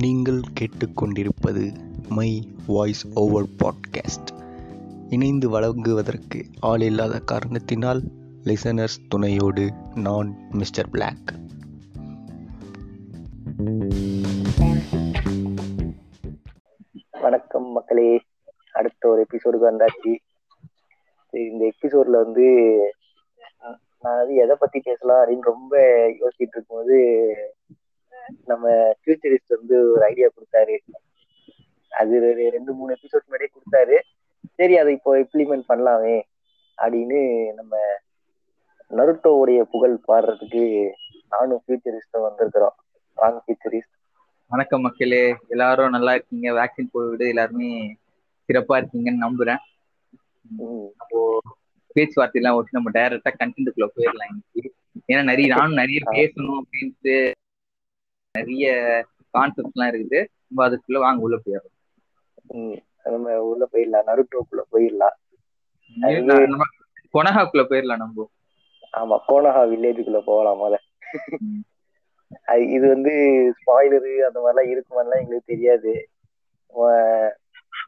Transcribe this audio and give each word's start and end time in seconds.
நீங்கள் 0.00 0.40
கேட்டுக்கொண்டிருப்பது 0.60 1.74
my 2.08 2.48
voice 2.66 3.06
over 3.14 3.46
podcast. 3.64 4.30
இணைந்து 5.08 5.48
வழங்குவதற்கு 5.48 6.44
ஆள் 6.60 6.80
இல்லாத 6.80 7.18
காரணத்தினால் 7.18 8.02
லிசனர்ஸ் 8.44 8.98
துணையோடு 9.08 9.70
நான் 9.94 10.36
மிஸ்டர் 10.50 10.90
பிளாக் 10.90 11.34
வணக்கம் 17.20 17.72
மக்களே. 17.72 18.20
அடுத்த 18.72 19.08
ஒரு 19.08 19.26
எபிசோடுக்கு 19.30 19.72
வந்தாச்சு. 19.72 20.16
இந்த 21.30 21.72
எபிசோட்ல 21.74 22.10
வந்து 22.10 22.78
நான் 24.00 24.16
வந்து 24.16 24.34
எதை 24.34 24.56
பத்தி 24.58 24.80
பேசலாம் 24.80 25.26
அப்படின்னு 25.26 25.40
ரொம்ப 25.40 25.78
யோசிச்சுட்டு 26.08 26.52
இருக்கும்போது 26.52 27.26
நம்ம 28.50 28.94
ஃபியூச்சரிஸ்ட் 29.00 29.56
வந்து 29.58 29.76
ஒரு 29.92 30.02
ஐடியா 30.04 30.28
கொடுத்தாரு. 30.36 30.76
அது 32.00 32.18
ரெண்டு 32.56 32.72
மூணு 32.78 32.96
எபிசோட் 32.96 33.26
முன்னாடியே 33.26 33.52
கொடுத்தாரு. 33.54 33.96
சரி 34.58 34.74
அதை 34.78 34.92
இப்போ 34.98 35.12
இம்ப்ளிமெண்ட் 35.22 35.64
பண்ணலாமே 35.70 36.16
அப்படின்னு 36.82 37.20
நம்ம 37.58 37.76
நருட்டோவுடைய 38.98 39.60
புகழ் 39.72 39.96
பாடுறதுக்கு 40.08 40.62
நானும் 41.34 41.62
ஃபியூச்சரிஸ்டும் 41.64 42.26
வந்திருக்கிறோம். 42.28 42.76
வாங்க 43.14 43.38
ஃபியூச்சரிஸ்ட் 43.44 43.96
வணக்கம் 44.50 44.84
மக்களே. 44.86 45.24
எல்லாரும் 45.54 45.94
நல்லா 45.96 46.12
இருக்கீங்க. 46.14 46.48
வேக்சின் 46.52 46.92
போட்டு 46.92 47.26
எல்லாருமே 47.32 47.68
சிறப்பா 48.48 48.76
இருக்கீங்கன்னு 48.80 49.24
நம்புறேன். 49.26 49.60
நம்ம 51.00 51.38
பேச்சுவார்த்தையெல்லாம் 51.96 52.56
ஒட்டி 52.56 52.76
நம்ம 52.78 52.90
டைரக்டா 52.96 53.30
கண்டென்ட்டுக்குள்ள 53.40 53.88
போயிடலாம் 53.96 54.30
இன்னைக்கு. 54.32 54.62
ஏன்னா 55.10 55.22
நிறைய 55.30 55.46
நானும் 55.54 55.80
நிறைய 55.82 56.00
பேசணும் 56.16 56.58
அப்படின்ட்டு 56.60 57.14
நிறைய 58.34 58.66
கான்செப்ட் 59.34 59.74
எல்லாம் 59.74 59.90
இருக்குது. 59.92 60.18
நம்ம 60.46 60.62
அதுக்குள்ள 60.66 60.98
வாங்க 61.04 61.26
உள்ள 61.26 61.36
போயிடலாம். 61.44 61.76
நம்ம 63.14 63.36
உள்ள 63.50 63.64
போயிடலாம். 63.72 64.06
நருட்டோக்குள்ள 64.10 64.62
போயிடலாம். 64.74 65.16
கொனஹாக்குள்ள 67.14 67.62
போயிடலாம் 67.70 68.02
நம்ம. 68.02 68.26
ஆமா 68.92 69.16
கோனஹா 69.28 69.62
வில்லேஜுக்குள்ள 69.72 70.20
போகலாம் 70.28 70.60
முத 70.60 70.76
ம். 71.40 71.60
அது 72.52 72.62
இது 72.76 72.86
வந்து 72.88 73.12
ஸ்பாய்லரு 73.58 74.12
அந்த 74.26 74.38
மாதிரிலாம் 74.40 74.70
இருக்குமான்லாம் 74.72 75.22
எங்களுக்கு 75.22 75.52
தெரியாது. 75.52 75.92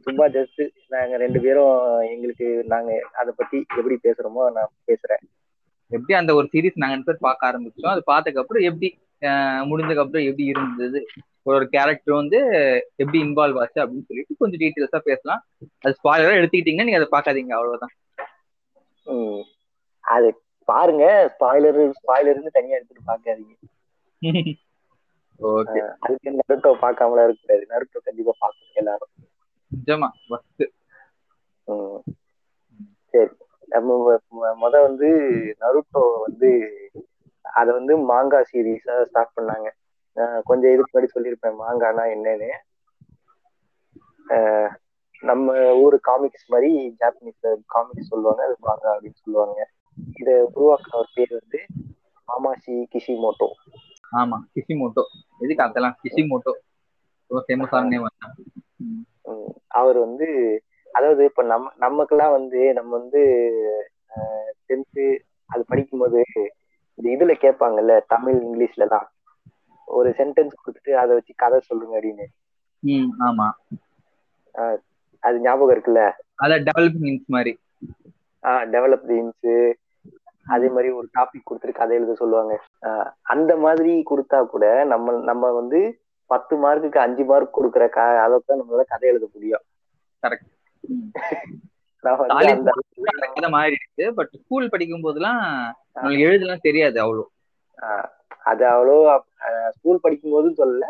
சும்மா 0.05 0.25
ஜஸ்ட் 0.37 0.63
நாங்க 0.89 1.17
ரெண்டு 1.17 1.39
பேரும் 1.41 1.75
எங்களுக்கு 2.15 2.47
நாங்க 2.73 2.91
அதை 3.20 3.31
பத்தி 3.37 3.59
எப்படி 3.79 3.97
பேசுறோமோ 4.07 4.45
நான் 4.57 4.73
பேசுறேன். 4.91 5.23
எப்படி 5.93 6.15
அந்த 6.20 6.33
ஒரு 6.35 6.47
சீரிஸ் 6.53 6.81
நாங்க 6.83 6.95
ரெண்டு 6.95 7.09
பேர் 7.11 7.27
பார்க்க 7.29 7.51
ஆரம்பிச்சோம் 7.51 7.95
அது 7.95 8.03
பார்த்ததுக்கு 8.11 8.43
அப்புறம் 8.43 8.67
எப்படி 8.70 8.89
முடிஞ்சதுக்கு 9.69 10.05
அப்புறம் 10.05 10.28
எப்படி 10.28 10.45
இருந்தது? 10.53 11.01
ஒரு 11.51 11.65
கேரக்டர் 11.75 12.20
வந்து 12.20 12.39
எப்படி 13.03 13.19
இன்வால்வ் 13.27 13.61
ஆச்சு 13.62 13.79
அப்படின்னு 13.83 14.09
சொல்லிட்டு 14.09 14.41
கொஞ்சம் 14.42 14.62
டீட்டெயில்ஸா 14.62 15.01
பேசலாம். 15.11 15.41
அது 15.84 15.97
ஸ்பாயிலரா 16.01 16.39
எடுத்துக்கிட்டீங்கன்னா 16.41 16.87
நீங்க 16.89 17.01
அதை 17.01 17.09
பார்க்காதீங்க 17.17 17.55
அவ்வளவுதான். 17.59 17.95
அது 20.05 20.29
பாருங்க 20.69 21.05
ஸ்பாய்லர் 21.34 21.81
ஸ்பாய்லர்னு 22.01 22.56
தனியா 22.59 22.77
எடுத்துட்டு 22.79 23.09
பார்க்காதீங்க. 23.12 23.55
ஓகே 25.41 25.81
அதுக்கு 26.05 26.31
நருட்டோ 26.39 26.70
பார்க்காமலாம் 26.84 27.27
இருக்கக்கூடாது 27.27 27.64
நருட்டோ 27.73 28.01
கண்டிப்பா 28.09 28.34
பார்க்கணும் 28.42 28.81
எல்லாரும். 28.83 29.12
நிஜமா 29.73 30.09
ஃபர்ஸ்ட். 30.29 30.64
சரி. 33.14 33.33
நம்ம 33.69 34.19
முத 34.62 34.75
வந்து 34.86 35.09
நருட்டோ 35.62 36.03
வந்து 36.25 36.51
அத 37.45 37.69
வந்து 37.75 37.95
மாங்கா 38.09 38.41
சீரீஸா 38.48 38.97
ஸ்டார்ட் 39.07 39.37
பண்ணாங்க. 39.37 39.69
கொஞ்சம் 40.48 40.73
இதுக்கு 40.73 40.91
முன்னாடி 40.91 41.11
சொல்லியிருப்பேன் 41.12 41.61
மாங்கானா 41.61 42.05
என்னன்னு. 42.15 42.51
நம்ம 45.23 45.47
ஊரு 45.81 45.97
காமிக்ஸ் 46.07 46.51
மாதிரி 46.51 46.70
ஜாப்பனீஸ்ல 47.01 47.52
காமிக்ஸ் 47.69 48.11
சொல்லுவாங்க 48.11 48.42
அது 48.47 48.57
மாங்கா 48.63 48.91
அப்படின்னு 48.95 49.23
சொல்லுவாங்க. 49.23 49.58
இத 50.17 50.29
உருவாக்குன 50.51 50.98
ஒரு 51.01 51.11
பேர் 51.14 51.33
வந்து 51.39 51.61
மாமாஷி 52.29 52.77
கிஷிமோட்டோ 52.92 53.51
ஆமா 54.13 54.39
கிஷிமோட்டோ 54.52 55.05
எதுக்கு 55.41 55.64
அதெல்லாம்? 55.67 55.97
கிஷிமோட்டோ 56.02 56.52
ரொம்ப 57.31 57.42
ஃபேமஸான 57.45 58.01
அவர் 59.79 59.98
வந்து 60.05 60.27
அதாவது 60.91 61.23
இப்ப 61.31 61.42
நம்ம 61.45 61.73
நமக்கெல்லாம் 61.79 62.35
வந்து 62.36 62.61
நம்ம 62.79 62.91
வந்து 62.98 63.20
டென்த்து 64.67 65.07
அது 65.51 65.63
படிக்கும்போது 65.70 66.20
இதுல 66.98 67.33
கேட்பாங்கல்ல 67.41 67.95
தமிழ் 68.07 68.39
இங்கிலீஷ்ல 68.42 68.86
எல்லாம் 68.86 69.07
ஒரு 69.89 70.11
சென்டென்ஸ் 70.11 70.61
கொடுத்துட்டு 70.61 70.92
அதை 70.95 71.13
வச்சு 71.14 71.33
கதை 71.36 71.61
சொல்லுங்க 71.61 71.95
அப்படின்னு. 71.98 72.27
ம் 72.83 73.11
ஆமா. 73.23 73.47
அது 75.23 75.36
ஞாபகம் 75.41 75.75
இருக்குல்ல? 75.75 76.02
அதான் 76.36 76.64
டெவலப்பிங் 76.69 77.05
மீன்ஸ் 77.05 77.27
மாதிரி. 77.29 77.52
டெவலப் 78.70 79.07
தீம்ஸ் 79.07 79.51
அதே 80.47 80.69
மாதிரி 80.69 80.89
ஒரு 80.91 81.08
டாபிக் 81.19 81.48
கொடுத்துட்டு 81.48 81.73
கதை 81.73 81.97
எழுத 81.97 82.14
சொல்லுவாங்க. 82.14 82.55
ஆஹ் 82.86 83.11
அந்த 83.33 83.52
மாதிரி 83.57 83.92
கொடுத்தா 84.11 84.39
கூட 84.47 84.64
நம்ம 84.85 85.17
நம்ம 85.25 85.51
வந்து 85.52 85.81
பத்து 86.31 86.55
மார்க்குக்கு 86.57 86.98
அஞ்சு 86.98 87.25
மார்க் 87.25 87.57
கொடுக்குற 87.57 87.85
க 87.89 88.01
அளவுக்கு 88.25 88.51
தான் 88.51 88.61
நம்மளால 88.61 88.85
கதை 88.89 89.08
எழுத 89.08 89.27
முடியும். 89.35 89.64
கரெக்ட் 90.23 90.48
மாறி 93.55 93.77
இருக்கு. 93.79 94.07
பட் 94.18 94.33
ஸ்கூல் 94.42 94.73
படிக்கும் 94.73 95.05
போதெல்லாம் 95.07 95.40
நம்மளுக்கு 95.95 96.27
எழுதலாம் 96.29 96.67
தெரியாது 96.68 96.98
அவ்வளோ. 97.05 97.24
அது 98.51 98.64
அவ்வளோ 98.74 98.96
ஸ்கூல் 99.77 100.05
படிக்கும்போது 100.05 100.48
சொல்லல. 100.61 100.86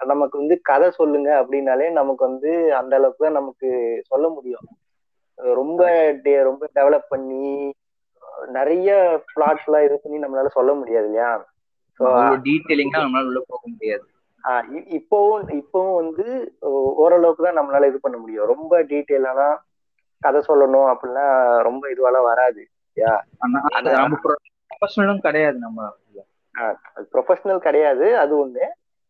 நமக்கு 0.00 0.36
வந்து 0.38 0.54
கதை 0.68 0.86
சொல்லுங்க 0.90 1.30
அப்படின்னாலே 1.42 1.86
நமக்கு 1.98 2.22
வந்து 2.28 2.52
அந்த 2.80 2.92
அளவுக்கு 2.98 3.24
தான் 3.26 3.38
நமக்கு 3.40 3.68
சொல்ல 4.10 4.26
முடியும். 4.28 4.66
ரொம்ப 5.38 5.80
ரொம்ப 6.48 6.62
டெவலப் 6.74 7.12
பண்ணி 7.14 7.46
நிறைய 8.56 8.88
பிளாட்ஸ் 9.34 9.66
எல்லாம் 9.66 9.84
இது 9.86 9.96
பண்ணி 10.02 10.18
நம்மளால 10.24 10.50
சொல்ல 10.58 10.72
முடியாது 10.74 11.06
இல்லையா? 11.06 11.30
டீட்டெயிலிங்கா 12.46 13.00
நம்மளால 13.04 13.30
உள்ள 13.30 13.40
போக 13.52 13.62
முடியாது. 13.72 14.04
இப்போவும் 14.98 15.44
இப்போவும் 15.60 15.98
வந்து 16.00 16.26
ஓரளவுக்கு 17.02 17.42
தான் 17.46 17.58
நம்மளால 17.60 17.88
இது 17.90 17.98
பண்ண 18.00 18.16
முடியும். 18.18 18.50
ரொம்ப 18.52 18.82
டீட்டெயிலாலாம் 18.92 19.56
கதை 20.22 20.42
சொல்லணும் 20.48 20.94
அப்படின்னா 20.94 21.24
ரொம்ப 21.62 21.88
இதுவாலாம் 21.88 22.22
வராது. 22.22 22.68
அது 23.68 23.90
ப்ரொஃபஷனலும் 24.70 25.18
கிடையாது 25.18 25.58
நம்ம 25.58 25.88
ப்ரொஃபஷனல் 27.12 27.58
கிடையாது 27.58 28.18
அது 28.18 28.46
ஒண்ணு. 28.46 28.64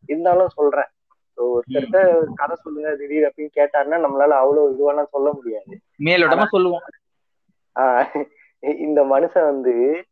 இருந்தாலும் 0.07 0.49
சொல்றேன். 0.49 0.89
So, 1.35 1.59
ஒருத்தர்கிட்ட 1.59 2.25
கதை 2.35 2.57
சொல்லுங்க 2.57 2.95
திடீர் 2.95 3.27
அப்படின்னு 3.29 3.49
கேட்டாருன்னா 3.57 3.97
நம்மளால 4.01 4.29
அவ்வளவு 4.29 4.71
இதுவெல்லாம் 4.71 5.09
சொல்ல 5.11 5.33
முடியாது. 5.33 5.81
மேலோட்டமா 5.99 6.45
சொல்லுவோம். 6.45 6.81
ஆஹ் 7.81 8.27
இந்த 8.59 9.03
மனுஷன் 9.03 9.45
வந்து 9.45 10.05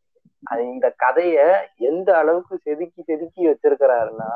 அது 0.43 0.67
இந்த 0.67 0.95
கதைய 0.99 1.57
எந்த 1.77 2.17
அளவுக்கு 2.17 2.57
செதுக்கி 2.57 3.01
செதுக்கி 3.01 3.47
வச்சிருக்கிறாருன்னா 3.47 4.31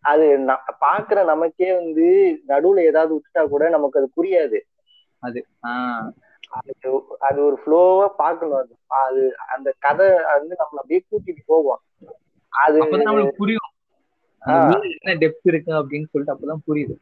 அது 0.00 0.38
பாக்குற 0.80 1.24
நமக்கே 1.24 1.74
வந்து 1.74 2.38
நடுவுல 2.48 2.80
ஏதாவது 2.80 3.14
விட்டுட்டா 3.14 3.48
கூட 3.48 3.68
நமக்கு 3.68 3.98
அது 3.98 4.10
புரியாது. 4.16 4.60
அது 5.26 5.40
ஆஹ் 5.62 6.08
அது 7.18 7.38
ஒரு 7.44 7.56
ஃப்ளோவா 7.62 8.08
பார்க்கணும் 8.16 8.58
அது. 8.62 8.74
அது 9.02 9.22
அந்த 9.54 9.68
கதை 9.78 10.08
வந்து 10.34 10.54
நம்மள 10.54 10.80
அப்படியே 10.80 11.00
கூட்டிட்டு 11.10 11.42
போகும். 11.46 11.80
அது 12.52 12.76
நம்மளுக்கு 12.84 13.36
புரியும். 13.36 13.70
என்ன 14.42 15.14
டெப்த் 15.20 15.50
இருக்கு 15.52 15.72
அப்படின்னு 15.72 16.10
சொல்லிட்டு 16.10 16.34
அப்பதான் 16.34 16.64
புரியுது. 16.68 16.94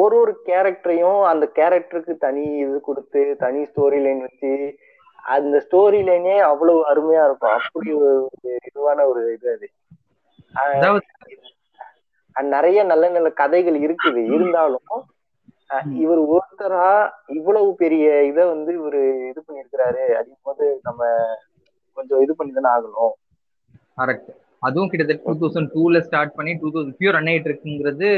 ஒரு 0.00 0.16
ஒரு 0.16 0.32
கேரக்டரையும் 0.46 1.22
அந்த 1.22 1.44
கேரக்டருக்கு 1.54 2.12
தனி 2.16 2.44
இது 2.56 2.80
கொடுத்து 2.80 3.22
தனி 3.38 3.60
ஸ்டோரி 3.62 3.98
லைன் 4.02 4.20
வச்சு 4.20 4.50
அந்த 5.34 5.56
ஸ்டோரி 5.70 6.00
லைனே 6.08 6.36
அவ்வளவு 6.40 6.80
அருமையா 6.90 7.24
இருக்கும். 7.24 7.54
அப்படி 7.58 7.92
ஒரு 7.92 8.28
இதுவான 8.68 9.00
ஒரு 9.06 9.22
இது 9.32 9.48
அது 9.52 9.68
நிறைய 12.36 12.78
நல்ல 12.84 13.04
நல்ல 13.08 13.28
கதைகள் 13.30 13.76
இருக்குது. 13.80 14.22
இருந்தாலும் 14.34 15.00
இவர் 16.02 16.20
ஒருத்தரா 16.34 16.88
இவ்வளவு 17.36 17.70
பெரிய 17.82 18.06
இதை 18.30 18.42
வந்து 18.52 18.70
இவரு 18.80 19.00
இது 19.30 19.40
பண்ணிருக்கிறாரு 19.46 20.04
அப்படிங்கும் 20.16 20.48
போது 20.50 20.66
நம்ம 20.88 21.00
கொஞ்சம் 21.96 22.22
இது 22.24 22.32
பண்ணி 22.38 22.52
தானே 22.56 22.70
ஆகணும். 22.74 23.14
கரெக்ட் 23.98 24.30
அதுவும் 24.62 24.90
கிட்டத்தட்ட 24.90 25.24
டூ 25.26 25.34
தௌசண்ட் 25.42 25.72
டூல 25.74 26.00
ஸ்டார்ட் 26.06 26.36
பண்ணி 26.38 26.52
டூ 26.60 26.68
தௌசண்ட் 26.74 26.98
பியூர் 27.00 27.16
ரன் 27.16 27.30
ஆயிட்டு 27.32 27.50
இருக்குங்கிறது 27.50 28.10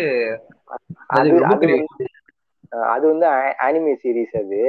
அது 2.94 3.04
வந்து 3.12 3.26
ஆனிமே 3.66 3.92
சீரிஸ் 4.02 4.36
அது. 4.42 4.60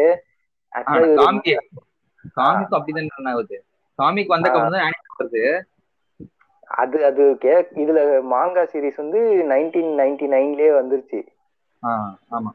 காமிக் 1.21 1.49
அப்படிதான் 2.77 3.11
ரன் 3.17 3.29
ஆகுது. 3.33 3.57
காமிக் 3.99 4.33
வந்த 4.33 4.49
அப்புறம் 4.49 4.75
தான் 4.75 4.95
வருது. 5.19 5.43
அது 6.81 6.97
அது 7.09 7.23
கே 7.43 7.53
இதுல 7.83 7.99
மாங்கா 8.33 8.63
சீரிஸ் 8.71 9.01
வந்து 9.03 9.19
நைன்டீன் 9.51 9.91
நைன்டி 10.01 10.25
நைன்லயே 10.35 10.71
வந்துருச்சு. 10.79 11.19
ஆமா. 12.37 12.51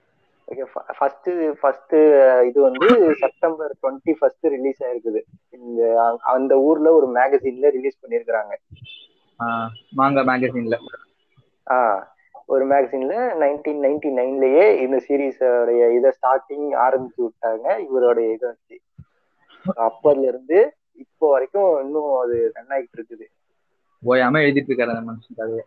ஃபர்ஸ்ட் 0.98 1.28
ஃபர்ஸ்ட் 1.60 1.94
இது 2.48 2.58
வந்து 2.68 2.88
செப்டம்பர் 3.22 3.72
டுவெண்ட்டி 3.82 4.12
ஃபர்ஸ்ட் 4.18 4.46
ரிலீஸ் 4.56 4.80
ஆயிருக்குது. 4.86 5.20
இந்த 5.58 5.80
அந்த 6.34 6.54
ஊர்ல 6.68 6.88
ஒரு 6.98 7.08
மேகசின்ல 7.18 7.70
ரிலீஸ் 7.76 8.00
பண்ணிருக்காங்க 8.02 8.54
மாங்கா 9.98 10.22
மேகசின்ல 10.30 10.76
ஆ 11.66 11.78
ஒரு 12.52 12.64
மேகசின்ல 12.72 13.14
நைன்டீன் 13.42 13.82
நைன்டி 13.84 14.08
நைன்லயே 14.18 14.64
இந்த 14.84 14.96
சீரீஸோடைய 15.06 15.82
இதை 15.98 16.10
ஸ்டார்டிங் 16.16 16.66
ஆரம்பிச்சு 16.86 17.20
விட்டாங்க. 17.24 17.66
இவருடைய 17.86 18.26
இதை 18.36 18.46
வச்சு. 18.50 18.76
அப்பதுல 19.86 20.26
இருந்து 20.32 20.58
இப்போ 21.04 21.26
வரைக்கும் 21.34 21.70
இன்னும் 21.84 22.10
அது 22.22 22.36
ரன் 22.56 22.72
ஆகிட்டு 22.76 22.96
இருக்குது. 22.98 23.26
ஓயாம 24.02 24.42
எழுதிட்டு 24.44 24.70
இருக்காரு 24.70 24.94
அந்த 24.94 25.04
மனுஷன் 25.10 25.38
கதையை. 25.40 25.64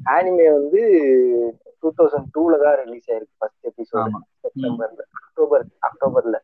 ஆனிமே 0.00 0.46
வந்து 0.58 0.80
டூ 1.80 1.88
தௌசண்ட் 1.98 2.30
டூல 2.34 2.58
தான் 2.64 2.76
ரிலீஸ் 2.82 3.08
ஆயிருக்கு 3.10 3.38
ஃபர்ஸ்ட் 3.40 3.68
எபிசோட் 3.70 4.14
செப்டம்பர்ல 4.42 5.02
அக்டோபர் 5.20 5.64
அக்டோபர்ல 5.88 6.36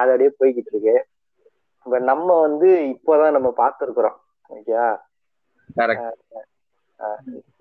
அது 0.00 0.10
அப்படியே 0.12 0.30
போய்கிட்டு 0.40 0.70
இருக்கு. 0.72 0.94
இப்ப 1.86 1.98
நம்ம 2.10 2.28
வந்து 2.40 2.68
இப்போதான் 2.94 3.34
நம்ம 3.36 3.48
பார்த்திருக்கிறோம். 3.60 4.16
ஓகேயா. 4.50 4.86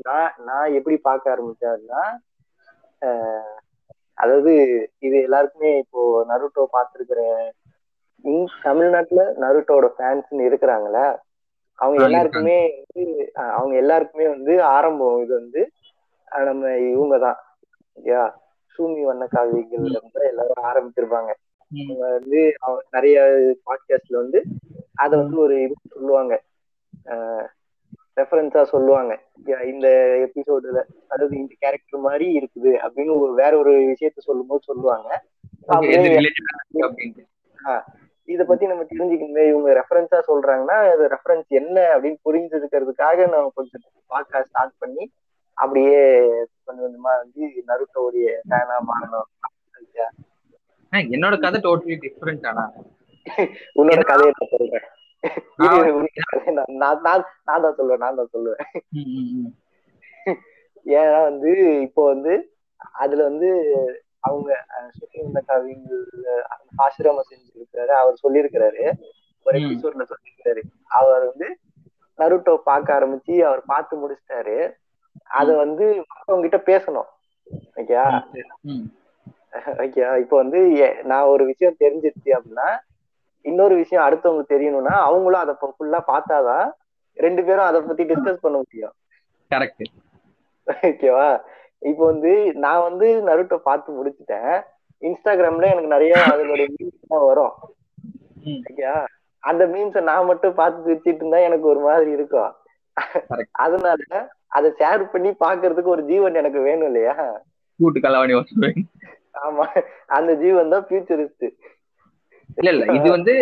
நான் 0.08 0.32
நான் 0.48 0.74
எப்படி 0.78 0.96
பார்க்க 1.08 1.34
ஆரம்பிச்சேன்னா 1.34 2.02
அதாவது 4.18 4.54
இது 5.00 5.18
எல்லாருக்குமே 5.28 5.72
இப்போ 5.78 6.02
நருட்டோ 6.30 6.64
பார்த்திருக்கிற 6.74 7.22
தமிழ்நாட்டுல 8.63 9.33
நருட்டோட 9.39 9.89
ஃபேன்ஸ்னு 9.98 10.38
இருக்கிறாங்களே 10.38 11.18
அவங்க 11.74 12.04
எல்லாருக்குமே 12.04 12.86
வந்து 12.94 13.31
அவங்க 13.33 13.75
எல்லாருக்குமே 13.75 14.27
வந்து 14.27 14.63
ஆரம்பம் 14.63 15.24
இது 15.24 15.33
வந்து 15.33 15.71
நம்ம 16.44 16.77
இவங்க 16.77 17.18
தான் 17.18 17.38
ஓகேயா 17.95 18.31
சூமி 18.77 19.01
வண்ண 19.04 19.27
காவியங்கள் 19.31 20.00
எல்லாரும் 20.13 20.63
ஆரம்பிச்சிருப்பாங்க. 20.63 21.31
அவங்க 21.88 22.10
வந்து 22.12 22.54
அவ- 22.60 22.83
நிறைய 22.92 23.21
பாட்காஸ்ட்ல 23.66 24.16
வந்து 24.16 24.44
அத 24.95 25.18
வந்து 25.18 25.38
ஒரு 25.38 25.62
இது 25.62 25.74
சொல்லுவாங்க. 25.89 26.42
ரெஃபரன்ஸா 28.15 28.63
சொல்லுவாங்க. 28.63 29.19
இந்த 29.45 29.88
எபிசோடுல 30.25 30.83
அதாவது 31.07 31.38
இந்த 31.38 31.54
கேரக்டர் 31.60 32.00
மாதிரி 32.00 32.50
இருக்குது 32.51 32.65
அப்படின்னு 32.65 33.19
ஒரு 33.19 33.33
வேற 33.33 33.57
ஒரு 33.57 33.72
விஷயத்த 33.72 34.18
சொல்லும்போது 34.18 34.62
சொல்லுவாங்க. 34.63 35.24
இத 38.34 38.42
பத்தி 38.50 38.66
நம்ம 38.72 38.84
தெரிஞ்சுக்கணுமே. 38.92 39.44
இவங்க 39.52 39.70
ரெஃபரன்ஸா 39.80 40.20
சொல்றாங்கன்னா 40.30 40.78
அது 40.94 41.06
ரெஃபரன்ஸ் 41.16 41.50
என்ன 41.62 41.78
அப்படின்னு 41.96 42.20
புரிஞ்சுக்கிறதுக்காக 42.28 43.28
நான் 43.34 43.56
கொஞ்சம் 43.60 43.86
பார்க்க 44.14 44.44
ஸ்டார்ட் 44.50 44.76
பண்ணி 44.84 45.04
அப்படியே 45.64 46.02
கொஞ்சம் 46.66 46.86
கொஞ்சமா 46.86 47.14
வந்து 47.22 47.42
நருட்டோடைய 47.70 48.28
ஃபேனா 48.50 48.78
மாறணும். 48.92 49.30
என்னோட 51.16 51.36
கதை 51.46 51.58
டோட்டலி 51.66 51.96
டிஃப்ரெண்ட் 52.06 52.46
ஆனா. 52.52 52.64
உன்னோட 53.80 54.02
கதையை 54.12 54.32
நான் 54.38 54.54
சொல்றேன். 54.54 54.88
நான் 55.60 56.78
நான் 56.82 57.02
நான் 57.08 57.25
நான் 57.48 57.64
தான் 57.66 57.78
சொல்லுவேன் 57.80 58.04
நான் 58.04 58.20
தான் 58.20 58.34
சொல்லுவேன். 58.36 58.62
ஏன்னா 61.00 61.20
வந்து 61.30 61.52
இப்போ 61.88 62.02
வந்து 62.14 62.34
அதுல 63.04 63.22
வந்து 63.30 63.50
அவங்க 64.19 64.66
சுத்திந்த 64.98 65.39
கவிங்கள் 65.48 66.04
ஆசிரமம் 66.77 67.27
செஞ்சிருக்கிறாரு 67.30 67.94
அவர் 68.01 68.19
சொல்லியிருக்கிறாரு. 68.24 68.83
ஒரு. 69.45 69.57
எபிசோட்ல 69.57 70.06
சொல்லியிருக்காரு 70.10 70.62
அவர் 70.88 71.25
வந்து 71.25 71.48
நருட்டோ 72.18 72.57
பார்க்க 72.57 73.00
ஆரம்பிச்சு 73.00 73.42
அவர் 73.42 73.63
பார்த்து 73.66 73.94
முடிச்சிட்டாரு. 73.98 74.57
அத 75.24 75.56
வந்து 75.56 76.06
மத்தவங்க 76.07 76.48
கிட்ட 76.48 76.60
பேசணும். 76.71 77.10
ஓகேயா 77.75 78.24
ம், 78.62 78.86
ஓகே 79.83 80.19
இப்போ 80.19 80.38
வந்து 80.38 80.60
நான் 81.04 81.24
ஒரு 81.24 81.45
விஷயம் 81.45 81.75
தெரிஞ்சிருச்சு 81.80 82.30
அப்படின்னா 82.30 82.68
இன்னொரு 83.42 83.75
விஷயம் 83.75 84.06
அடுத்தவங்களுக்கு 84.07 84.54
தெரியணும்னா 84.54 84.95
அவங்களும் 85.01 85.39
அதை 85.39 85.56
ஃபுல்லா 85.62 86.00
பார்த்தாதான் 86.07 86.72
ரெண்டு 87.13 87.44
பேரும் 87.44 87.63
அதை 87.63 87.81
பத்தி 87.81 88.04
டிஸ்கஸ் 88.04 88.42
பண்ண 88.42 88.57
முடியும். 88.57 88.94
Correct. 89.51 89.81
ஓகேவா? 90.89 91.42
இப்போ 91.81 92.04
வந்து 92.12 92.31
நான் 92.66 92.86
வந்து 92.88 93.08
நருட்டோ 93.28 93.58
பார்த்து 93.70 93.98
முடிச்சிட்டேன். 93.98 94.54
இன்ஸ்டாகிராம்ல 95.02 95.70
எனக்கு 95.74 95.94
நிறைய 95.96 96.14
அதனுடைய 96.31 96.68
தான் 97.12 97.28
வரும். 97.30 97.54
ஓகேயா 98.70 98.96
அந்த 99.44 99.64
மீம்ஸை 99.74 100.02
நான் 100.10 100.30
மட்டும் 100.30 100.58
பார்த்து 100.60 100.86
சிரிச்சிட்டு 100.88 101.22
இருந்தா 101.24 101.40
எனக்கு 101.50 101.66
ஒரு 101.74 101.81
மாதிரி 101.88 102.10
இருக்கும். 102.18 102.52
அதனால 103.66 104.02
அதை 104.58 104.70
ஷேர் 104.80 105.04
பண்ணி 105.14 105.30
பாக்குறதுக்கு 105.44 105.94
ஒரு 105.96 106.04
ஜீவன் 106.12 106.40
எனக்கு 106.42 106.60
வேணும் 106.68 106.90
இல்லையா? 106.90 107.16
கூட்டு 107.80 108.00
கலவாணி 108.06 108.34
ஆமா. 109.48 109.66
அந்த 110.18 110.32
ஜீவன் 110.44 110.74
தான் 110.74 110.86
ஃபியூச்சரிஸ்ட் 110.88 111.48
இல்ல 112.60 112.70
இல்ல. 112.74 112.86
இது 112.98 113.08
வந்து 113.16 113.34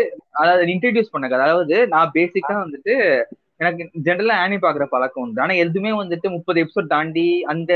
அதாவது 0.41 0.71
இன்ட்ரடியூஸ் 0.73 1.11
பண்ண 1.11 1.27
அதாவது 1.39 1.75
நான் 1.93 2.15
பேசிக்கா 2.17 2.55
வந்துட்டு 2.63 2.95
எனக்கு 3.61 3.83
ஜென்ரலா 4.07 4.35
ஆனி 4.43 4.57
பாக்குற 4.65 4.85
பழக்கம் 4.89 5.23
உண்டு. 5.23 5.41
ஆனா 5.43 5.53
எதுவுமே 5.63 5.91
வந்துட்டு 6.01 6.27
முப்பது 6.35 6.61
எபிசோட் 6.63 6.93
தாண்டி 6.95 7.27
அந்த 7.53 7.73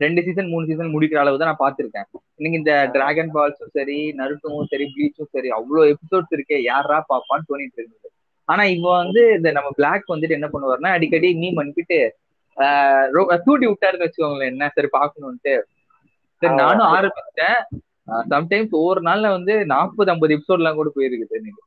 ரெண்டு 0.00 0.22
சீசன் 0.22 0.48
மூணு 0.48 0.66
சீசன் 0.66 0.92
முடிக்கிற 0.94 1.16
அளவு 1.16 1.38
தான் 1.38 1.50
நான் 1.50 1.62
பார்த்திருக்கேன். 1.64 2.08
இன்னைக்கு 2.36 2.58
இந்த 2.60 2.88
டிராகன் 2.92 3.30
பால்ஸும் 3.34 3.72
சரி 3.72 4.14
நருட்டோவும் 4.18 4.68
சரி 4.68 4.84
ப்ளீச்சும் 4.94 5.32
சரி 5.32 5.48
அவ்வளவு 5.48 5.88
எபிசோட்ஸ் 5.88 6.34
இருக்கே 6.36 6.58
யாரா 6.62 7.04
பாப்பான்னு 7.08 7.48
தோணிட்டு 7.48 7.78
இருந்தது. 7.80 8.08
ஆனா 8.48 8.62
இவ 8.64 8.96
வந்து 8.96 9.22
இந்த 9.36 9.50
நம்ம 9.50 9.70
பிளாக் 9.70 10.12
வந்துட்டு 10.12 10.36
என்ன 10.38 10.48
பண்ணுவாருன்னா 10.52 10.90
அடிக்கடி 10.98 11.30
மீம் 11.40 11.58
ரொ- 13.12 13.40
தூண்டி 13.44 13.66
விட்டாருன்னு 13.66 14.06
வச்சுக்கோங்களேன் 14.06 14.52
என்ன 14.54 14.70
சரி 14.74 14.88
பாக்கணும்ட்டு 14.92 15.52
சரி. 16.42 16.54
நானும் 16.54 16.86
ஆரம்பிச்சிட்டேன். 16.86 17.60
சம்டைம்ஸ் 18.30 18.70
ஒவ்வொரு 18.70 19.00
நாள்ல 19.00 19.28
வந்து 19.30 19.66
நாற்பது 19.66 20.10
ஐம்பது 20.10 20.34
எபிசோட்லாம் 20.36 20.74
கூட 20.74 20.90
போயிருக்குது 20.96 21.36
எனக்கு 21.40 21.62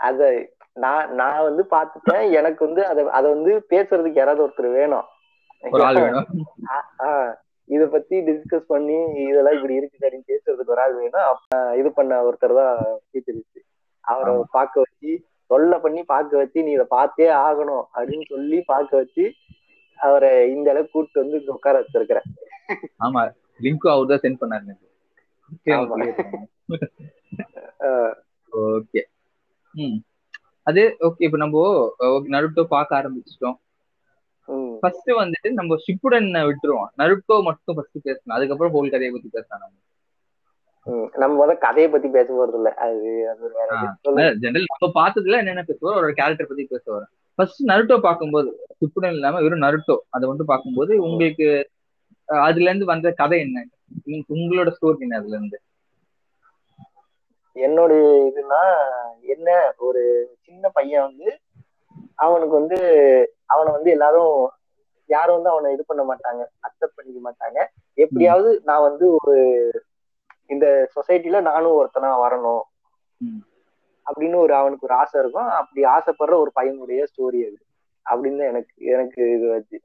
அத 0.00 0.20
நான் 0.76 1.14
நான் 1.14 1.42
வந்து 1.42 1.62
பாத்துட்டேன் 1.70 2.30
எனக்கு 2.32 2.64
வந்து 2.66 2.82
அத 2.86 3.10
அத 3.10 3.28
வந்து 3.28 3.52
பேசுறதுக்கு 3.70 4.12
யாராவது 4.14 4.42
ஒருத்தர் 4.46 4.72
வேணும். 4.72 5.06
இத 7.70 7.82
பத்தி 7.86 8.16
டிஸ்கஸ் 8.26 8.70
பண்ணி 8.72 8.96
இதெல்லாம் 9.28 9.56
இப்படி 9.56 9.78
இருக்கு 9.78 9.98
அப்படின்னு 9.98 10.30
பேசுறதுக்கு 10.32 10.74
ஒரு 10.74 10.82
ஆள் 10.84 10.96
வேணும். 10.98 11.26
அப்ப 11.30 11.60
இது 11.80 11.90
பண்ண 11.98 12.18
ஒருத்தர் 12.26 12.58
தான் 12.58 12.74
அவரை. 14.04 14.32
பார்க்க 14.56 14.84
வச்சு 14.84 15.12
தொல்லை 15.50 15.78
பண்ணி 15.78 16.02
பார்க்க 16.12 16.36
வச்சு 16.36 16.64
நீ 16.66 16.70
இதை 16.72 16.86
பார்த்தே 16.88 17.28
ஆகணும் 17.46 17.84
அப்படின்னு 17.94 18.26
சொல்லி 18.32 18.58
பார்க்க 18.72 19.00
வச்சு 19.02 19.24
அவரை 19.98 20.30
இந்த 20.54 20.70
அளவுக்கு 20.72 20.94
கூட்டு 20.96 21.22
வந்து 21.22 21.54
உட்கார 21.56 21.74
வச்சிருக்கிறேன். 21.80 22.28
ஆமா. 23.00 23.22
லிங்க்கும் 23.60 23.94
அவர் 23.94 24.10
தான் 24.12 24.22
சென்ட் 24.24 24.40
பண்ணாரு. 24.42 24.74
ஓகே 28.52 29.00
ம். 29.74 29.98
அது 30.66 30.82
ஓகே 31.06 31.24
இப்போ 31.26 31.38
நம்ம 31.44 31.62
நருட்டோ 32.34 32.62
பார்க்க 32.74 32.98
ஆரம்பிச்சிட்டோம். 33.00 33.56
ஃபர்ஸ்ட் 34.82 35.10
வந்துட்டு 35.20 35.50
நம்ம 35.52 35.76
ஷிப்புடன் 35.84 36.28
விட்டுருவோம். 36.48 36.90
நருட்டோ 36.98 37.36
மட்டும் 37.42 37.76
ஃபர்ஸ்ட் 37.76 38.06
பேசணும். 38.06 38.36
அதுக்கப்புறம் 38.36 38.74
ஹோல் 38.76 38.92
கதையை 38.94 39.12
பத்தி 39.12 39.28
பேசலாம் 39.28 39.62
நம்ம. 39.64 39.76
நம்ம 41.14 41.34
முதல்ல 41.36 41.54
கதையை 41.58 41.88
பத்தி 41.90 42.08
பேச 42.08 42.28
போறது 42.32 42.58
இல்ல. 42.60 42.70
அது 42.76 42.96
அது 43.28 43.44
வேற. 43.54 43.68
ஜெனரல் 44.42 44.72
நம்ம 44.72 44.90
பார்த்ததுல 44.98 45.38
என்னென்ன 45.38 45.64
பேசுவோம் 45.68 46.00
ஒரு 46.00 46.10
கேரக்டர் 46.12 46.50
பத்தி 46.50 46.64
பேச 46.64 46.84
வரோம் 46.92 47.12
ஃபர்ஸ்ட் 47.38 47.62
நருட்டோ 47.68 47.96
பார்க்கும்போது 48.00 48.48
ஷிப்புடன் 48.78 49.14
இல்லாம 49.16 49.40
வெறும் 49.40 49.64
நருட்டோ 49.64 49.96
அதை 50.08 50.24
மட்டும் 50.28 50.50
பார்க்கும்போது 50.52 50.92
உங்களுக்கு 51.02 51.46
அதுல 52.28 52.68
இருந்து 52.68 52.86
வந்த 52.86 53.08
கதை 53.12 53.38
என்ன? 53.40 53.58
உங்களோட 54.34 54.68
ஸ்டோரி 54.76 55.04
என்ன 55.06 55.16
அதுல 55.16 55.36
இருந்து 55.36 55.58
என்னுடைய 57.56 58.04
இதுனா 58.28 58.60
என்ன 59.26 59.48
ஒரு 59.78 60.02
சின்ன 60.42 60.68
பையன் 60.68 61.02
வந்து 61.02 61.28
அவனுக்கு 62.18 62.54
வந்து 62.60 62.78
அவனை 63.54 63.70
வந்து 63.76 63.90
எல்லாரும் 63.96 64.36
யாரும் 65.10 65.36
வந்து 65.36 65.52
அவனை 65.52 65.72
இது 65.74 65.82
பண்ண 65.88 66.02
மாட்டாங்க 66.10 66.42
அக்செப்ட் 66.66 66.96
பண்ணிக்க 66.98 67.20
மாட்டாங்க. 67.26 67.58
எப்படியாவது 68.04 68.50
நான் 68.68 68.86
வந்து 68.88 69.06
ஒரு 69.18 69.34
இந்த 70.54 70.66
சொசைட்டில 70.94 71.40
நானும் 71.50 71.76
ஒருத்தனா 71.80 72.10
வரணும். 72.24 72.64
அப்படின்னு 74.06 74.36
ஒரு 74.44 74.54
அவனுக்கு 74.60 74.86
ஒரு 74.88 74.96
ஆசை 75.02 75.16
இருக்கும். 75.22 75.50
அப்படி 75.60 75.82
ஆசைப்படுற 75.96 76.34
ஒரு 76.44 76.50
பையனுடைய 76.58 77.02
ஸ்டோரி 77.10 77.40
அது. 77.48 77.58
அப்படின்னு 78.06 78.40
தான் 78.40 78.50
எனக்கு 78.52 78.74
எனக்கு 78.94 79.20
இது 79.36 79.46
வச்சு 79.54 79.76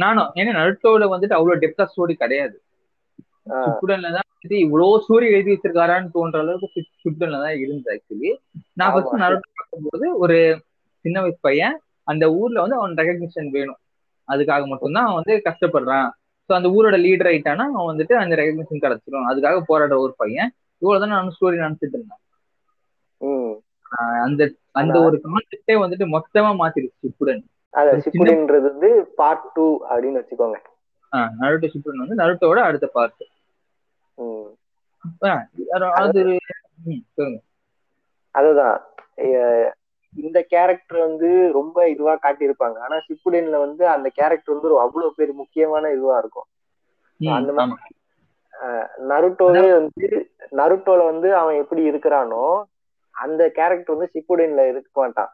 நானும். 0.00 0.30
ஏன்னா 0.38 0.52
நருட்டோல 0.58 1.04
வந்துட்டு 1.12 1.38
அவ்வளவு 1.38 1.62
டெப்தா 1.62 1.84
ஸ்டோரி 1.92 2.14
கிடையாது. 2.22 2.56
ஷிப்புடன்ல 3.64 4.10
தான் 4.16 4.28
இவ்வளவு 4.64 5.00
ஸ்டோரி 5.04 5.26
எழுதி 5.34 5.50
வச்சிருக்காரான்னு 5.52 6.12
தோன்ற 6.16 6.38
அளவுக்கு 6.44 6.80
ஷிப்புடன்ல 7.02 7.38
தான் 7.44 7.56
இருந்தது 7.62 7.92
ஆக்சுவலி 7.94 8.30
நான் 8.78 8.92
ஃபர்ஸ்ட். 8.92 9.22
நருட்டோ 9.22 9.48
பார்க்கும்போது 9.58 10.06
ஒரு 10.24 10.38
சின்ன 11.02 11.20
வயசு 11.20 11.38
பையன் 11.40 11.80
அந்த 12.02 12.32
ஊர்ல 12.32 12.60
வந்து 12.60 12.76
அவன் 12.76 12.94
ரெகக்னிஷன் 12.94 13.48
வேணும். 13.48 13.76
அதுக்காக 14.28 14.66
மட்டும்தான் 14.66 15.06
அவன் 15.06 15.22
வந்து 15.24 15.42
கஷ்டப்படுறான். 15.50 16.10
ஸோ 16.48 16.54
அந்த 16.54 16.68
ஊரோட 16.68 17.00
லீடர் 17.00 17.28
ஆயிட்டானா 17.32 17.68
அவன் 17.74 17.96
வந்துட்டு 17.96 18.12
அந்த 18.12 18.36
ரெகக்னிஷன் 18.36 18.80
கிடைச்சிடும் 18.80 19.26
அதுக்காக 19.28 19.62
போராடுற 19.68 19.96
ஒரு 19.98 20.14
பையன். 20.16 20.52
இவ்வளவுதான் 20.78 21.16
நான் 21.16 21.36
ஸ்டோரி 21.40 21.54
நினைச்சிட்டு 21.54 21.98
இருந்தேன். 21.98 22.18
அந்த 24.22 24.52
அந்த 24.70 25.00
ஒரு 25.02 25.20
கான்செப்டே 25.24 25.70
வந்துட்டு 25.70 26.06
மொத்தமா 26.06 26.56
மாத்திருச்சு 26.56 27.10
சின்ன- 27.16 27.92
சிப்புடின்றது 28.10 28.60
வந்து 28.60 29.12
பார்ட் 29.16 29.52
டூ 29.54 29.86
அப்படின்னு 29.90 30.22
வச்சுக்கோங்க. 30.22 30.54
நருட்டோ 31.40 31.68
ஷிப்புடன் 31.68 32.06
வந்து 32.06 32.14
நருட்டோட 32.14 32.56
அடுத்த 32.56 32.86
பார்ட் 32.86 33.22
அது 35.92 36.38
அதுதான். 38.30 38.86
இந்த 40.12 40.38
கேரக்டர் 40.50 40.98
வந்து 41.00 41.28
ரொம்ப 41.54 41.76
இதுவா 41.88 42.14
காட்டியிருப்பாங்க. 42.18 42.78
ஆனா 42.78 42.96
சிப்புடன்ல 43.06 43.58
வந்து 43.64 43.84
அந்த 43.94 44.08
கேரக்டர் 44.18 44.54
வந்து 44.54 44.70
அவ்வளவு 44.84 45.16
பேர் 45.18 45.32
முக்கியமான 45.42 45.90
இதுவா 45.90 46.16
இருக்கும். 46.22 46.48
அந்த 47.20 47.50
ஆமா. 47.56 47.76
நருட்டோவே 49.10 49.66
வந்து 49.74 50.06
நருட்டோல 50.58 51.00
வந்து 51.10 51.28
அவன் 51.38 51.60
எப்படி 51.62 51.82
இருக்கிறானோ 51.90 52.44
அந்த 53.14 53.42
கேரக்டர் 53.56 53.94
வந்து 53.94 54.12
சிப்புடன்ல 54.14 54.62
இருக்க 54.70 54.90
மாட்டான். 54.96 55.32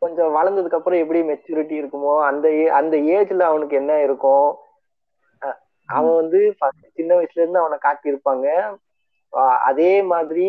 கொஞ்சம் 0.00 0.34
வளர்ந்ததுக்கு 0.34 0.78
அப்புறம் 0.78 1.02
எப்படி 1.02 1.20
மெச்சூரிட்டி 1.28 1.74
இருக்குமோ 1.80 2.14
அந்த 2.28 2.46
அந்த 2.78 2.96
ஏஜ்ல 3.14 3.42
அவனுக்கு 3.50 3.74
என்ன 3.76 3.92
இருக்கும் 4.06 4.48
அவன் 5.88 6.18
வந்து 6.18 6.40
சின்ன 6.96 7.10
வயசுல 7.14 7.42
இருந்து 7.42 7.62
அவனை 7.62 7.78
காட்டியிருப்பாங்க. 7.80 8.46
அதே 9.68 9.92
மாதிரி 10.10 10.46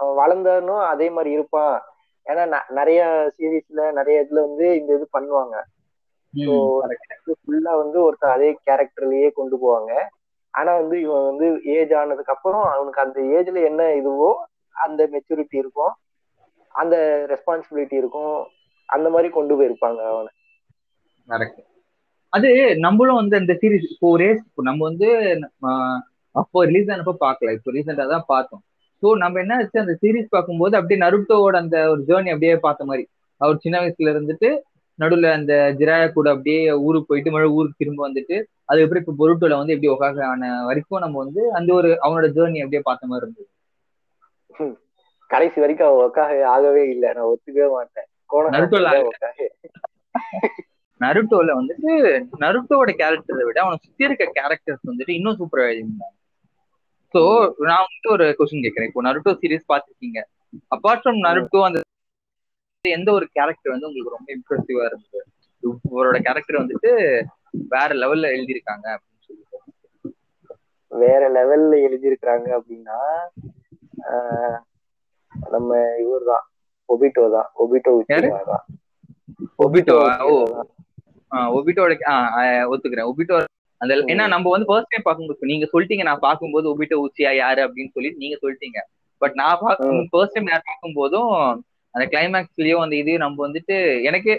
அவன் 0.00 0.18
வளர்ந்தானும் 0.20 0.84
அதே 0.90 1.08
மாதிரி 1.10 1.30
இருப்பான். 1.32 1.76
ஏன்னா 2.26 2.60
நிறைய 2.68 3.32
சீரீஸ்ல 3.38 3.92
நிறைய 3.92 4.22
இதுல 4.22 4.34
வந்து 4.34 4.76
இந்த 4.78 4.94
இது 4.94 5.08
பண்ணுவாங்க. 5.18 5.56
So, 6.34 6.54
correct. 6.82 7.36
ஃபுல்லா 7.46 7.72
வந்து 7.76 7.98
ஒருத்தர் 8.04 8.36
அதே 8.36 8.58
கேரக்டர்லயே 8.66 9.30
கொண்டு 9.30 9.56
போவாங்க. 9.64 9.92
ஆனா 10.50 10.76
வந்து 10.76 11.00
இவன் 11.00 11.24
வந்து 11.24 11.60
ஏஜ் 11.64 11.94
ஆனதுக்கு 11.94 12.32
அப்புறம் 12.32 12.62
அவனுக்கு 12.62 13.00
அந்த 13.00 13.20
ஏஜ்ல 13.20 13.64
என்ன 13.64 13.82
இதுவோ 13.82 14.30
அந்த 14.70 15.08
மெச்சூரிட்டி 15.12 15.56
இருக்கும். 15.56 15.92
அந்த 16.68 17.24
ரெஸ்பான்சிபிலிட்டி 17.28 17.92
இருக்கும். 17.92 18.46
அந்த 18.84 19.10
மாதிரி 19.10 19.28
கொண்டு 19.28 19.54
போயிருப்பாங்க 19.60 20.00
அவனை. 20.12 20.32
அது 22.28 22.76
நம்மளும் 22.76 23.14
வந்து 23.14 23.36
அந்த 23.36 23.52
சீரிஸ் 23.52 23.90
இப்போ 23.90 24.10
ஒரே 24.10 24.30
இப்போ 24.30 24.62
நம்ம 24.62 24.82
வந்து 24.82 25.08
அப்போ 26.30 26.64
ரிலீஸ் 26.64 26.88
ஆனப்போ 26.88 27.14
பார்க்கல. 27.20 27.52
இப்போ 27.52 27.72
ரீசெண்டா 27.72 28.08
தான் 28.08 28.24
பார்த்தோம். 28.26 28.62
ஸோ 29.02 29.08
நம்ம 29.22 29.40
என்ன 29.44 29.54
ஆச்சு? 29.60 29.78
அந்த 29.84 29.94
சீரிஸ் 30.02 30.34
பார்க்கும்போது 30.34 30.74
அப்படியே 30.78 30.98
நருட்டோவோட 31.04 31.56
அந்த 31.62 31.76
ஒரு 31.92 32.02
ஜேர்னி 32.08 32.32
அப்படியே 32.34 32.56
பார்த்த 32.66 32.88
மாதிரி. 32.90 33.04
அவர் 33.40 33.62
சின்ன 33.64 33.76
வயசுல 33.82 34.12
இருந்துட்டு 34.14 34.48
நடுவுல 34.98 35.28
அந்த 35.38 35.52
ஜிராயா 35.78 36.06
கூட 36.16 36.28
அப்படியே 36.34 36.58
ஊருக்கு 36.86 37.10
போயிட்டு 37.10 37.30
மறுபடியும் 37.34 37.58
ஊருக்கு 37.60 37.80
திரும்ப 37.82 38.00
வந்துட்டு 38.06 38.36
அதுக்கப்புறம் 38.68 39.02
இப்போ 39.02 39.14
பொருட்டோல 39.20 39.58
வந்து 39.60 39.74
எப்படி 39.74 39.90
ஒகாக 39.94 40.22
ஆன 40.32 40.50
வரைக்கும் 40.68 41.02
நம்ம 41.04 41.18
வந்து 41.24 41.42
அந்த 41.58 41.70
ஒரு 41.78 41.90
அவனோட 42.04 42.28
ஜேர்னி 42.36 42.62
அப்படியே 42.64 42.82
பார்த்த 42.88 43.10
மாதிரி 43.10 43.24
இருந்தது. 43.24 43.48
கடைசி 45.30 45.58
வரைக்கும் 45.62 45.88
அவன் 45.88 46.06
ஒக்காக 46.06 46.32
ஆகவே 46.54 46.82
இல்லை. 46.94 47.10
நான் 47.16 47.30
ஒத்துக்கவே 47.32 47.68
மாட்டேன். 47.76 48.08
நருட்டோல 51.00 51.52
வந்துட்டு 51.60 51.92
நருட்டோட 52.42 52.90
கேரக்டரை 53.00 53.44
விட 53.46 53.60
அவனை 53.64 53.78
சுத்தி 53.84 54.06
இருக்க 54.08 54.24
கேரக்டர்ஸ் 54.38 54.90
வந்துட்டு 54.90 55.12
இன்னும் 55.18 55.38
சூப்பரா 55.40 55.64
எழுதியிருந்தாங்க. 55.70 56.16
ஸோ 57.14 57.20
நான் 57.68 57.82
வந்துட்டு 57.84 58.10
ஒரு 58.16 58.26
கொஸ்டின் 58.38 58.64
கேட்கறேன் 58.64 58.88
இப்போ 58.90 59.02
நருட்டோ 59.06 59.32
சீரிஸ் 59.40 59.70
பார்த்துருக்கீங்க. 59.72 60.20
அப்பார்ட் 60.74 61.02
ஃப்ரம் 61.02 61.20
நருட்டோ 61.26 61.60
அந்த 61.68 61.78
எந்த 62.84 63.08
ஒரு 63.18 63.26
கேரக்டர் 63.36 63.74
வந்து 63.74 63.88
உங்களுக்கு 63.88 64.16
ரொம்ப 64.16 64.28
இம்ப்ரெசிவா 64.36 64.84
இருந்தது? 64.90 65.20
இவரோட 65.90 66.18
கேரக்டர் 66.26 66.60
வந்துட்டு 66.60 66.90
வேற 67.74 67.88
லெவல்ல 68.02 68.30
எழுதியிருக்காங்க 68.36 68.86
அப்படின்னு 68.94 69.26
சொல்லிட்டு. 69.28 69.58
வேற 70.92 71.22
லெவல்ல 71.36 71.74
எழுதியிருக்கிறாங்க 71.88 72.48
அப்படின்னா 72.58 72.98
நம்ம 75.54 75.70
இவர் 76.04 76.24
தான். 76.32 76.44
ஒபிட்டோ 76.88 77.24
தான் 77.36 77.48
ஒபிட்டோ 77.62 77.92
தான் 78.52 78.64
ஒபிட்டோ. 79.64 79.96
ஒபிட்டோட 81.56 81.92
ஒத்துக்கிறேன். 82.72 83.08
ஒபிட்டோ 83.10 83.36
அந்த 83.82 83.92
ஏன்னா 84.12 84.24
நம்ம 84.32 84.50
வந்து 84.54 84.68
ஃபர்ஸ்ட் 84.68 84.92
டைம் 84.92 85.06
பார்க்கும்போது 85.06 85.50
நீங்க 85.52 85.66
சொல்லிட்டீங்க 85.72 86.04
நான் 86.08 86.24
பார்க்கும்போது 86.26 86.66
ஒபிட்டோ 86.72 86.98
உச்சியா 87.06 87.30
யாரு 87.42 87.60
அப்படின்னு 87.66 87.94
சொல்லி 87.96 88.10
நீங்க 88.22 88.36
சொல்லிட்டீங்க. 88.42 88.80
பட் 89.22 89.34
நான் 89.40 89.62
பார்க்கும் 89.64 90.00
ஃபர்ஸ்ட் 90.12 90.36
டைம் 90.36 90.50
நான் 90.52 90.68
பார்க்கும்போதும் 90.70 91.32
அந்த 91.94 92.04
கிளைமேக்ஸ்லயும் 92.12 92.82
அந்த 92.84 92.94
இது 93.02 93.12
நம்ம 93.22 93.40
வந்துட்டு 93.46 93.76
எனக்கே 94.08 94.34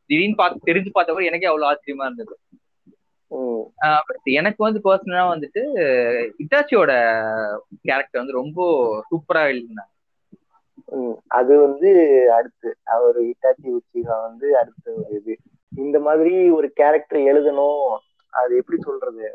திடீர்னு 0.00 0.38
பார்த்து 0.40 0.68
தெரிஞ்சு 0.68 0.90
பார்த்தப்ப 0.96 1.28
எனக்கே 1.30 1.50
அவ்வளவு 1.50 1.68
ஆச்சரியமா 1.70 2.08
இருந்தது. 2.08 2.34
எனக்கு 4.38 4.60
வந்து 4.66 4.80
பர்சனலா 4.84 5.24
வந்துட்டு 5.32 5.62
இட்டாச்சியோட 6.42 6.92
கேரக்டர் 7.88 8.20
வந்து 8.20 8.38
ரொம்ப 8.40 8.58
சூப்பரா 9.10 9.42
எழுதினாங்க 9.52 9.94
அது 11.38 11.54
வந்து 11.64 11.88
அடுத்து 12.36 12.68
அவர் 12.94 13.18
இட்டாச்சி 13.30 13.68
உச்சிகா 13.78 14.16
வந்து 14.28 14.46
அடுத்த 14.60 14.84
ஒரு 14.98 15.16
இது. 15.20 15.34
இந்த 15.72 15.96
மாதிரி 16.06 16.34
ஒரு 16.58 16.68
கேரக்டர் 16.80 17.20
எழுதணும் 17.30 17.82
அது 18.30 18.56
எப்படி 18.56 18.82
சொல்றது? 18.82 19.34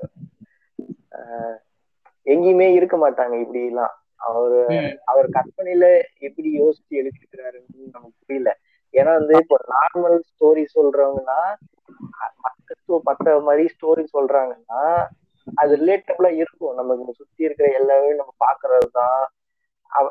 ஆஹ் 1.12 1.58
எங்கேயுமே 2.26 2.74
இருக்க 2.74 2.98
மாட்டாங்க 2.98 3.40
இப்படி 3.40 3.66
எல்லாம் 3.66 4.04
அவரு 4.16 4.66
அவர் 5.06 5.30
கற்பனையில 5.30 6.02
எப்படி 6.20 6.62
யோசிச்சு 6.62 6.94
எழுதிருக்கிறாருன்னு 6.94 7.92
நமக்கு 7.92 8.12
புரியல. 8.26 8.58
ஏன்னா 8.94 9.14
வந்து 9.18 9.38
இப்போ 9.38 9.58
நார்மல் 9.70 10.20
ஸ்டோரி 10.34 10.66
சொல்றவங்கன்னா 10.76 11.56
sto- 12.70 13.02
மத்த 13.06 13.42
மாதிரி 13.44 13.70
ஸ்டோரி 13.74 14.06
சொல்றாங்கன்னா 14.14 15.08
அது 15.56 15.78
ரிலேட்டபிளா 15.78 16.32
இருக்கும். 16.32 16.76
நமக்கு 16.76 17.14
சுத்தி 17.14 17.44
இருக்கிற 17.44 17.72
எல்லாமே 17.72 18.08
நம்ம 18.08 18.34
பாக்குறது 18.40 18.88
தான் 18.92 19.30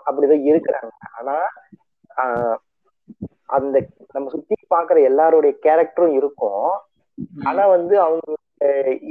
அப்படிதான் 0.06 0.44
இருக்கிறாங்க. 0.44 0.88
ஆனா 1.18 1.48
ஆஹ் 2.16 2.56
அந்த 3.46 3.86
நம்ம 4.12 4.28
சுத்தி 4.30 4.54
பாக்குற 4.70 5.02
எல்லாருடைய 5.02 5.56
கேரக்டரும் 5.62 6.12
இருக்கும். 6.12 6.70
ஆனா 7.44 7.66
வந்து 7.66 8.00
அவங்க 8.00 8.32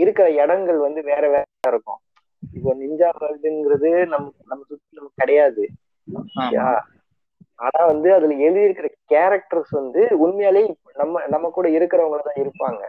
இருக்கிற 0.01 0.25
இடங்கள் 0.43 0.79
வந்து 0.85 1.01
வேற 1.11 1.23
வேற 1.33 1.43
இருக்கும். 1.71 1.99
இப்போ 2.43 2.71
நிஞ்சா 2.81 3.09
வேர்ல்டுங்கிறது 3.21 3.89
நம்ம 4.13 4.27
நம்ம 4.49 4.61
சுத்தி 4.69 4.97
நமக்கு 4.97 5.21
கிடையாது. 5.21 5.63
ஆனா 7.65 7.81
வந்து 7.91 8.09
அதுல 8.15 8.35
எழுதியிருக்கிற 8.45 8.87
கேரக்டர்ஸ் 9.13 9.73
வந்து 9.79 10.01
உண்மையாலே 10.25 10.61
நம்ம 11.01 11.23
நம்ம 11.33 11.49
கூட 11.57 11.67
இருக்கிறவங்க 11.77 12.19
தான் 12.27 12.41
இருப்பாங்க. 12.43 12.81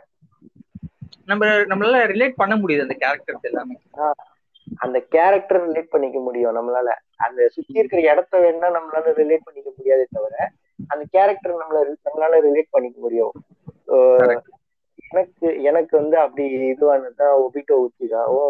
நம்ம 1.30 1.48
நம்மளால 1.70 1.98
ரிலேட் 2.12 2.40
பண்ண 2.40 2.54
முடியுது 2.62 2.86
அந்த 2.86 2.96
கேரக்டர்ஸ் 3.02 3.48
எல்லாமே. 3.50 3.76
அந்த 4.84 4.98
கேரக்டர் 5.14 5.60
ரிலேட் 5.66 5.92
பண்ணிக்க 5.94 6.18
முடியும் 6.26 6.56
நம்மளால. 6.58 6.90
அந்த 7.26 7.40
சுத்தி 7.54 7.78
இருக்கிற 7.80 8.00
இடத்த 8.12 8.40
வேணா 8.44 8.68
நம்மளால 8.76 9.12
ரிலேட் 9.20 9.46
பண்ணிக்க 9.46 9.70
முடியாதே 9.76 10.06
தவிர 10.16 10.34
அந்த 10.92 11.02
கேரக்டர் 11.14 11.60
நம்மள 11.62 11.80
நம்மளால 12.06 12.40
ரிலேட் 12.48 12.74
பண்ணிக்க 12.76 12.98
முடியும். 13.00 13.34
எனக்கு 15.12 15.48
எனக்கு 15.70 15.94
வந்து 15.98 16.16
அப்படி 16.22 16.44
இதுவானதுதான் 16.70 17.40
ஒபிட்டோ 17.44 17.76
உச்சிகா 17.84 18.22
ஓ 18.34 18.42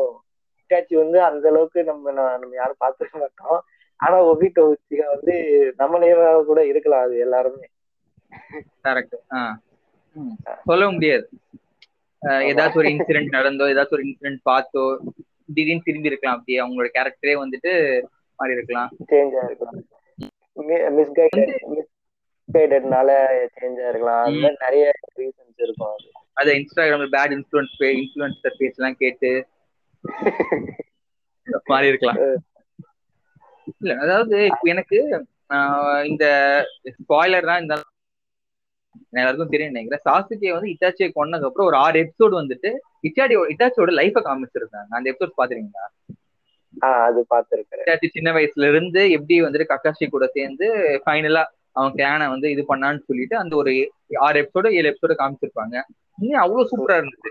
இட்டாச்சி 0.61 0.95
வந்து 1.01 1.19
அந்த 1.27 1.45
அளவுக்கு 1.51 1.81
நம்ம 1.91 2.13
நம்ம 2.15 2.53
யாரும் 2.55 2.83
பார்த்துக்க 2.83 3.15
மாட்டோம். 3.23 3.61
ஆனா 4.01 4.17
ஒபிட்டோ 4.31 4.63
உச்சிகா 4.73 5.07
வந்து 5.15 5.35
நம்மளே 5.81 6.13
கூட 6.51 6.61
இருக்கலாம் 6.73 7.05
அது 7.07 7.17
எல்லாருமே. 7.27 7.67
கரெக்ட் 8.85 9.17
சொல்ல 10.69 10.85
முடியாது. 10.91 11.27
ஏதாச்சும் 12.49 12.81
ஒரு 12.83 12.91
இன்சிடென்ட் 12.95 13.37
நடந்தோ 13.37 13.69
ஏதாச்சும் 13.73 13.99
ஒரு 13.99 14.07
இன்சிடென்ட் 14.07 14.43
பார்த்தோ 14.51 14.83
திடீர்னு 15.49 15.87
திரும்பி 15.87 16.11
இருக்கலாம். 16.11 16.37
அப்படியே 16.37 16.61
அவங்களோட 16.63 16.91
கேரக்டரே 16.97 17.35
வந்துட்டு 17.43 17.73
மாறி 18.39 18.57
இருக்கலாம். 18.57 18.91
சேஞ்ச் 19.11 19.35
ஆயிருக்கலாம் 19.39 19.81
மிஸ்கைடட் 20.97 21.53
மிஸ்கைடட்னால 21.73 23.11
சேஞ்ச் 23.55 23.81
ஆயிருக்கலாம் 23.83 24.35
நிறைய 24.65 24.85
ரீசன்ஸ் 25.17 25.63
இருக்கும் 25.67 25.93
அது. 25.93 26.11
அது 26.37 26.51
இன்ஸ்டாகிராம்ல 26.59 27.09
பேட் 27.15 27.35
இன்ஃபுளுன்ஸ் 27.37 27.75
இன்ஃபுளுன்சர் 27.95 28.59
பேஸ் 28.61 28.79
எல்லாம் 28.79 29.01
கேட்டு 29.03 29.31
மாறி 31.71 31.91
இருக்கலாம் 31.91 32.19
இல்ல 33.75 33.93
அதாவது 34.05 34.37
எனக்கு 34.73 34.99
இந்த 36.11 36.25
ஸ்பாய்லர் 36.97 37.49
தான் 37.51 37.63
இந்த 37.63 37.75
எல்லாருக்கும் 39.15 39.53
தெரியும் 39.53 39.73
நினைக்கிறேன். 39.73 40.05
சாசுகே 40.07 40.51
வந்து 40.55 40.71
இட்டாச்சியை 40.73 41.09
கொன்னதுக்கு 41.11 41.49
அப்புறம் 41.49 41.69
ஒரு 41.71 41.77
ஆறு 41.85 41.97
எபிசோடு 42.03 42.35
வந்துட்டு 42.41 42.71
இட்டாடி 43.09 43.35
இட்டாச்சியோட 43.53 43.93
லைஃப 44.01 44.23
காமிச்சிருக்காங்க 44.27 44.97
அந்த 44.99 45.11
எபிசோட் 45.13 45.37
ஆஹ் 46.75 47.03
அது 47.09 47.21
பார்த்திருக்கிறேன். 47.33 47.83
இட்டாச்சி 47.85 48.09
சின்ன 48.15 48.29
வயசுல 48.37 48.69
இருந்து 48.73 49.01
எப்படி 49.17 49.35
வந்துட்டு 49.45 49.73
கக்காஷி 49.73 50.05
கூட 50.09 50.27
சேர்ந்து 50.37 50.67
ஃபைனலா 51.05 51.43
அவன் 51.77 51.97
கிளானை 51.99 52.27
வந்து 52.33 52.49
இது 52.55 52.63
பண்ணான்னு 52.71 53.07
சொல்லிட்டு 53.09 53.37
அந்த 53.43 53.55
ஒரு 53.61 53.73
ஆறு 54.27 54.41
எபிசோடு 54.43 54.71
ஏழு 54.79 54.91
எபிசோடு 54.93 55.15
காமிச்சிருப்பாங்க. 55.21 55.77
இன்னும் 56.19 56.43
அவ்வளவு 56.43 56.71
சூப்பரா 56.71 56.97
இருந்துச்சு 57.01 57.31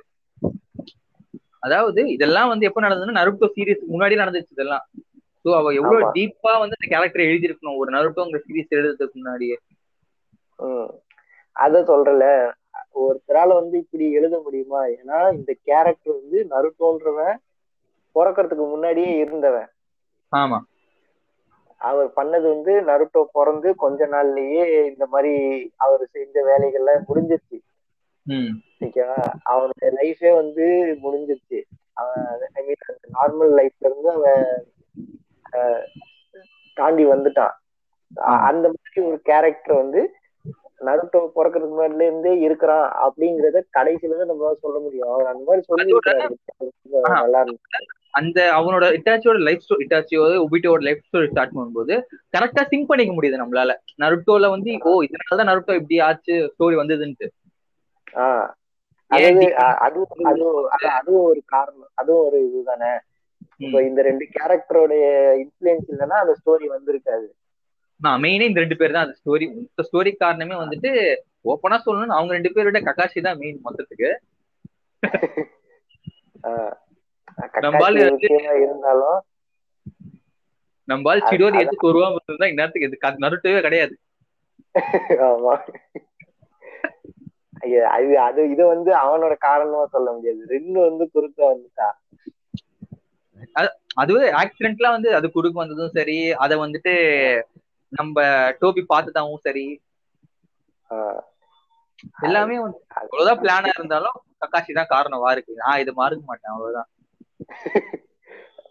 அதாவது 1.59 2.01
இதெல்லாம் 2.09 2.47
வந்து 2.47 2.67
எப்ப 2.67 2.81
நடந்ததுன்னா 2.81 3.19
நருட்டோ 3.19 3.47
சீரியஸ் 3.55 3.83
முன்னாடி 3.93 4.15
நடந்துச்சு 4.21 4.55
இதெல்லாம். 4.55 4.85
சோ 5.45 5.49
அவ 5.55 5.73
எவ்வளவு. 5.73 6.09
டீப்பா 6.13 6.51
வந்து 6.59 6.77
அந்த 6.77 6.87
கேரக்டர் 6.89 7.27
எழுதியிருக்கணும். 7.27 7.77
ஒரு 7.77 7.89
நருட்டோங்கிற 7.91 8.39
சீரிஸ் 8.45 8.75
எழுதுறதுக்கு 8.77 9.13
முன்னாடியே. 9.13 9.57
அத 11.55 11.81
சொல்றல 11.81 12.25
ஒருத்தரால 13.01 13.53
வந்து 13.53 13.75
இப்படி 13.77 14.11
எழுத 14.11 14.35
முடியுமா? 14.39 14.81
ஏன்னா 14.97 15.33
இந்த 15.33 15.51
கேரக்டர் 15.63 16.19
வந்து 16.19 16.39
நருட்டோன்றவன் 16.49 17.37
பிறக்கறதுக்கு 18.15 18.65
முன்னாடியே 18.69 19.11
இருந்தவன். 19.17 19.69
ஆமா. 20.31 20.59
அவர் 21.81 22.09
பண்ணது 22.15 22.47
வந்து 22.55 22.73
நருட்டோ 22.81 23.21
பிறந்து 23.31 23.75
கொஞ்ச 23.75 24.07
நாள்லயே 24.07 24.63
இந்த 24.87 25.05
மாதிரி 25.05 25.33
அவர் 25.77 26.03
செஞ்ச 26.11 26.35
வேலைகள்லாம் 26.49 27.07
முடிஞ்சிருச்சு. 27.09 27.57
ஓகேவா? 28.81 29.19
அவனுடைய 29.43 29.89
லைஃபே 29.99 30.31
வந்து 30.35 30.65
முடிஞ்சிருச்சு. 31.03 31.59
அவன் 31.93 32.25
ஐ 32.53 32.61
மீன் 32.67 32.87
அந்த 32.87 33.07
நார்மல் 33.17 33.51
லைஃப்ல 33.59 33.89
இருந்து 33.89 34.09
அவன் 34.11 34.45
தாண்டி 36.77 37.03
வந்துட்டான். 37.05 37.55
அந்த 38.49 38.65
மாதிரி 38.69 39.01
ஒரு 39.09 39.19
கேரக்டர் 39.21 39.75
வந்து 39.75 40.01
நருட்டோ 40.81 41.19
பிறக்கிறதுக்கு 41.35 41.73
முன்னாடில 41.73 42.05
இருந்தே 42.07 42.31
இருக்கிறான் 42.39 42.85
அப்படிங்கறத 43.05 43.59
கடைசியில 43.77 44.17
தான் 44.17 44.31
நம்மளால 44.31 44.61
சொல்ல 44.63 44.77
முடியும். 44.79 45.09
அவர் 45.13 45.31
அந்த 45.31 45.43
மாதிரி 45.47 45.65
சொல்லி. 45.67 45.93
நல்லா 47.17 47.41
இருந்துச்சு. 47.43 47.81
அந்த 48.13 48.39
அவனோட 48.55 48.85
இட்டாச்சியோட 48.95 49.39
லைஃப் 49.39 49.65
ஸ்டோரி 49.65 49.83
இட்டாச்சியோட 49.85 50.31
உபிட்டோட 50.45 50.81
லைஃப் 50.81 51.05
ஸ்டோரி 51.07 51.27
ஸ்டார்ட் 51.29 51.53
பண்ணும்போது 51.53 51.93
கரெக்டா 52.35 52.63
சிங்க் 52.67 52.89
பண்ணிக்க 52.89 53.13
முடியுது 53.13 53.41
நம்மளால. 53.43 53.73
நருட்டோல 54.03 54.49
வந்து 54.49 54.71
ஓ 54.83 54.93
இதனாலதான் 55.07 55.49
நருட்டோ 55.51 55.75
இப்படி 55.75 55.99
ஆச்சு 56.07 56.35
ஸ்டோரி 56.53 56.77
வந்ததுன்ட்டு. 56.81 57.27
அதுவும் 59.07 60.67
அதுவும் 60.69 61.23
ஒரு 61.23 61.41
காரணம். 61.45 61.89
அதுவும் 61.93 62.25
ஒரு 62.25 62.49
இதுதானே? 62.49 62.99
இப்போ. 63.57 63.83
இந்த 63.83 64.01
ரெண்டு 64.01 64.27
கேரக்டரோடைய 64.39 65.05
இன்ஃபுளுன்ஸ் 65.43 65.91
இல்லைன்னா 65.91 66.07
அந்த 66.07 66.35
ஸ்டோரி 66.45 66.65
வந்திருக்காது. 66.65 67.25
மெயினே 68.03 68.41
இந்த 68.41 68.59
ரெண்டு 68.59 68.75
பேர் 68.75 68.91
தான். 68.91 69.05
அந்த 69.05 69.17
ஸ்டோரி 69.25 69.41
இந்த 69.41 69.89
ஸ்டோரி 69.91 70.15
காரணமே 70.15 70.55
வந்துட்டு 70.55 71.15
ஓப்பனா 71.43 71.79
சொல்லணும்னு 71.85 72.05
அவங்க 72.05 72.33
ரெண்டு 72.33 72.49
பேரோட 72.49 72.83
கக்காஷி 72.83 73.21
தான் 73.21 73.37
மெயின் 73.37 73.61
மொத்தத்துக்கு. 73.65 74.15
இருந்தாலும் 78.55 79.23
நம்மால் 80.83 81.19
சிடோரி 81.19 81.55
அது- 81.55 81.59
எடுத்து 81.59 81.93
வருவாம 81.93 82.15
இருந்தா 82.27 82.63
இந்நேரத்துக்கு 82.63 82.97
க- 82.97 83.17
நருட்டோவே 83.19 83.61
கிடையாது. 83.61 83.97
ஆமா. 85.09 85.75
அது 87.89 88.19
அது 88.19 88.49
இது 88.49 88.65
வந்து 88.65 88.91
அவனோட 88.91 89.35
காரணமா 89.39 89.85
சொல்ல 89.85 90.11
முடியாது. 90.11 90.45
ரெண்டு 90.47 90.79
வந்து 90.79 91.09
குறுக்க 91.11 91.53
வந்துட்டா. 91.53 91.89
அதுவே 93.95 94.31
ஆக்சிடென்ட்லாம் 94.31 94.89
வந்து 94.89 95.15
அது 95.15 95.31
குறுக்கு 95.31 95.59
வந்ததும் 95.59 95.89
சரி 95.89 96.33
அத 96.33 96.57
வந்துட்டு 96.57 96.93
நம்ம 97.89 98.21
டோபி 98.49 98.85
பார்த்துதாவும் 98.93 99.41
சரி. 99.41 99.81
எல்லாமே 102.21 102.59
வந்து 102.59 102.85
அது- 102.89 102.93
அவ்வளவுதான் 102.93 103.39
பிளானா 103.41 103.67
இருந்தாலும் 103.67 104.21
கக்காஷி 104.35 104.73
தான் 104.73 104.85
காரணம் 104.87 105.25
வாருக்கு. 105.25 105.51
நான் 105.55 105.79
இதை 105.79 105.93
மாறுக்க 105.97 106.23
மாட்டேன் 106.25 106.53
அவ்வளவுதான். 106.53 106.89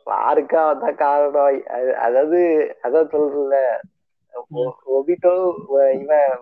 யாருக்கா 0.06 0.62
அதான் 0.72 0.94
காரணம். 0.94 1.62
அது- 1.64 1.92
அதாவது 1.92 2.40
அதான் 2.82 3.12
சொல்றல 3.12 3.56
ஒபிட்டோ 4.86 5.34
இவன் 6.00 6.38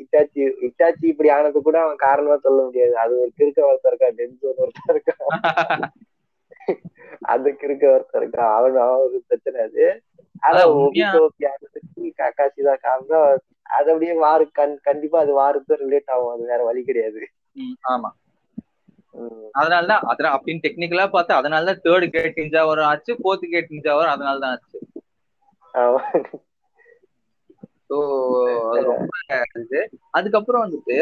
இட்டாச்சி 0.00 0.40
இட்டாச்சி 0.66 1.04
இப்படி 1.10 1.28
ஆனது 1.30 1.60
கூட 1.60 1.76
அவன் 1.82 2.04
காரணமா 2.04 2.36
சொல்ல 2.38 2.60
முடியாது. 2.62 2.94
அது 3.02 3.12
ஒரு 3.22 3.30
கிறுக்க 3.38 3.60
ஒருத்தர் 3.68 3.92
இருக்கா 3.92 4.10
டென்சோன் 4.18 4.62
ஒருத்தர் 4.64 4.94
இருக்கா? 4.94 5.16
அது 7.32 7.48
கிறுக்க 7.60 7.84
ஒருத்தர் 7.94 8.22
இருக்கா? 8.22 8.44
அவன் 8.56 8.76
அவன் 8.84 9.02
ஒரு 9.06 9.18
பிரச்சனை 9.28 9.58
அது. 9.66 9.84
ஆனா 10.42 10.60
ஆனதுக்கு 11.48 12.10
காக்காசி 12.20 12.60
தான் 12.68 12.84
காரணம். 12.84 13.26
அது 13.70 13.88
அப்படியே 13.92 14.14
வாரு 14.22 14.44
கண் 14.52 14.74
கண்டிப்பா 14.88 15.18
அது 15.20 15.32
வாருக்கு 15.38 15.80
ரிலேட் 15.82 16.10
ஆகும். 16.14 16.32
அது 16.34 16.50
வேற 16.50 16.60
வழி 16.68 16.82
கிடையாது. 16.82 17.22
ஆமா. 17.92 18.10
அதனாலதான் 19.58 20.04
அதான் 20.10 20.34
அப்படின்னு 20.36 20.64
டெக்னிக்கலா 20.64 21.06
பார்த்தா 21.10 21.38
அதனாலதான் 21.40 21.82
தேர்ட் 21.84 22.06
கேட் 22.14 22.38
நிஞ்சா 22.38 22.62
வரும் 22.68 22.88
ஆச்சு 22.90 23.12
ஃபோர்த் 23.18 23.44
கேட் 23.52 23.72
நிஞ்சா 23.74 23.94
வரும் 23.98 24.14
அதனாலதான் 24.14 24.54
ஆச்சு. 24.54 24.78
ஸோ 27.92 27.98
அது 28.68 28.82
ரொம்ப 28.90 29.14
இது. 29.62 29.80
அதுக்கப்புறம் 30.10 30.64
வந்துட்டு 30.64 30.96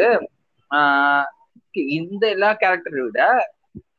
இந்த 1.99 2.23
எல்லா 2.35 2.49
கேரக்டரை 2.61 3.01
விட 3.01 3.21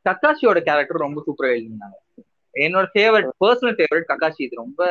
கக்காஷியோட 0.07 0.59
கேரக்டர் 0.63 1.05
ரொம்ப 1.05 1.21
சூப்பரா 1.25 1.51
எழுதிருந்தாங்க 1.53 1.97
என்னோட 2.53 2.85
ஃபேவரட் 2.93 3.29
பர்சனல் 3.41 3.77
ஃபேவரட் 3.77 4.09
கக்காஷி. 4.09 4.41
இது 4.45 4.55
ரொம்ப 4.57 4.81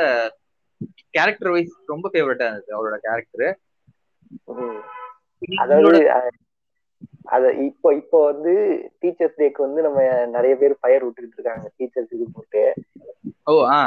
கேரக்டர் 1.17 1.53
வைஸ் 1.55 1.75
ரொம்ப 1.87 2.07
ஃபேவரட்டா 2.13 2.47
இருந்தது 2.49 2.77
அவரோட 2.77 2.97
கேரக்டர் 3.05 3.47
அதாவது 5.63 6.01
அத 7.35 7.45
இப்போ 7.67 7.89
இப்போ 8.01 8.19
வந்து 8.29 8.53
டீச்சர்ஸ் 9.01 9.39
டேக்கு 9.39 9.61
வந்து 9.61 9.81
நம்ம 9.83 10.01
நிறைய 10.35 10.55
பேர் 10.57 10.75
ஃபயர் 10.81 11.05
விட்டுட்டு 11.07 11.37
இருக்காங்க. 11.39 11.67
டீச்சர்ஸ் 11.79 12.15
இது 12.17 12.27
போட்டு. 12.35 12.63
ஓ 13.47 13.55
ஆ. 13.71 13.81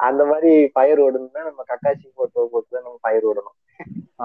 அந்த 0.00 0.22
மாதிரி 0.30 0.50
ஃபயர் 0.74 1.00
ஓடணும்னா 1.04 1.42
நம்ம 1.48 1.64
கக்காசி 1.70 2.06
போட்டோ 2.18 2.48
போட்டு 2.52 2.74
தான் 2.76 2.84
நம்ம 2.86 2.98
ஃபயர் 3.04 3.26
ஓடணும். 3.30 3.56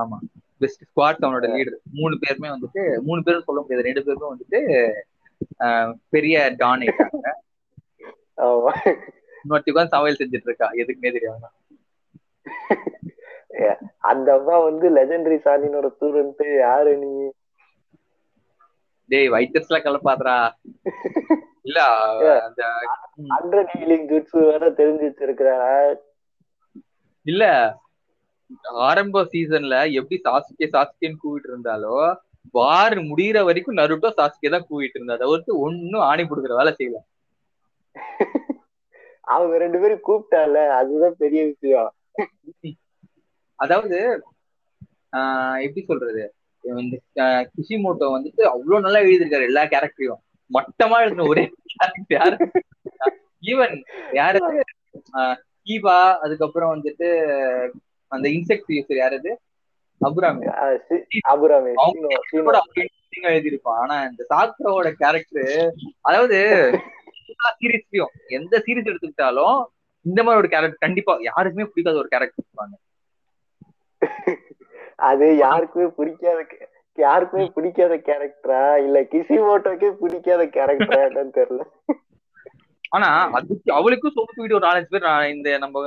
ஆமா. 0.02 0.18
பெஸ்ட் 0.62 0.84
ஸ்குவாட் 0.88 1.24
அவனோட 1.26 1.48
லீடர் 1.54 1.78
மூணு 2.00 2.16
பேருமே 2.24 2.50
வந்துட்டு 2.54 2.84
மூணு 3.08 3.22
பேரும் 3.28 3.48
சொல்ல 3.48 3.62
முடியாது. 3.62 3.88
ரெண்டு 3.88 4.04
பேருமே 4.08 4.28
வந்துட்டு 4.34 4.60
பெரிய 6.16 6.36
டான் 6.62 6.84
ஆயிட்டாங்க. 6.86 7.32
ஆமா. 8.48 8.74
இன்னொருத்தி 9.42 9.72
உட்காந்து 9.74 9.96
சமையல் 9.96 10.20
செஞ்சுட்டு 10.22 10.50
இருக்கா 10.50 10.70
எதுக்குமே 10.82 11.12
தெரியாம 11.18 11.50
அந்த 14.12 14.28
அம்மா 14.38 14.56
வந்து 14.68 14.88
லெஜெண்டரி 14.98 15.38
சாலினோட 15.46 15.88
ஸ்டூடெண்ட் 15.96 16.44
யாரு 16.66 16.92
நீ? 17.04 17.12
டேய் 19.12 19.34
வைத்தஸ்ல 19.36 19.78
கலப்பாதரா 19.86 20.38
இல்ல 21.68 21.80
அந்த 22.48 22.62
ஹண்ட்ரட் 23.36 23.72
ஹீலிங் 23.76 24.08
குட்ஸ் 24.12 24.38
வேற 24.50 24.64
தெரிஞ்சு 24.80 25.06
வச்சிருக்கிறா. 25.10 25.56
இல்ல 27.26 27.44
ஆரம்ப 28.90 29.24
சீசன்ல 29.34 29.76
எப்படி 30.00 30.18
சாஸ்கே 30.28 30.68
சாஸ்கேன்னு 30.76 31.22
கூவிட்டு 31.24 31.50
இருந்தாலோ 31.52 31.96
வார் 32.58 32.96
முடியிற 33.10 33.38
வரைக்கும் 33.48 33.80
நருட்டோ 33.80 34.10
சாஸ்கே 34.20 34.50
தான் 34.56 34.68
கூவிட்டு 34.70 34.98
இருந்தா. 34.98 35.16
தவிர்த்து 35.24 35.52
ஒன்னும் 35.66 36.06
ஆணி 36.10 36.24
கொடுக்குற 36.26 36.56
வேலை 36.60 36.72
செய்யல. 36.80 37.00
அவங்க 39.34 39.56
ரெண்டு 39.64 39.80
பேரும் 39.82 40.06
கூப்பிட்டால 40.08 40.64
அதுதான் 40.80 41.20
பெரிய 41.24 41.42
விஷயம். 41.52 41.90
அதாவது 43.60 43.98
எப்படி 45.66 45.82
சொல்றது? 45.90 46.24
இந்த 46.62 47.02
கிஷிமோட்டோ 47.24 48.10
வந்துட்டு 48.10 48.42
அவ்வளவு 48.42 48.92
நல்லா 48.92 49.00
எழுதியிருக்காரு 49.00 49.44
எல்லா 49.44 49.64
கேரக்டரையும் 49.64 50.22
மட்டமா 50.54 51.00
எழுதின 51.00 51.24
ஒரே 51.24 51.52
கேரக்டர் 51.78 52.06
யாரு? 52.08 52.52
ஈவன் 53.42 53.84
யாரு? 54.12 54.64
கீபா 55.66 56.18
அதுக்கப்புறம் 56.18 56.84
வந்துட்டு 56.84 57.70
அந்த 58.08 58.30
இன்செக்ட் 58.30 58.72
யூசர் 58.72 58.94
யாரது 58.94 59.36
அபுராமி. 60.06 60.46
அஹ் 60.46 60.80
சி- 60.90 61.06
அபுராமி 61.30 62.86
ஆ 63.26 63.30
எழுதியிருப்பான். 63.30 63.60
ஆனா 63.64 64.04
இந்த 64.04 64.26
சாக்குராவோட 64.30 64.92
கேரக்டர் 64.92 65.74
அதாவது 66.02 66.72
சீரீஸ்லயும் 67.60 68.28
எந்த 68.28 68.64
சீரீஸ் 68.66 68.96
எடுத்துக்கிட்டாலும் 68.96 69.64
இந்த 70.02 70.24
மாதிரி 70.24 70.42
ஒரு 70.42 70.48
கேரக்டர் 70.48 70.78
கண்டிப்பா 70.80 71.18
யாருக்குமே 71.20 71.66
பிடிக்காத 71.66 71.98
ஒரு 71.98 72.08
கேரக்டர் 72.08 72.46
இருப்பாங்க. 72.46 72.74
அது 75.02 75.26
யாருக்குமே 75.38 75.88
பிடிக்காத 75.98 76.40
யாருக்குமே 76.98 77.46
பிடிக்காத 77.56 77.94
கேரக்டரா 78.08 78.64
இல்ல 78.78 78.98
கிசிமோட்டோக்கே 79.12 79.90
பிடிக்காத 80.00 80.44
கேரக்டரா 80.50 81.00
என்னன்னு 81.08 81.38
தெரியல. 81.38 81.64
ஆனா 82.92 83.08
அதுக்கு 83.38 83.72
அவளுக்கும் 83.74 84.14
வீடியோ 84.38 84.58
ஒரு 84.58 84.68
நாலஞ்சு 84.68 84.92
பேர் 84.94 85.08
நான் 85.08 85.32
இந்த 85.32 85.50
நம்ம 85.60 85.84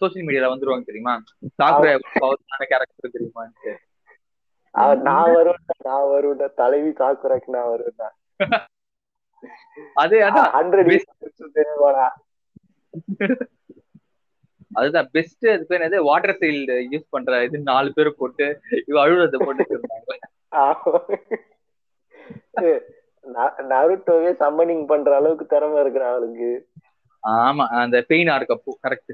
சோசியல் 0.00 0.26
மீடியால 0.26 0.52
வந்துருவாங்க 0.52 0.86
தெரியுமா? 0.86 1.14
சாக்குரா 1.58 1.92
கேரக்டர் 2.70 3.78
அவ- 4.74 4.98
நான் 5.02 5.30
வருவேன்டா 5.36 5.74
நான் 5.82 6.10
வருவேன்டா. 6.10 6.48
தலைவி 6.56 6.90
சாக்குறாக்கு 7.00 7.54
நான் 7.56 7.70
வருவேன்டா. 7.72 8.08
அது 9.96 10.16
ஹண்ட்ரட். 10.54 10.90
தெரியுமாடா 11.56 12.06
அதுதான் 14.70 15.08
பெஸ்ட் 15.12 15.46
அது 15.52 15.64
பேர் 15.66 15.78
என்னது? 15.78 15.98
வாட்டர் 16.08 16.38
சைல்டு 16.40 16.76
யூஸ் 16.92 17.06
பண்ற 17.10 17.38
இது 17.46 17.58
நாலு 17.70 17.88
பேர் 17.92 18.18
போட்டு 18.20 18.46
இவ 18.90 18.96
அழுறத 19.04 19.38
போட்டு 19.40 19.64
நருட்டோவே 23.72 24.30
சம்மனிங் 24.42 24.84
பண்ற 24.86 25.10
அளவுக்கு 25.18 25.46
திறமை 25.46 25.78
இருக்கிற 25.80 26.04
அவளுக்கு 26.10 26.50
ஆமா 27.22 27.64
அந்த 27.80 27.96
பெயின் 28.10 28.30
ஆர்க் 28.34 28.54
அப்போ 28.54 28.72
கரெக்ட் 28.84 29.12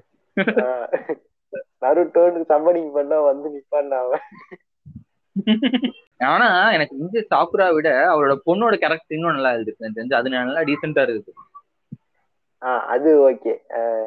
நருட்டோன்னு 1.83 2.43
சம்மனிங் 2.51 2.91
பண்ணா 2.97 3.17
வந்து 3.29 3.49
நிப்பான் 3.55 3.97
அவன். 3.99 4.25
ஆனா 6.27 6.47
எனக்கு 6.77 6.95
இந்த 7.03 7.19
சாக்குரா 7.31 7.67
விட 7.77 7.89
அவரோட 8.13 8.35
பொண்ணோட 8.47 8.75
கேரக்டர் 8.83 9.17
இன்னும் 9.17 9.37
நல்லா 9.37 9.53
இருக்கு. 9.57 9.93
தெரிஞ்சு 9.97 10.19
அது 10.21 10.29
நல்லா 10.35 10.63
டீசெண்டா 10.69 11.03
இருக்குது. 11.07 11.33
ஆஹ் 12.63 12.85
அது 12.95 13.11
ஓகே 13.29 13.53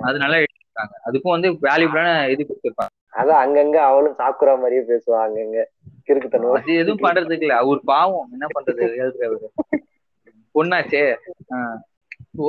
அது 0.07 0.17
நல்லா 0.23 0.37
எடுத்திருக்காங்க 0.79 1.05
அதுக்கும் 1.07 1.35
வந்து 1.35 1.49
வேல்யூபிளான 1.67 2.09
இது 2.33 2.41
கொடுத்துருப்பாங்க. 2.49 2.93
அதான் 3.19 3.41
அங்கங்க 3.43 3.77
அவளும் 3.89 4.17
சாக்குரா 4.21 4.53
மாதிரியே 4.61 4.83
பேசுவா 4.91 5.19
அங்கங்க. 5.25 5.59
கிறுக்குத்தனம் 6.07 6.57
அது 6.59 6.79
எதுவும் 6.81 7.03
பண்றதுக்கு 7.05 7.45
இல்ல. 7.45 7.55
அவர் 7.63 7.81
பாவம். 7.93 8.29
என்ன 8.35 8.47
பண்றது? 8.55 8.85
எழுதுறவரு 9.01 9.49
பொண்ணாச்சே. 10.55 11.03
ஓ 12.43 12.47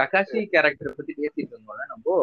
ககாஷி 0.00 0.40
கேரக்டர் 0.52 0.96
பத்தி 0.98 1.12
பேசிட்டு 1.20 1.52
இருந்தோம்ல 1.52 1.84
நம்ம? 1.92 2.16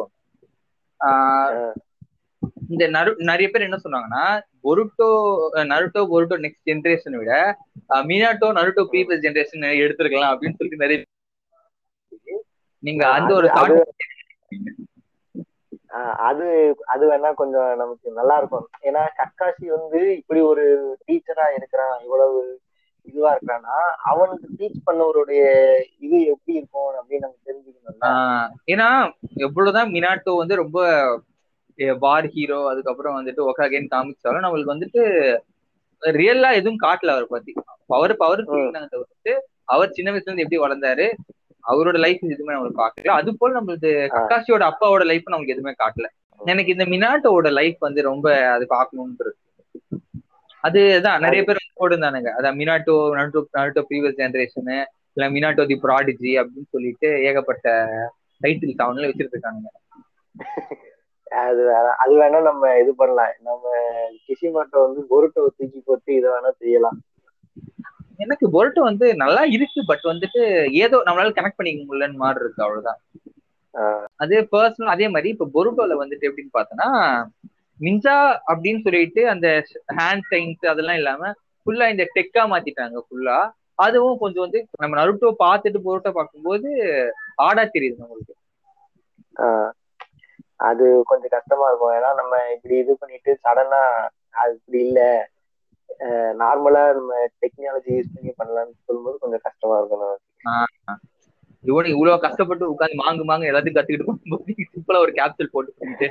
இந்த 2.71 2.83
நரு 2.95 3.11
நிறைய 3.29 3.47
பேர் 3.49 3.65
என்ன 3.67 3.77
சொன்னாங்கன்னா 3.83 4.23
பொருட்டோ 4.65 5.07
நருட்டோ 5.71 6.01
பொருட்டோ 6.11 6.35
நெக்ஸ்ட் 6.43 6.67
ஜென்ரேஷனை 6.69 7.19
விட 7.21 7.33
மினாட்டோ 8.09 8.47
நருட்டோ 8.57 8.83
ப்ரீவியஸ் 8.91 9.23
ஜென்ரேஷன் 9.25 9.65
எடுத்திருக்கலாம் 9.83 10.33
அப்படின்னு 10.33 10.57
சொல்லிட்டு 10.59 10.83
நிறைய 10.83 10.99
நீங்க 12.83 13.03
அந்த 13.17 13.31
ஒரு 13.39 13.47
அது- 15.91 16.15
அது 16.19 16.45
அது 16.85 17.11
வேணா 17.11 17.33
கொஞ்சம் 17.33 17.75
நமக்கு 17.75 18.11
நல்லா 18.11 18.37
இருக்கும். 18.37 18.69
ஏன்னா 18.81 19.03
கக்காசி 19.17 19.65
வந்து 19.67 20.15
இப்படி 20.17 20.41
ஒரு 20.41 20.63
டீச்சரா 21.07 21.45
இருக்கிறான் 21.55 21.99
இவ்வளவு 22.03 22.39
இதுவா 23.07 23.35
இருக்கான்னா 23.35 23.75
அவனுக்கு 24.03 24.47
டீச் 24.57 24.85
பண்ணவருடைய 24.85 25.41
இது 25.99 26.25
எப்படி 26.25 26.57
இருக்கும் 26.57 26.95
அப்படின்னு 26.95 27.19
நம்ம 27.19 27.39
தெரிஞ்சுக்கணும்ல. 27.45 28.03
ஆஹ் 28.05 28.47
ஏன்னா 28.67 28.89
எவ்வளவுதான் 29.37 29.89
மினாட்டோ 29.89 30.35
வந்து 30.35 30.55
ரொம்ப 30.55 30.79
வார் 31.99 32.25
ஹீரோ 32.25 32.69
அதுக்கப்புறம் 32.69 33.17
வந்துட்டு 33.19 33.41
ஒக்காகேன்னு 33.41 33.91
காமிச்சாலும் 33.91 34.45
நம்மளுக்கு 34.45 34.75
வந்துட்டு 34.75 35.03
ரியலா 36.03 36.53
எதுவும் 36.53 36.81
காட்டல 36.81 37.07
அவர் 37.07 37.27
பத்தி. 37.27 37.51
பவர் 37.87 38.17
பவர் 38.17 38.43
தவிர்த்து 38.45 39.33
அவர் 39.65 39.91
சின்ன 39.91 40.11
வயசுல 40.11 40.29
இருந்து 40.29 40.41
எப்படி 40.41 40.59
வளர்ந்தாரு 40.59 41.05
அவரோட 41.69 41.97
லைஃப் 42.03 42.23
எதுவுமே 42.27 42.55
நம்மளுக்கு 42.55 42.81
காட்டல 42.81 43.17
அது 43.17 43.31
போல 43.39 43.57
நம்மளுக்கு 43.57 43.91
கக்காசியோட 44.15 44.63
அப்பாவோட 44.71 45.03
லைஃப் 45.11 45.27
நமக்கு 45.27 45.55
எதுவுமே 45.55 45.73
காட்டல 45.75 46.07
எனக்கு 46.41 46.73
இந்த 46.75 46.85
மினாட்டோட 46.91 47.47
லைஃப் 47.59 47.79
வந்து 47.81 48.01
ரொம்ப 48.09 48.25
அது 48.53 48.65
பார்க்கணும்ன்றது. 48.69 49.35
அதுதான் 50.63 51.23
நிறைய 51.25 51.41
பேர் 51.43 51.59
போடுந்தானுங்க 51.75 52.29
அதான் 52.37 52.57
Minato 52.59 52.95
Naruto 53.17 53.41
Naruto 53.57 53.81
previous 53.89 54.19
generation 54.19 54.77
இல்ல 55.17 55.27
மினாட்டோ 55.35 55.63
தி 55.69 55.77
ப்ராடிஜி 55.85 56.31
அப்படின்னு 56.41 56.73
சொல்லிட்டு 56.75 57.09
ஏகப்பட்ட 57.27 57.67
டைட்டில்ஸ் 58.41 58.83
அவங்களே 58.85 59.09
வச்சிட்டு 59.09 59.35
இருக்கானுங்க 59.35 59.69
அது 61.41 61.61
வேணா 61.67 61.91
அது 62.03 62.13
வேணா 62.19 62.39
நம்ம 62.47 62.71
இது 62.81 62.91
பண்ணலாம். 62.95 63.33
நம்ம 63.47 63.63
கிஷிமாட்டோ 64.25 64.79
வந்து 64.85 65.01
பொருட்டோ 65.11 65.41
தூக்கி 65.49 65.79
போட்டு 65.81 66.11
இதை 66.15 66.29
வேணா 66.33 66.51
செய்யலாம். 66.57 66.97
எனக்கு 68.19 68.45
பொருட்டோ 68.49 68.81
வந்து 68.87 69.07
நல்லா 69.15 69.41
இருக்கு 69.55 69.81
பட் 69.89 70.05
வந்துட்டு 70.11 70.41
ஏதோ 70.83 70.97
நம்மளால 71.07 71.35
கனெக்ட் 71.35 71.59
பண்ணிக்க 71.59 71.83
முடியலன்னு 71.83 72.21
மாதிரி 72.23 72.43
இருக்கு 72.43 72.65
அவ்வளவுதான். 72.65 72.99
அதே 74.23 74.39
பர்சனல் 74.53 74.93
அதே 74.93 75.07
மாதிரி 75.09 75.29
இப்ப 75.29 75.47
பொருட்டோல 75.55 75.95
வந்துட்டு 76.01 76.27
எப்படின்னு 76.29 76.55
பார்த்தோன்னா 76.55 76.89
நிஞ்சா 77.79 78.15
அப்படின்னு 78.51 78.81
சொல்லிட்டு 78.85 79.21
அந்த 79.33 79.47
ஹேண்ட் 79.99 80.25
சைன்ஸ் 80.31 80.71
அதெல்லாம் 80.71 80.99
இல்லாம 81.01 81.31
ஃபுல்லா 81.65 81.87
இந்த 81.93 82.05
டெக்கா 82.15 82.43
மாத்திட்டாங்க 82.53 82.99
ஃபுல்லா 83.05 83.37
அதுவும் 83.79 84.17
கொஞ்சம் 84.17 84.45
வந்து 84.45 84.59
நம்ம 84.81 84.93
நருட்டோ 84.99 85.29
பார்த்துட்டு 85.43 85.79
பொருட்டோ 85.85 86.11
பார்க்கும்போது 86.11 86.69
ஆடா 87.45 87.63
தெரியுது 87.75 88.01
நம்மளுக்கு. 88.01 88.33
அது 90.59 90.85
கொஞ்சம் 91.11 91.33
கஷ்டமா 91.35 91.67
இருக்கும். 91.69 91.95
ஏன்னா 91.97 92.09
நம்ம 92.19 92.33
இப்படி 92.55 92.75
இது 92.77 92.93
பண்ணிட்டு 93.01 93.31
சடனா 93.43 93.81
அது 94.35 94.53
இப்படி 94.57 94.79
இல்ல. 94.87 95.01
நார்மலா 96.39 96.83
நம்ம 96.93 97.13
டெக்னாலஜி 97.41 97.91
யூஸ் 97.95 98.13
பண்ணி 98.15 98.31
பண்ணலாம்னு 98.37 98.75
சொல்லும்போது 98.85 99.17
கொஞ்சம் 99.19 99.43
கஷ்டமா 99.43 99.77
இருக்கும் 99.79 100.05
இவனு 101.63 101.93
இவ்வளவு 101.93 102.23
கஷ்டப்பட்டு 102.25 102.71
உட்காந்து 102.73 103.01
மாங்கு 103.01 103.23
மாங்கு 103.23 103.49
எல்லாத்தையும் 103.49 103.77
கத்துக்கிட்டு 103.77 104.09
போகும்போது 104.09 104.67
சிம்பிளா 104.69 105.01
ஒரு 105.01 105.13
கேப்சூல் 105.17 105.53
போட்டு 105.53 105.73
பண்ணிட்டு 105.79 106.07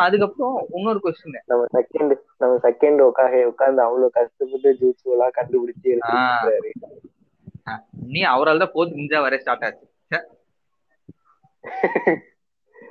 அதுக்கப்புறம் 0.00 0.56
இன்னொரு 0.70 1.00
கொஸ்டின் 1.04 1.38
நம்ம 1.46 1.62
செகண்ட் 1.76 2.12
நம்ம 2.38 2.52
செகண்ட் 2.66 3.00
உட்காக 3.06 3.40
உட்காந்து 3.50 3.82
அவ்வளவு 3.86 4.10
கஷ்டப்பட்டு 4.10 4.72
ஜூஸ் 4.80 5.12
எல்லாம் 5.14 5.36
கண்டுபிடிச்சு 5.38 5.92
நீ 8.10 8.20
அவரால் 8.32 8.62
தான் 8.62 8.74
போது 8.74 8.98
நிஞ்சா 8.98 9.18
வர 9.22 9.38
ஸ்டார்ட் 9.38 9.64
ஆச்சு. 9.66 9.86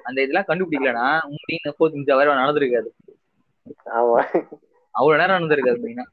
அந்த 0.05 0.17
இதெல்லாம் 0.21 0.47
கண்டுபிடிக்கலனா 0.47 1.05
உங்களுக்கு 1.27 1.71
போது 1.79 1.97
நிஞ்சா 1.97 2.15
வர 2.19 2.35
நடந்திருக்காது. 2.35 2.89
ஆமா. 3.95 4.19
அவ்வளவு 4.95 5.19
நேரம் 5.21 5.37
நடந்திருக்காது 5.37 6.07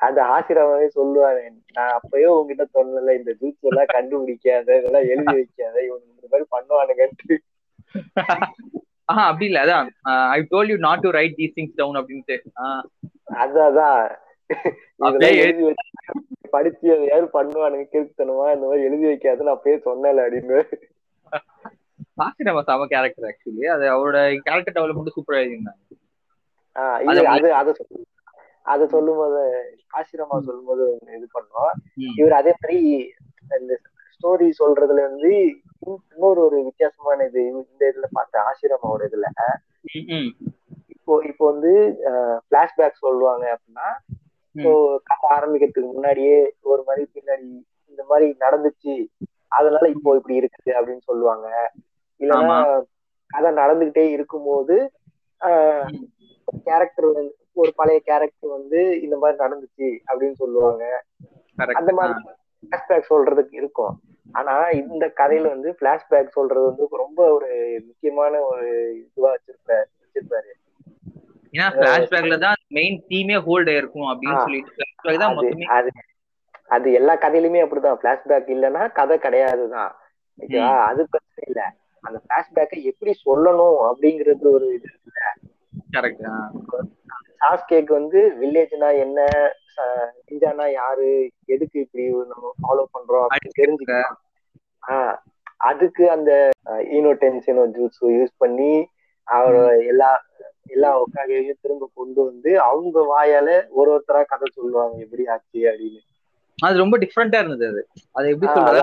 அந்த 0.00 0.20
ஆசிரமாவே 0.34 0.86
சொல்லுவாரு 0.96 1.42
நான் 1.76 1.92
அப்பயோ 1.98 2.30
உங்ககிட்ட 2.36 2.64
சொன்னல 2.76 3.14
இந்த 3.18 3.32
ஜூஸ் 3.40 3.68
எல்லாம் 3.70 3.92
கண்டுபிடிக்காத 3.92 4.78
இதெல்லாம் 4.78 5.08
எழுதி 5.12 5.34
வைக்காத 5.36 5.76
இவங்க 5.86 6.06
இந்த 6.14 6.28
மாதிரி 6.32 6.46
பண்ணுவானுங்கன்ட்டு. 6.54 7.36
ஆஹ் 9.08 9.28
அப்படி 9.28 9.46
இல்ல 9.46 9.60
அதான். 9.64 9.88
I 10.34 10.38
told 10.52 10.70
you 10.72 10.78
not 10.80 11.04
to 11.04 11.12
write 11.18 11.38
these 11.38 11.56
things 11.56 11.78
down 11.80 11.98
அப்படின்ட்டு. 12.00 12.36
அதான் 13.42 14.02
எழுதி 15.44 15.62
வச்சு 15.68 15.88
படிச்சு 16.54 16.86
அதை 16.94 17.04
யாரு 17.08 17.26
பண்ணுவானுங்க? 17.36 17.84
கிறுத்தனமா 17.92 18.46
இந்த 18.54 18.66
மாதிரி 18.66 18.86
எழுதி 18.88 19.06
வைக்காதுன்னு 19.06 19.54
அப்பயே 19.54 19.76
சொன்னல 19.86 20.24
அப்படின்னு. 20.26 20.58
ஆசிரமா 22.24 22.62
சம 22.66 22.86
கேரக்டர் 22.86 23.28
ஆக்சுவலி 23.28 23.66
அது 23.74 23.84
அவரோட 23.94 24.18
கேரக்டர் 24.46 24.76
டெவலப்மெண்ட் 24.76 25.16
சூப்பரா 25.16 25.40
எழுதிருந்தாங்க 25.42 25.80
இது 25.86 26.00
அது 27.10 27.22
அத 27.60 27.74
அத 28.66 28.82
சொல்லும் 28.94 29.20
போது 29.20 29.40
ஆசிரமா 29.98 30.36
சொல்லும் 30.48 30.68
போது 30.70 30.84
இது 31.16 31.26
பண்ணோம் 31.36 31.72
இவர் 32.20 32.34
அதே 32.40 32.52
மாதிரி 32.56 32.78
இந்த 33.60 33.74
ஸ்டோரி 34.14 34.48
சொல்றதுல 34.60 35.04
வந்து 35.08 35.30
இன்னொரு 36.12 36.40
ஒரு 36.46 36.58
வித்தியாசமான 36.66 37.24
இது 37.30 37.40
இந்த 37.50 37.82
இதுல 37.90 38.08
பார்த்த 38.16 38.44
ஆசிரமாவோட 38.50 39.02
இதுல. 39.10 39.28
இப்போ 40.94 41.14
இப்போ 41.30 41.44
வந்து 41.52 41.72
பிளாஷ்பேக் 42.50 43.02
சொல்லுவாங்க 43.06 43.44
அப்படின்னா 43.54 43.88
இப்போ 44.56 44.72
கதை 45.10 45.26
ஆரம்பிக்கிறதுக்கு 45.36 45.92
முன்னாடியே 45.92 46.36
ஒரு 46.72 46.82
மாதிரி 46.88 47.04
பின்னாடி 47.16 47.48
இந்த 47.92 48.02
மாதிரி 48.10 48.26
நடந்துச்சு. 48.44 48.94
அதனால 49.58 49.84
இப்போ 49.96 50.10
இப்படி 50.18 50.40
இருக்குது 50.40 50.72
அப்படின்னு 50.78 51.02
சொல்லுவாங்க. 51.10 51.48
இல்லைன்னா 52.20 52.58
கதை 53.30 53.50
நடந்துகிட்டே 53.62 54.04
இருக்கும்போது 54.16 54.76
கேரக்டர் 56.64 57.06
வந்து 57.12 57.32
ஒரு 57.52 57.72
பழைய 57.76 58.00
கேரக்டர் 58.04 58.50
வந்து 58.50 58.80
இந்த 59.00 59.16
மாதிரி 59.16 59.44
நடந்துச்சு 59.44 59.88
அப்படின்னு 60.08 60.32
சொல்லுவாங்க. 60.32 60.84
அந்த 61.74 61.92
மாதிரி 61.92 62.14
பிளாஷ்பேக் 62.62 63.10
சொல்றதுக்கு 63.10 63.54
இருக்கும். 63.54 63.94
ஆனா 64.32 64.68
இந்த 64.82 65.12
கதையில 65.20 65.48
வந்து 65.48 65.76
பிளாஷ்பேக் 65.80 66.28
சொல்றது 66.28 66.64
வந்து 66.64 66.88
ரொம்ப 66.96 67.32
ஒரு 67.32 67.48
முக்கியமான 67.86 68.40
ஒரு 68.40 68.68
இதுவா 68.96 69.30
வச்சிருப்பாரு 69.32 69.86
வச்சிருப்பாரு. 70.02 70.50
ஏன்னா 71.54 71.66
பிளாஷ்பேக்ல 71.78 72.38
தான் 72.38 72.58
மெயின் 72.68 73.04
தீமே 73.08 73.38
ஹோல்ட் 73.46 73.70
இருக்கும் 73.70 74.08
அப்படின்னு 74.12 74.44
சொல்லிட்டு 74.46 75.68
அது 75.78 75.90
அது 76.66 76.92
எல்லா 76.92 77.16
கதையிலுமே 77.16 77.60
அப்படிதான். 77.64 78.00
பிளாஷ்பேக் 78.02 78.52
இல்லைன்னா 78.54 78.92
கதை 78.92 79.18
கிடையாதுதான். 79.18 79.92
அது 80.88 81.00
பிரச்சனை 81.10 81.44
இல்ல. 81.46 81.62
அந்த 82.04 82.18
பிளாஷ்பேக்கை 82.28 82.78
எப்படி 82.82 83.12
சொல்லணும் 83.26 83.78
அப்படிங்கிறது 83.88 84.46
ஒரு 84.52 84.66
இது 84.74 84.88
இல்ல. 85.04 85.18
கரெக்ட் 85.92 86.22
சாஸ்கேக்கு 87.40 87.92
வந்து 87.92 88.20
வில்லேஜ்னா 88.40 88.98
என்ன? 88.98 89.20
நிஞ்சானா 90.26 90.72
யாரு? 90.72 91.10
எதுக்கு 91.44 91.80
இப்படி 91.80 92.04
நம்ம 92.26 92.52
ஃபாலோ 92.62 92.84
பண்றோம் 92.94 93.28
ஆஹ் 94.82 95.16
அதுக்கு 95.56 96.10
அந்த 96.10 96.30
ஈனோடென்சினோ 96.92 97.64
ஜூஸ் 97.74 98.00
யூஸ் 98.12 98.32
பண்ணி 98.38 98.72
அவர் 99.28 99.58
எல்லா 99.86 100.10
எல்லா 100.66 100.90
ஒக்காகையும் 101.00 101.60
திரும்ப 101.60 101.88
கொண்டு 101.94 102.20
வந்து 102.24 102.60
அவங்க 102.60 102.98
வாயால 103.10 103.48
ஒரு 103.70 103.88
ஒருத்தரா 103.92 104.22
கதை 104.24 104.48
சொல்லுவாங்க 104.54 104.96
எப்படி 104.98 105.26
ஆச்சு 105.26 105.60
அப்படின்னு. 105.68 106.00
அது 106.58 106.78
ரொம்ப 106.78 106.98
டிஃப்ரெண்டா 106.98 107.38
இருந்தது 107.38 107.66
அது. 107.68 107.82
அது 108.12 108.30
எப்படி 108.30 108.52
சொல்றது? 108.52 108.82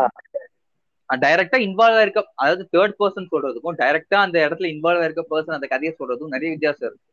டைரக்டா 1.10 1.58
இன்வால்வ் 1.66 2.00
ஆயிருக்க 2.00 2.22
அதாவது 2.36 2.64
தேர்ட் 2.74 2.98
பர்சன் 3.00 3.32
சொல்றதுக்கும் 3.32 3.80
டைரக்டா 3.82 4.18
அந்த 4.26 4.38
இடத்துல 4.46 4.72
இன்வால்வ் 4.74 5.04
ஆயிருக்க 5.04 5.24
பர்சன் 5.32 5.58
அந்த 5.58 5.70
கதையை 5.74 5.94
சொல்றதுக்கும் 5.94 6.36
நிறைய 6.36 6.52
வித்தியாசம் 6.54 6.88
இருக்கு. 6.88 7.06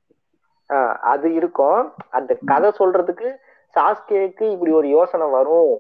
அது 1.13 1.29
இருக்கும். 1.39 1.83
அந்த 2.17 2.33
கதை 2.51 2.71
சொல்றதுக்கு 2.81 3.29
சாஸ்கேக்கு 3.75 4.45
இப்படி 4.55 4.73
ஒரு 4.79 4.89
யோசனை 4.95 5.27
வரும். 5.37 5.73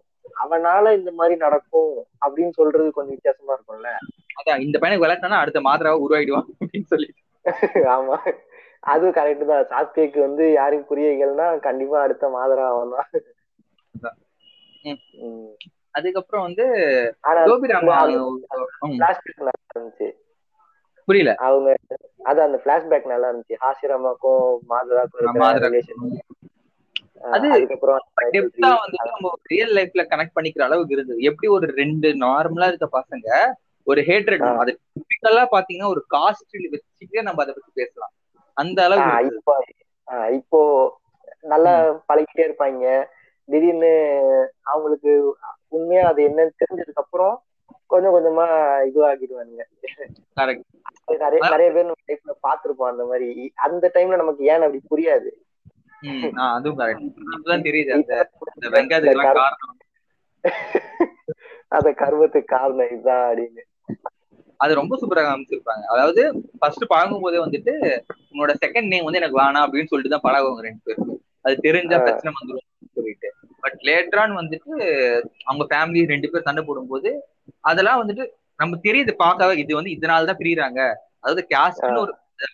அவனால 0.42 0.86
இந்த 0.98 1.10
மாதிரி 1.18 1.34
நடக்கும் 1.44 1.92
அப்படின்னு 2.24 2.54
சொல்றது 2.58 2.88
கொஞ்சம் 2.96 3.16
வித்தியாசமா 3.16 3.54
இருக்கும்ல. 3.56 3.90
அதான் 4.38 4.64
இந்த 4.66 4.76
பையனுக்கு 4.78 5.04
விளையாட்டானா 5.04 5.42
அடுத்த 5.42 5.60
மாதிராவை 5.66 6.02
உருவாயிடுவான் 6.04 6.50
அப்படின்னு 6.56 6.90
சொல்லி 6.94 7.08
ஆமா. 7.94 8.16
அது 8.84 9.06
கரெக்ட் 9.16 9.44
தான். 9.50 9.66
சாஸ்கேக்கு 9.70 10.18
வந்து 10.24 10.44
யாரையும் 10.52 10.88
புரியகள்னா 10.88 11.46
கண்டிப்பா 11.66 11.96
அடுத்த 12.04 12.26
மாதிரா 12.34 12.64
அவன் 12.72 12.94
தான் 12.94 13.10
அதுக்கப்புறம் 15.96 16.42
வந்து 16.42 16.64
புரியல. 21.08 21.32
அவங்க 21.38 21.68
அது 22.22 22.42
அந்த 22.42 22.58
பிளாஷ்பேக் 22.64 23.04
நல்லா 23.04 23.28
இருந்துச்சு. 23.30 23.56
ஹாசிரமாக்கும் 23.60 24.46
மாதராக்கும் 24.68 25.20
அது 27.32 27.46
நம்ம 29.04 29.30
ரியல் 29.44 29.72
லைஃப்ல 29.76 30.02
கனெக்ட் 30.10 30.36
பண்ணிக்கிற 30.36 30.60
அளவுக்கு 30.60 30.94
இருந்தது 30.94 31.20
எப்படி 31.22 31.48
ஒரு 31.48 31.66
ரெண்டு 31.76 32.08
நார்மலா 32.24 32.66
இருக்க 32.66 32.88
பசங்க 32.92 33.28
ஒரு 33.86 34.00
ஹேட்ரட் 34.00 34.44
அது 34.58 34.72
டிபிக்கலா 34.94 35.44
பாத்தீங்கன்னா 35.50 35.88
ஒரு 35.88 36.02
காஸ்ட் 36.14 36.54
நம்ம 37.22 37.42
அதை 37.42 37.52
பத்தி 37.54 37.72
பேசலாம். 37.74 38.12
அந்த 38.56 38.78
அளவு 38.84 39.02
இப்போ 40.34 40.54
நல்லா 41.44 41.72
பழகிட்டே 42.08 42.44
இருப்பாங்க. 42.46 42.84
திடீர்னு 43.48 43.92
அவங்களுக்கு 44.62 45.12
உண்மையா 45.72 46.02
அது 46.08 46.20
என்னன்னு 46.28 46.60
தெரிஞ்சதுக்கு 46.62 47.04
அப்புறம் 47.04 47.34
கொஞ்சம் 47.86 48.14
கொஞ்சமா 48.14 48.44
இதுவாகிடுவானுங்க. 48.88 49.62
நிறைய 51.16 51.40
நிறைய 51.48 51.70
பேர் 51.72 51.88
நம்ம 51.88 52.06
லைஃப்ல 52.08 52.34
பாத்துருப்போம் 52.42 52.90
அந்த 52.90 53.04
மாதிரி. 53.04 53.28
அந்த 53.66 53.90
டைம்ல 53.94 54.16
நமக்கு 54.16 54.44
ஏன் 54.44 54.64
அப்படி 54.66 54.80
புரியாது? 54.90 55.30
அத 61.68 61.86
கர்வத்துக்கு 62.02 62.44
காரணம் 62.46 62.90
இதுதான் 62.90 63.24
அப்படின்னு. 63.28 63.62
அது 64.60 64.74
ரொம்ப 64.74 64.94
சூப்பரா 64.96 65.22
காமிச்சிருப்பாங்க. 65.22 65.82
அதாவது 65.84 66.22
ஃபர்ஸ்ட் 66.58 66.84
பழகும் 66.86 67.20
போதே 67.20 67.38
வந்துட்டு 67.38 67.72
உன்னோட 68.32 68.52
செகண்ட் 68.64 68.86
நேம் 68.86 69.04
வந்து 69.04 69.18
எனக்கு 69.18 69.40
வேணாம் 69.40 69.66
அப்படின்னு 69.66 69.84
சொல்லிட்டு 69.84 70.14
தான் 70.14 70.26
பழகுவாங்க 70.26 70.60
ரெண்டு 70.60 70.82
பேரும். 70.84 71.10
அது 71.40 71.56
தெரிஞ்சா. 71.58 71.98
பிரச்சனை 71.98 72.32
வந்துரும் 72.36 72.66
சொல்லிட்டு. 72.94 73.28
பட் 73.66 73.78
லேட்டரான் 73.88 74.34
வந்துட்டு 74.38 74.72
அவங்க 75.46 75.64
ஃபேமிலி 75.70 76.02
ரெண்டு 76.12 76.30
பேர் 76.32 76.46
சண்டை 76.46 76.62
போடும்போது 76.64 77.10
அதெல்லாம் 77.64 78.00
வந்துட்டு 78.02 78.24
நம்ம 78.60 78.78
தெரியுது 78.84 79.12
பார்க்கவே 79.22 79.54
இது 79.62 79.72
வந்து 79.78 79.94
இதனால 79.96 80.28
தான் 80.28 80.40
பிரியறாங்க. 80.40 80.80
அதாவது 81.22 81.42
காஸ்ட்னு 81.50 81.98
ஒரு 82.04 82.12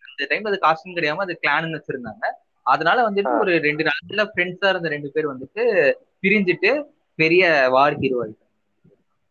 அந்த 0.09 0.25
டைம்ல 0.31 0.51
அது 0.53 0.65
காஸ்ட்னு 0.65 0.99
தெரியாம 0.99 1.25
அது 1.27 1.35
கிளான்னு 1.41 1.79
வச்சிருந்தாங்க. 1.79 2.25
அதனால 2.67 2.99
வந்துட்டு. 3.07 3.33
ஒரு 3.43 3.53
ரெண்டு 3.67 3.85
நல்ல 3.89 4.25
ஃப்ரெண்ட்ஸா 4.31 4.69
இருந்த 4.73 4.91
ரெண்டு 4.95 5.09
பேர் 5.15 5.33
வந்துட்டு 5.33 5.63
பிரிஞ்சுட்டு 6.25 6.73
பெரிய 7.19 7.45
வார் 7.75 7.99
ஹீரோ 8.03 8.21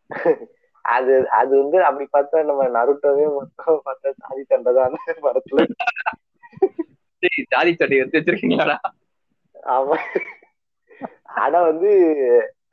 அது 0.86 1.14
அது 1.40 1.52
வந்து 1.60 1.78
அப்படி 1.88 2.06
பார்த்தா 2.10 2.38
நம்ம 2.48 2.64
நருட்டோவே 2.76 3.26
மொத்தம் 3.36 3.84
பார்த்தா 3.86 4.10
சாதி 4.20 4.44
சண்டை 4.46 4.72
தான் 4.78 4.88
அந்த 4.88 5.22
படத்துல. 5.26 5.66
ஜாதி 7.52 7.72
சட்டை 7.74 7.98
எடுத்து 8.00 8.20
வச்சிருக்கீங்களா 8.20 8.78
ஆமா. 9.74 9.98
ஆனா 11.44 11.60
வந்து 11.70 11.92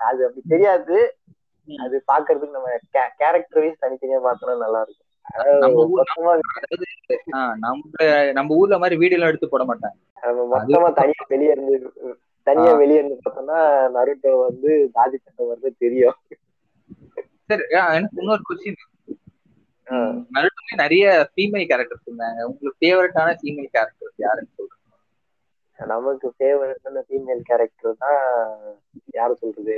அது 0.08 0.20
அப்படி 0.26 0.42
தெரியாது. 0.54 0.98
அது 1.68 1.96
பாக்குறதுக்கு 2.10 2.56
நம்ம 2.56 2.70
கேரக்டர் 3.20 3.62
வைஸ் 3.62 3.82
தனித்தனியா 3.84 4.20
பார்த்தோம்னா 4.26 4.56
நல்லா 4.64 4.80
இருக்கும் 4.84 5.06
நம்ம 8.38 8.56
ஊர்ல 8.60 8.76
மாதிரி 8.82 8.96
வீடியோ 9.02 9.18
எல்லாம் 9.18 9.32
எடுத்து 9.32 9.52
போட 9.54 9.64
மாட்டாங்க. 9.70 9.96
நம்ம 10.24 10.46
மொத்தமா 10.52 10.88
தனியா 11.00 11.24
வெளியே 11.32 11.52
இருந்து 11.54 11.74
தனியா. 12.46 12.72
வெளியே 12.82 13.00
இருந்து 13.00 13.16
பார்த்தோம்னா 13.24 13.58
நருட்டோ 13.96 14.32
வந்து 14.46 14.70
ஜாதி 14.96 15.16
சண்டை 15.18 15.44
வருது 15.50 15.70
தெரியும். 15.84 16.16
சரி 17.50 17.64
எனக்கு 17.98 18.20
இன்னொரு 18.22 18.42
கொஸ்டின். 18.48 18.80
நருட்டோல 20.34 20.76
நிறைய 20.82 21.04
ஃபீமேல் 21.32 21.68
கேரக்டர்ஸ் 21.70 22.06
இருந்தாங்க. 22.08 22.40
உங்களுக்கு 22.48 22.80
ஃபேவரட்டான 22.82 23.36
ஃபீமேல் 23.40 23.70
கேரக்டர்ஸ் 23.76 24.18
யாருன்னு 24.26 24.54
சொல்றேன் 24.56 24.77
நமக்கு 25.78 26.28
ஃபேவரட்டான 26.36 27.02
ஃபீமேல் 27.08 27.42
கேரக்டர் 27.48 28.00
தான் 28.04 28.20
யாரு 29.18 29.34
சொல்றது? 29.42 29.76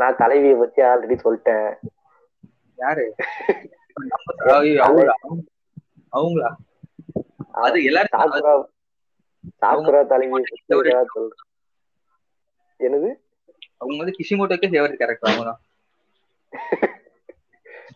நான் 0.00 0.20
தலைவியை 0.22 0.56
பத்தி 0.56 0.80
ஆல்ரெடி 0.82 1.16
சொல்லிட்டேன். 1.24 1.68
யாரு? 2.78 3.04
அவங்களா? 4.86 5.16
அவங்களா? 6.18 6.50
அது 7.64 7.78
எல்லாரும் 7.84 8.14
சாக்குரா 8.16 8.52
சாக்குரா 9.64 10.00
ஏதாவது 10.00 11.14
சொல்றேன் 11.16 11.46
என்னது? 12.80 13.10
அவங்க 13.80 13.98
வந்து 14.02 14.16
கிஷிமோட்டோக்கே 14.18 14.70
ஃபேவரட் 14.72 15.00
கேரக்டர் 15.00 15.30
அவங்க 15.30 15.44
தான். 15.50 15.60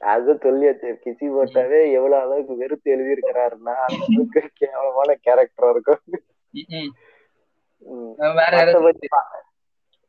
அது 0.04 0.34
சொல்லியாச்சு 0.34 0.86
கிசி 1.04 1.26
போட்டாவே 1.30 1.92
எவ்வளவு 1.92 2.22
அளவுக்கு 2.22 2.56
வெறுத்து 2.56 2.90
எழுதி 2.90 3.12
இருக்கிறாருன்னா 3.12 3.74
அளவுக்கு 3.74 4.50
கேவலமான 4.54 5.14
கேரக்டர் 5.20 5.70
இருக்கும். 5.70 6.00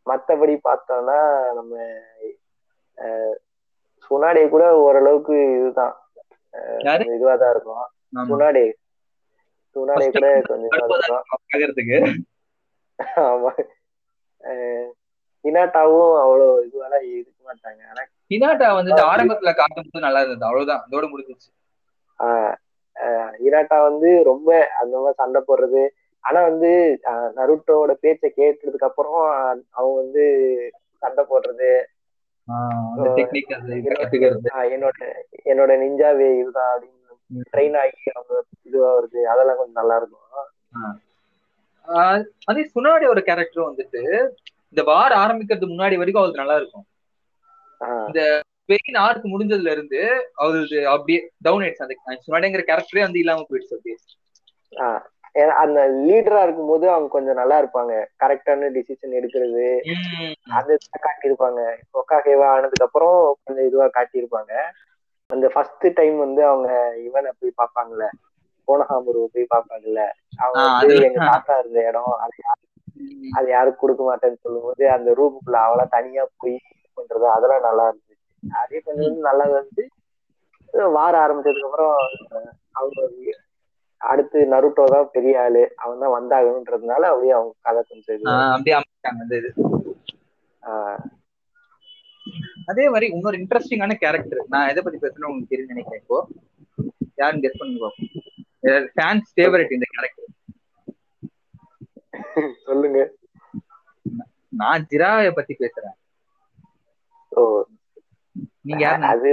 மத்தபடி 0.05 0.60
பார்த்தோம்னா 0.63 1.53
நம்ம 1.53 1.77
சுனாடே 4.10 4.49
கூட 4.49 4.77
ஓரளவுக்கு 4.77 5.34
இதுதான். 5.60 5.95
இதுவாதான் 7.05 7.49
இருக்கும். 7.49 7.86
சுனாடே. 8.29 8.73
சுனாடே 9.75 10.12
கூட 10.12 10.41
கொஞ்சம் 10.41 11.23
ஆமா. 13.15 13.53
ஹினாட்டாவும் 15.45 16.13
அவ்வளவு 16.23 16.53
இதுவெல்லாம் 16.67 17.05
இருக்க 17.12 17.39
மாட்டாங்க. 17.49 17.81
ஆனா 17.91 18.03
ஹினாட்டா 18.34 18.67
வந்துட்டு 18.77 19.03
ஆரம்பத்துல 19.12 19.51
காட்டும் 19.60 19.89
போது 19.89 20.05
நல்லா 20.08 20.21
இருந்தது. 20.23 20.47
அவ்வளவுதான். 20.49 20.84
அதோட 20.86 21.08
முடிஞ்சிச்சு 21.13 21.49
ஹினாட்டா 23.43 23.77
வந்து 23.89 24.10
ரொம்ப 24.29 24.49
அந்த 24.81 24.93
மாதிரி 24.97 25.19
சண்டை 25.21 25.41
போடுறது. 25.47 25.84
ஆனா 26.23 26.39
வந்து 26.49 26.69
நருட்டோட 27.38 27.91
பேச்சை 28.03 28.29
கேட்டதுக்கு 28.38 28.89
அப்புறம் 28.89 29.19
அவங்க 29.77 29.95
வந்து 30.03 30.23
சண்டை 31.03 31.23
போடுறது. 31.31 31.71
என்னோட 34.75 34.97
என்னோட 35.51 35.71
நிஞ்சாவே 35.84 36.29
இதுதான் 36.41 36.71
அப்படின்னு 36.73 36.93
ட்ரெயின் 37.53 37.77
ஆகி 37.84 38.03
அவங்க 38.15 38.34
இதுவா 38.67 38.89
வருது. 38.97 39.21
அதெல்லாம் 39.34 39.60
கொஞ்சம் 39.60 39.79
நல்லா 39.81 39.97
இருக்கும். 40.01 40.21
அதே 42.49 42.62
சுனாடி 42.73 43.05
ஒரு 43.13 43.21
கேரக்டர் 43.29 43.69
வந்துட்டு 43.69 44.03
இந்த 44.69 44.84
வார் 44.84 45.12
ஆரம்பிக்கிறதுக்கு 45.12 45.75
முன்னாடி 45.75 45.95
வரைக்கும் 45.97 46.23
அவருக்கு 46.23 46.43
நல்லா 46.43 46.56
இருக்கும். 46.56 46.86
ஆஹ் 47.80 48.39
பெயின் 48.65 48.95
ஆர்க் 48.97 49.25
முடிஞ்சதுல 49.25 49.71
இருந்து 49.71 50.32
அவருக்கு 50.36 50.88
அப்படியே 50.88 51.32
டவுன் 51.38 51.63
ஆயிடுச்சு. 51.63 51.84
அந்த 51.84 51.95
சுனாடிங்கிற 52.28 52.62
கேரக்டரே 52.62 52.99
வந்து 52.99 53.19
இல்லாம 53.19 53.45
போயிடுச்சு 53.49 53.75
அப்படியே. 53.78 53.97
அந்த 55.54 55.80
லீடரா 56.08 56.43
இருக்கும்போது 56.43 56.89
அவங்க 56.89 57.10
கொஞ்சம் 57.10 57.36
நல்லா 57.36 57.58
இருப்பாங்க. 57.62 57.93
கரெக்டான 58.23 58.67
டிசிஷன் 58.78 59.15
எடுக்கிறது. 59.19 59.67
அது 60.49 60.78
காட்டியிருப்பாங்க. 61.06 61.62
ஒக்காகேவா 61.93 62.45
ஆனதுக்கு 62.45 62.86
அப்புறம் 62.86 63.38
கொஞ்சம் 63.43 63.67
இதுவா 63.67 63.86
காட்டியிருப்பாங்க. 63.86 64.54
அந்த 65.30 65.47
ஃபர்ஸ்ட் 65.47 65.88
டைம் 65.93 66.17
வந்து 66.17 66.45
அவங்க 66.45 66.69
இவனை 67.04 67.32
போய் 67.39 67.58
பார்ப்பாங்கல்ல. 67.62 68.06
கோனஹாமுருவை 68.67 69.25
போய் 69.34 69.51
பார்ப்பாங்கல்ல. 69.56 70.01
அவங்க 70.36 70.93
எங்க 71.04 71.19
தாத்தா 71.25 71.60
இருந்த 71.60 71.88
இடம் 71.88 72.15
அது 72.19 72.36
அது 73.38 73.47
யாருக்கும் 73.49 73.81
கொடுக்க 73.81 74.03
மாட்டேன்னு 74.05 74.43
சொல்லும்போது 74.43 74.84
அந்த 74.95 75.10
ரூமுக்குள்ள 75.17 75.58
அவளா 75.65 75.86
தனியா 75.93 76.23
போய் 76.38 76.55
பண்றது 76.97 77.25
அதெல்லாம் 77.34 77.65
நல்லா 77.67 77.86
இருந்துச்சு. 77.88 78.13
அதே 78.43 78.77
கொஞ்சம் 78.81 79.05
வந்து 79.05 79.27
நல்லா 79.27 79.45
வந்து 79.55 79.84
வார 80.93 81.13
ஆரம்பிச்சதுக்கு 81.23 81.67
அப்புறம் 81.67 81.93
அவங்க 82.75 83.34
அடுத்து 84.01 84.39
நருட்டோ 84.53 84.84
தான் 84.93 85.12
பெரிய 85.13 85.36
ஆளு. 85.43 85.62
அவன் 85.84 86.01
தான் 86.03 86.15
வந்தாகணுன்றதுனால 86.15 87.03
அப்படியே 87.12 87.34
அவங்க 87.38 87.53
கதை 87.67 87.81
கொஞ்சம் 87.86 88.31
அப்படியே 88.49 88.75
அமைச்சாங்க 88.77 89.21
அதே 92.69 92.86
மாதிரி 92.91 93.08
இன்னொரு 93.12 93.38
இன்ட்ரெஸ்டிங்கான 93.39 93.95
கேரக்டர் 94.01 94.41
நான் 94.53 94.69
எதை 94.71 94.81
பத்தி 94.84 94.99
பேசுறேன்னு 94.99 95.27
உங்களுக்கு 95.27 95.51
தெரியும் 95.51 95.73
நினைக்கிறேன் 95.73 96.01
இப்போ? 96.03 96.17
யாரும் 97.19 97.41
கெஸ் 97.43 97.60
பண்ணி 97.60 97.75
பார்ப்போம் 97.77 98.12
ஃபேன்ஸ் 98.91 99.27
ஃபேவரட் 99.36 99.75
இந்த 99.75 99.88
கேரக்டர் 99.91 100.31
சொல்லுங்க. 102.63 102.99
நான் 104.54 104.86
ஜிராவை 104.91 105.32
பத்தி 105.32 105.54
பேசுறேன். 105.60 105.95
ஓ. 107.32 107.41
நீங்க 108.62 108.84
யாரு 108.84 109.04
அது 109.06 109.30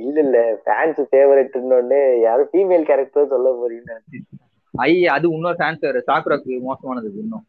இல்ல 0.00 0.20
இல்ல 0.20 0.38
ஃபேன்ஸ் 0.64 1.00
ஃபேவரட்னு 1.10 2.00
யாரும் 2.20 2.50
ஃபீமேல் 2.52 2.84
கேரக்டர் 2.84 3.32
சொல்ல 3.32 3.48
போறீங்க 3.52 3.94
ஐயா 4.74 5.14
அது 5.14 5.26
இன்னொரு 5.30 5.56
ஃபேன்ஸ் 5.56 5.86
வேற. 5.86 6.00
சாக்குராக்கு 6.06 6.60
மோசமானது 6.60 7.08
இன்னும். 7.22 7.46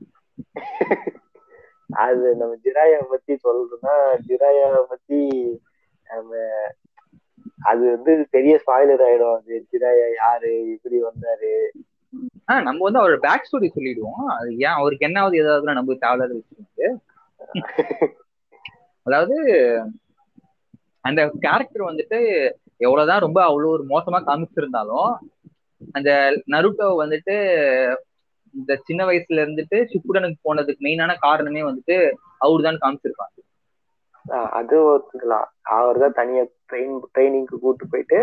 அது 1.99 2.35
நம்ம 2.35 2.55
ஜிராயா 2.65 2.99
பத்தி 3.09 3.33
சொல்றோம்னா 3.43 3.93
ஜிராயா 4.27 4.67
பத்தி 4.89 5.19
நம்ம 6.07 6.31
அது 7.61 7.83
வந்து 7.91 8.11
பெரிய 8.31 8.53
ஸ்பாயிலர் 8.63 9.03
ஆயிடும். 9.07 9.35
அது 9.37 9.65
ஜிராயா 9.71 10.07
யாரு 10.15 10.51
இப்படி 10.71 10.97
வந்தாரு 11.03 11.53
ஆஹ் 12.49 12.63
நம்ம 12.63 12.83
வந்து 12.83 12.99
அவரோட 12.99 13.19
பேக் 13.21 13.47
ஸ்டோரி 13.47 13.67
சொல்லிடுவோம். 13.69 14.23
அது 14.35 14.49
ஏன் 14.63 14.77
அவருக்கு 14.77 15.07
என்ன 15.07 15.17
ஆகுது 15.21 15.41
ஏதாவது 15.41 15.73
நமக்கு 15.73 16.03
தேவையில்லாத 16.03 16.33
விஷயம் 16.35 16.97
அதாவது 19.05 19.35
அந்த 21.05 21.21
கேரக்டர் 21.41 21.89
வந்துட்டு 21.89 22.17
எவ்வளவுதான் 22.81 23.19
ரொம்ப 23.19 23.39
அவ்வளவு 23.43 23.73
ஒரு 23.73 23.83
மோசமா 23.89 24.19
காமிச்சிருந்தாலும் 24.23 25.11
அந்த 25.95 26.09
நருட்டோ 26.47 26.87
வந்துட்டு 27.01 27.35
இந்த 28.53 28.73
சின்ன 28.85 29.01
வயசுல 29.05 29.43
இருந்துட்டு 29.43 29.77
சிப்புடனுக்கு 29.91 30.39
போனதுக்கு 30.43 30.85
மெயினான 30.85 31.15
காரணமே 31.19 31.61
வந்துட்டு 31.63 31.97
அவரு 32.41 32.61
தான் 32.63 32.81
காமிச்சிருப்பாங்க 32.81 33.35
அது 34.53 34.75
ஒத்துக்கலாம். 34.87 35.47
அவர் 35.75 35.99
தான் 35.99 36.17
தனியா 36.17 36.41
ட்ரெயின் 36.69 36.95
ட்ரைனிங்க்கு 37.13 37.57
கூட்டு 37.59 37.85
போயிட்டு 37.87 38.19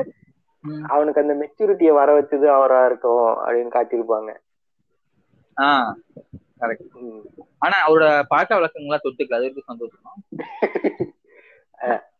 அவனுக்கு 0.88 1.20
அந்த 1.20 1.34
மெச்சூரிட்டியை 1.34 1.92
வர 1.92 2.20
வச்சது 2.20 2.46
அவரா 2.46 2.86
இருக்கும் 2.86 3.46
அப்படின்னு 3.46 3.76
காட்டியிருப்பாங்க. 3.76 4.30
ஆஹ் 5.56 5.92
கரெக்ட். 6.60 7.22
ஆனா 7.58 7.88
அவரோட 7.88 8.22
பழக்க 8.28 8.54
வழக்கங்கள்லாம் 8.54 9.04
தொட்டுக்கல. 9.04 9.34
அது 9.34 9.44
வரைக்கும் 9.44 9.64
சந்தோஷம்? 9.66 10.24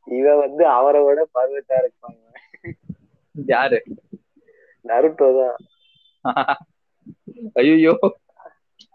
இவன் 0.04 0.38
வந்து 0.38 0.66
அவரை 0.66 1.04
விட 1.04 1.26
பர்வெட்டா 1.34 1.76
இருப்பாங்க. 1.76 2.22
யாரு? 3.32 3.82
நருட்டோ 4.84 5.28
தான். 5.38 5.56
ஐயோ 7.54 7.98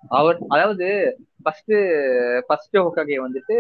அவர் 0.10 0.38
அதாவது 0.48 0.88
ஃபர்ஸ்ட் 1.44 1.74
ஃபர்ஸ்ட் 2.48 2.78
ஒக்காகே 2.78 3.18
வந்துட்டு 3.22 3.56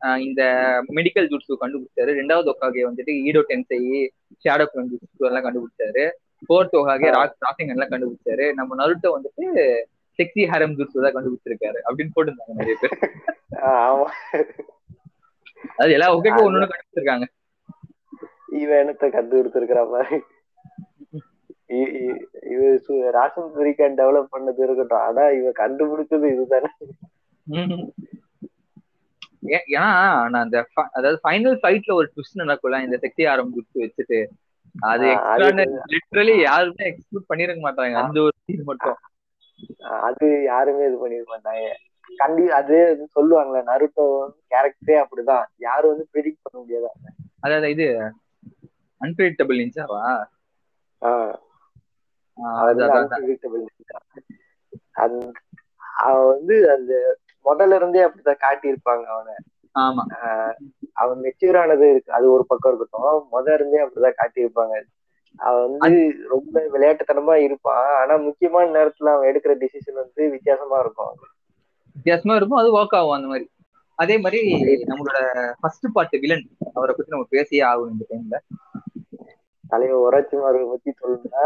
இந்த 0.00 0.42
மெடிக்கல் 0.90 1.28
ஜூட்ஸு 1.28 1.56
கண்டுபிடிச்சாரு. 1.60 2.10
ரெண்டாவது 2.10 2.52
ஒக்காகே 2.52 2.90
வந்துட்டு 2.90 3.22
ஈடோ 3.22 3.44
டென்சை 3.48 4.08
ஷேடோ 4.44 4.66
ஜூட்ஸு 4.74 5.18
எல்லாம் 5.18 5.44
கண்டுபிடிச்சாரு. 5.44 6.10
ஃபோர்த் 6.48 6.76
ஒக்காகே 6.76 7.10
ராக் 7.10 7.36
ராசிங் 7.50 7.68
எல்லாம் 7.68 7.88
கண்டுபிடிச்சாரு. 7.88 8.52
நம்ம 8.52 8.86
நருட்டோ 8.86 9.06
வந்துட்டு 9.06 9.82
செக்ஸி 10.18 10.46
ஹரம் 10.46 10.74
ஜூட்ஸு 10.76 11.10
தான் 11.10 11.14
கண்டுபிடிச்சிருக்காரு 11.14 11.78
அப்படின்னு 11.88 12.08
போட்டுருந்தாங்க 12.16 12.52
நிறைய 12.54 12.76
பேர். 12.80 12.98
ஆமா. 13.50 14.06
அது 15.76 15.92
எல்லா 15.92 16.16
ஒகேக்கும் 16.16 16.44
ஒண்ணு 16.50 16.68
கண்டுபிடிச்சிருக்காங்க. 16.68 17.24
இவன் 18.52 18.88
என்னத்த 18.88 19.10
கண்டு 19.10 19.44
கொடுத்துருக்கிறா 19.44 20.20
இ- 21.68 22.24
இது 22.42 22.84
சுரிக்கான் 22.88 23.94
டெவலப் 23.94 24.26
பண்ணது 24.32 24.62
இருக்கட்டும். 24.62 24.98
ஆனா 24.98 25.28
இவன் 25.28 25.52
கண்டுபிடிச்சது 25.52 26.32
இதுதானே. 26.32 26.66
ஏன்னா 29.74 29.90
நான் 30.32 30.44
அந்த 30.44 30.58
அதாவது 30.96 31.18
ஃபைனல் 31.24 31.58
ஃபைட்ல 31.62 31.92
ஒரு 32.00 32.08
ட்விஸ்ட் 32.12 32.42
நடக்கும்ல 32.42 32.80
இந்த 32.86 32.96
சக்தி 33.04 33.24
ஆரம் 33.32 33.54
குத்து 33.56 33.82
வச்சுட்டு. 33.84 34.20
அது 34.74 35.06
லிட்ரலி 35.94 36.34
யாருமே 36.48 36.84
எக்ஸ்பெக்ட் 36.90 37.30
பண்ணிருக்க 37.30 37.60
மாட்டாங்க. 37.66 37.96
அந்த 38.04 38.18
ஒரு 38.26 38.34
சீன் 38.46 38.68
மட்டும். 38.70 38.98
அது 40.08 40.26
யாருமே 40.52 40.86
இது 40.88 40.96
பண்ணிருக்க 41.02 41.30
மாட்டாங்க. 41.34 41.66
கண்டி 42.10 42.44
அது 42.58 42.76
சொல்லுவாங்கல்ல 43.16 43.62
நருட்டோ 43.70 44.04
கேரக்டரே 44.52 44.96
அப்படிதான். 45.02 45.46
யாரும் 45.66 45.92
வந்து 45.92 46.06
ப்ரிடிக்ட் 46.12 46.44
பண்ண 46.44 46.56
முடியாது. 46.60 46.88
அதாவது 47.44 47.70
இது 47.76 47.86
அன்பிரிடிக்டபிள் 49.00 49.62
நிஞ்சாவா 49.62 50.02
அது 55.04 55.16
வந்து 56.32 56.56
அந்த 56.74 56.92
முதல்ல 57.46 57.74
இருந்தே 57.74 58.02
அப்படிதான் 58.04 58.42
காட்டியிருப்பாங்க 58.46 59.06
அவனை. 59.14 59.34
ஆமா. 59.74 60.02
அவன் 60.92 61.18
மெச்சூர் 61.20 61.58
ஆனது 61.60 61.90
இருக்கு. 61.90 62.12
அது 62.12 62.32
ஒரு 62.32 62.44
பக்கம் 62.46 62.70
இருக்கட்டும். 62.72 63.26
முத 63.32 63.54
இருந்தே 63.54 63.80
அப்படிதான் 63.84 64.20
காட்டியிருப்பாங்க. 64.20 64.76
அவன் 65.38 65.76
வந்து 65.78 66.14
ரொம்ப 66.28 66.60
விளையாட்டுத்தனமா 66.74 67.34
இருப்பான். 67.34 68.00
ஆனா 68.00 68.16
முக்கியமான 68.16 68.66
நேரத்துல 68.76 69.12
அவன் 69.14 69.28
எடுக்கிற 69.30 69.54
டிசிஷன் 69.62 70.00
வந்து 70.02 70.28
வித்தியாசமா 70.30 70.78
இருக்கும் 70.78 71.14
வித்தியாசமா 71.96 72.36
இருக்கும். 72.36 72.58
அது 72.58 72.70
ஒர்க் 72.78 72.96
ஆகும் 73.00 73.10
அந்த 73.10 73.28
மாதிரி. 73.28 73.46
அதே 73.98 74.18
மாதிரி 74.18 74.40
நம்மளோட 74.86 75.18
ஃபர்ஸ்ட் 75.60 75.86
பார்ட் 75.92 76.16
வில்லன் 76.22 76.46
அவரை 76.74 76.94
பத்தி 76.94 77.12
நம்ம 77.12 77.26
பேசியே 77.30 77.62
ஆகணும் 77.62 77.92
இந்த 77.92 78.04
டைம்ல 78.10 78.38
தலைவர் 79.68 80.02
உரைச்சிமாரை 80.06 80.60
பத்தி 80.68 80.90
சொல்லணும்னா 81.00 81.44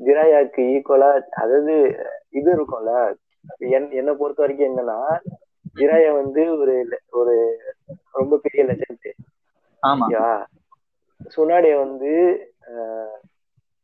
ஜிராயாக்கு 0.00 0.62
ஈக்குவலா 0.74 1.08
அதாவது 1.36 1.74
இது 2.30 2.50
இருக்கும்ல 2.56 2.92
என்னை 3.94 4.12
பொறுத்த 4.14 4.40
வரைக்கும் 4.42 4.70
என்னன்னா 4.70 4.98
ஜிராயா 5.76 6.10
வந்து 6.14 6.42
ஒரு 6.56 6.74
ஒரு 7.12 7.34
ரொம்ப 8.14 8.38
பெரிய 8.38 8.62
லெஜண்ட் 8.64 9.08
ஆமா. 9.82 10.06
ஓகேவா 10.06 10.34
சுனாடைய 11.30 11.74
வந்து 11.78 12.10
ஆஹ், 12.70 13.16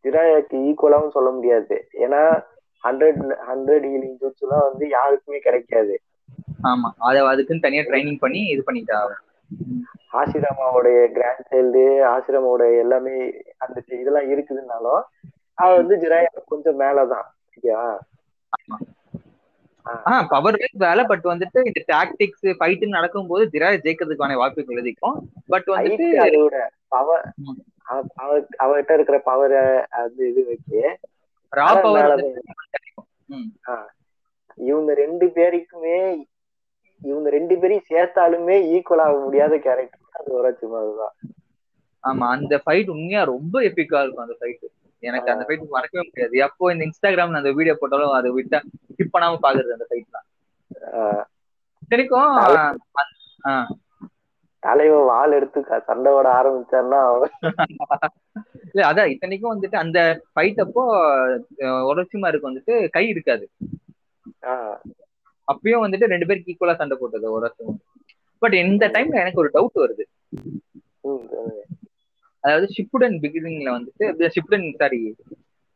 ஜிராயாக்கு 0.05 0.57
ஈக்குவலாவும் 0.69 1.15
சொல்ல 1.15 1.31
முடியாது. 1.31 1.77
ஏன்னா 2.05 2.21
ஹண்ட்ரட் 2.85 3.21
ஹண்ட்ரட் 3.49 3.87
ஹீலிங் 3.87 4.19
ஜூட்ஸ்லாம் 4.21 4.67
வந்து 4.69 4.85
யாருக்குமே 4.91 5.39
கிடைக்காது. 5.41 5.95
ஆமா. 6.65 6.89
அத 7.07 7.25
அதுக்குன்னு 7.31 7.65
தனியா 7.65 7.83
ட்ரைனிங் 7.87 8.21
பண்ணி 8.21 8.41
இது 8.53 8.63
பண்ணிட்டா. 8.67 8.99
ஆசிரமாவோடைய 10.13 10.99
கிராண்ட் 11.17 11.49
சைல்டு 11.51 11.83
ஆசிரமாவோட 12.13 12.65
எல்லாமே 12.83 13.17
அந்த 13.59 13.77
இதெல்லாம் 13.97 14.31
இருக்குதுன்னாலும் 14.33 15.03
அவ 15.59 15.69
வந்து 15.77 15.97
ஜிராயா 16.03 16.31
கொஞ்சம் 16.49 16.81
மேலதான். 16.81 17.27
ஓகேவா 17.57 17.87
ஆஹ் 20.09 20.25
பவர் 20.31 20.57
வைஸ் 20.57 20.79
வேலை 20.83 21.03
பட் 21.07 21.27
வந்துட்டு 21.31 21.59
இந்த 21.67 21.81
டாக்டிக்ஸ் 21.91 22.47
ஃபைட்டு 22.59 22.87
நடக்கும்போது 22.95 23.45
திராஜ் 23.53 23.85
ஜெயிக்கிறதுக்கான 23.85 24.39
வாய்ப்புகள் 24.39 24.81
அதிகம். 24.83 25.19
பட் 25.49 25.69
வந்துட்டு 25.75 26.07
அதோட 26.25 26.57
பவர் 26.89 27.25
ம். 27.45 27.61
அவ 27.89 28.29
அவகிட்ட 28.63 28.93
இருக்கிற 28.95 29.19
பவரை 29.27 29.63
அது 29.99 30.23
இது 30.31 30.43
வச்சு 30.49 30.81
ரா 31.53 31.69
பவர் 31.83 32.25
இவங்க 34.59 34.91
ரெண்டு 35.01 35.27
பேருக்குமே 35.37 35.99
இவங்க 37.03 37.29
ரெண்டு 37.31 37.55
பேரையும் 37.57 37.89
சேர்த்தாலுமே 37.89 38.57
ஈக்குவல் 38.73 39.05
ஆக 39.05 39.17
முடியாத 39.25 39.55
கேரக்டர் 39.65 40.17
அது 40.19 40.37
உரைச்சு 40.37 40.67
மாதிரிதான் 40.69 41.15
ஆமா 42.05 42.27
அந்த 42.35 42.55
ஃபைட் 42.63 42.93
உண்மையா 42.93 43.23
ரொம்ப 43.33 43.57
எபிக்கா 43.69 44.01
இருக்கும் 44.03 44.27
அந்த 44.27 44.37
ஃபைட் 44.39 44.65
எனக்கு 44.99 45.31
அந்த 45.31 45.45
ஃபைட் 45.45 45.69
மறக்கவே 45.69 46.05
முடியாது. 46.05 46.37
எப்போ 46.39 46.73
இந்த 46.73 46.85
இன்ஸ்டாகிராம்ல 46.85 47.35
அந்த 47.35 47.53
வீடியோ 47.53 47.77
போட்டாலும் 47.81 48.11
அதை 48.11 48.31
விட்டா 48.31 48.61
ஸ்கிப் 48.61 49.15
பண்ணாம 49.19 49.39
பாக்குறது 49.43 49.73
அந்த 49.73 49.87
ஃபைட் 49.91 50.11
தான். 50.11 50.27
ஆஹ் 53.45 53.67
தலைவன் 54.59 55.05
வாள் 55.05 55.33
எடுத்து 55.33 55.63
க- 55.63 55.83
சண்டை 55.87 56.13
போட 56.13 56.29
ஆரம்பிச்சான்னா 56.33 57.01
இல்ல 58.73 58.93
அதான் 58.93 59.11
இத்தனைக்கும் 59.11 59.63
வந்துட்டு 59.63 59.77
அந்த 59.77 59.99
ஃபைட் 60.35 60.61
அப்போ 60.61 60.83
ஒரசிமாருக்கு 61.61 62.49
வந்துட்டு 62.49 62.89
கை 62.89 63.09
இருக்காது. 63.09 63.51
அப்பயும் 65.53 65.85
வந்துட்டு 65.87 66.05
ரெண்டு 66.05 66.27
பேருக்கு 66.27 66.53
ஈக்குவலா 66.53 66.77
சண்டை 66.77 66.97
போட்டது 67.01 67.29
ஒரசிமா 67.37 67.75
பட் 68.39 68.55
இந்த 68.55 68.89
டைம்ல 68.89 69.15
எனக்கு 69.15 69.41
ஒரு 69.41 69.51
டவுட் 69.55 69.79
வருது. 69.81 70.05
அதாவது 72.47 72.67
ஷிப்புடன் 72.75 73.17
பிகினிங்ல 73.23 73.71
வந்துட்டு 73.77 74.29
ஷிப்புடன் 74.35 74.67
சாரி 74.81 75.01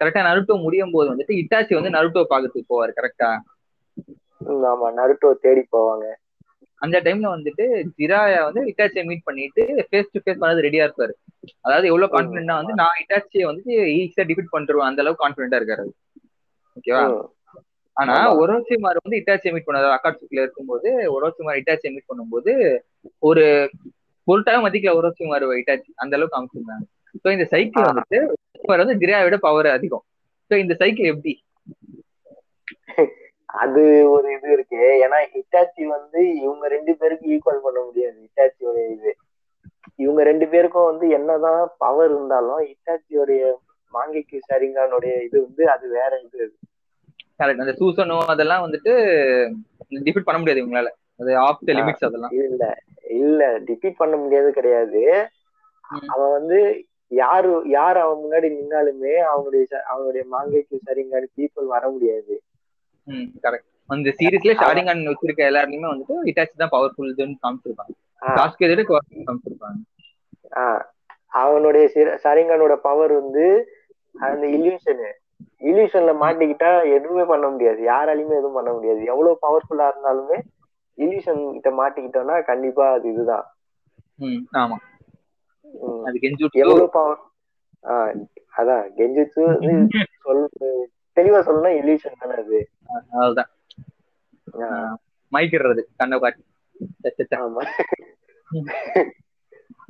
கரெக்டா 0.00 0.20
நருட்டோ 0.26 0.54
முடியும் 0.62 0.94
போது 0.94 1.08
வந்துட்டு 1.12 1.34
இட்டாச்சி 1.40 1.72
வந்து 1.78 1.94
நருட்டோ 1.96 2.22
பாக்கிறதுக்கு 2.30 2.72
போவாரு 2.72 2.92
கரெக்டா 2.98 3.30
ஆமா 4.70 4.88
நருட்டோ 4.98 5.30
தேடி 5.42 5.62
போவாங்க. 5.72 6.04
அந்த 6.82 6.96
டைம்ல 7.06 7.30
வந்துட்டு 7.32 7.64
ஜிராயா 7.98 8.38
வந்து 8.46 8.60
இட்டாச்சியை 8.70 9.04
மீட் 9.06 9.26
பண்ணிட்டு 9.26 9.62
ஃபேஸ் 9.88 10.12
டு 10.12 10.20
ஃபேஸ் 10.22 10.40
பண்ணது 10.42 10.64
ரெடியா 10.66 10.84
இருப்பாரு. 10.86 11.14
அதாவது 11.64 11.86
எவ்வளவு 11.86 12.12
கான்பிடண்டா 12.14 12.54
வந்து 12.60 12.74
நான் 12.80 13.00
இட்டாச்சியை 13.02 13.44
வந்துட்டு 13.48 13.74
ஈஸியா 13.98 14.24
டிஃபிட் 14.30 14.54
பண்ணிருவேன் 14.54 14.88
அந்த 14.88 15.02
அளவுக்கு 15.02 15.24
கான்பிடண்டா 15.24 15.60
இருக்காரு. 15.60 15.84
ஓகேவா? 16.76 17.04
ஆனா 17.96 18.14
ஆமா. 18.16 18.32
ஒரோசிமார் 18.42 19.02
வந்து 19.02 19.18
இட்டாச்சியை 19.20 19.52
மீட் 19.54 19.66
பண்ணாரு 19.66 19.96
அக்காட்சுக்குள்ள 19.96 20.44
இருக்கும்போது 20.44 20.88
ஒரோசிமார் 21.16 21.60
இட்டாச்சியை 21.60 21.92
மீட் 21.94 22.10
பண்ணும்போது 22.10 22.52
ஒரு 23.22 23.44
பொருட்டாக 24.28 24.60
மதிக்கல 24.66 24.94
ஒரோசிமார் 25.00 25.46
இட்டாச்சி 25.56 25.90
அந்த 25.96 26.16
அளவுக்கு 26.16 26.38
அமைச்சிருந்தாங்க. 26.40 26.84
சோ 27.22 27.28
இந்த 27.32 27.44
சைக்கிள். 27.44 27.88
வந்துட்டு 27.90 28.18
வந்து 28.82 29.00
ஜிராயை 29.02 29.22
விட 29.22 29.36
பவர் 29.38 29.66
அதிகம். 29.66 30.04
சோ 30.50 30.56
இந்த 30.56 30.74
சைக்கிள் 30.74 31.12
எப்படி? 31.14 31.32
அது 33.60 33.82
ஒரு 34.10 34.28
இது 34.32 34.48
இருக்கு. 34.52 34.80
ஏன்னா 35.04 35.18
இட்டாச்சி 35.40 35.82
வந்து 35.86 36.20
இவங்க 36.36 36.68
ரெண்டு 36.68 36.92
பேருக்கு 36.96 37.26
ஈக்குவல் 37.34 37.64
பண்ண 37.64 37.80
முடியாது. 37.80 38.16
இட்டாச்சியோட 38.26 38.78
இது. 38.90 39.12
இவங்க 39.96 40.22
ரெண்டு 40.22 40.48
பேருக்கும் 40.48 40.84
வந்து 40.84 41.06
என்னதான் 41.08 41.70
பவர் 41.78 42.10
இருந்தாலும் 42.10 42.60
இட்டாச்சியோடைய 42.72 43.42
மாங்கிக்கு 43.92 44.38
சரிங்கானுடைய 44.50 45.14
இது 45.22 45.36
வந்து 45.46 45.70
அது 45.70 45.86
வேற 45.88 46.12
இது 46.26 46.44
கரெக்ட் 47.40 47.62
அந்த 47.64 47.74
சூசனோ 47.80 48.16
அதெல்லாம் 48.26 48.64
வந்துட்டு 48.66 48.92
டிஃபிட் 50.06 50.26
பண்ண 50.28 50.38
முடியாது 50.38 50.62
இவங்களால. 50.62 50.90
அது 51.16 51.36
ஆஃப். 51.38 51.64
லிமிட்ஸ் 51.78 52.06
அதெல்லாம். 52.08 52.32
இல்ல. 52.44 52.64
இல்ல 53.10 53.60
டிஃபீட் 53.60 53.94
பண்ண 53.96 54.16
முடியாது 54.16 54.52
கிடையாது. 54.52 55.28
அவன் 56.06 56.30
வந்து 56.30 56.84
யாரு 57.08 57.62
யார் 57.66 57.96
அவன் 57.96 58.18
முன்னாடி 58.18 58.44
நின்னாலுமே 58.44 59.12
அவனுடைய 59.12 59.66
அவனுடைய 59.86 60.26
மாங்கைக்கு 60.28 60.80
சரிங்கான 60.86 61.24
பீப்புள் 61.36 61.66
வர 61.66 61.90
முடியாது. 61.90 62.42
அந்த 63.86 64.14
சீரீஸ்ல 64.18 64.52
ஷாரிங்கான் 64.52 65.14
வச்சிருக்க 65.14 65.36
எல்லாருமே 65.36 65.76
வந்துட்டு 65.76 66.14
இட்டாச்சி 66.24 66.56
தான் 66.56 66.68
பவர்ஃபுல்னு 66.68 67.34
காமிச்சிருப்பாங்க. 67.46 67.94
காமிச்சிருப்பாங்க. 69.26 69.98
அவனுடைய 71.26 71.88
சிர- 71.88 72.20
சரிங்கானோட 72.24 72.76
பவர் 72.76 73.12
வந்து 73.12 73.68
அந்த 74.20 74.46
இல்யூஷனு 74.46 75.12
இல்யூஷன்ல 75.60 76.14
மாட்டிக்கிட்டா 76.20 76.92
எதுவுமே 76.92 77.24
பண்ண 77.24 77.48
முடியாது. 77.48 77.82
யாராலையுமே 77.82 78.30
எதுவும் 78.30 78.52
பண்ண 78.52 78.72
முடியாது. 78.72 79.04
எவ்வளவு 79.04 79.38
பவர்ஃபுல்லா 79.42 79.90
இருந்தாலுமே 79.90 80.40
இல்யூஷன் 81.00 81.40
கிட்ட 81.54 81.70
மாட்டிக்கிட்டோம்னா 81.78 82.36
கண்டிப்பா 82.48 82.86
அது 82.92 83.08
இதுதான். 83.12 83.46
ஆமா. 84.60 84.78
எவ்வளவு 86.62 86.86
பவர் 86.94 87.20
அதான் 88.54 88.84
கெஞ்சிச்சு 88.96 89.42
சொல் 90.24 90.42
தெளிவா 91.16 91.38
சொல்லணும்னா 91.44 91.72
இல்யூஷன் 91.78 92.20
தானே 92.22 92.34
அது. 92.42 92.58
அதுதான் 93.20 93.50
மயக்கிடுறது 95.32 95.82
கண்ணை 96.00 96.16
காட்டி. 96.18 96.42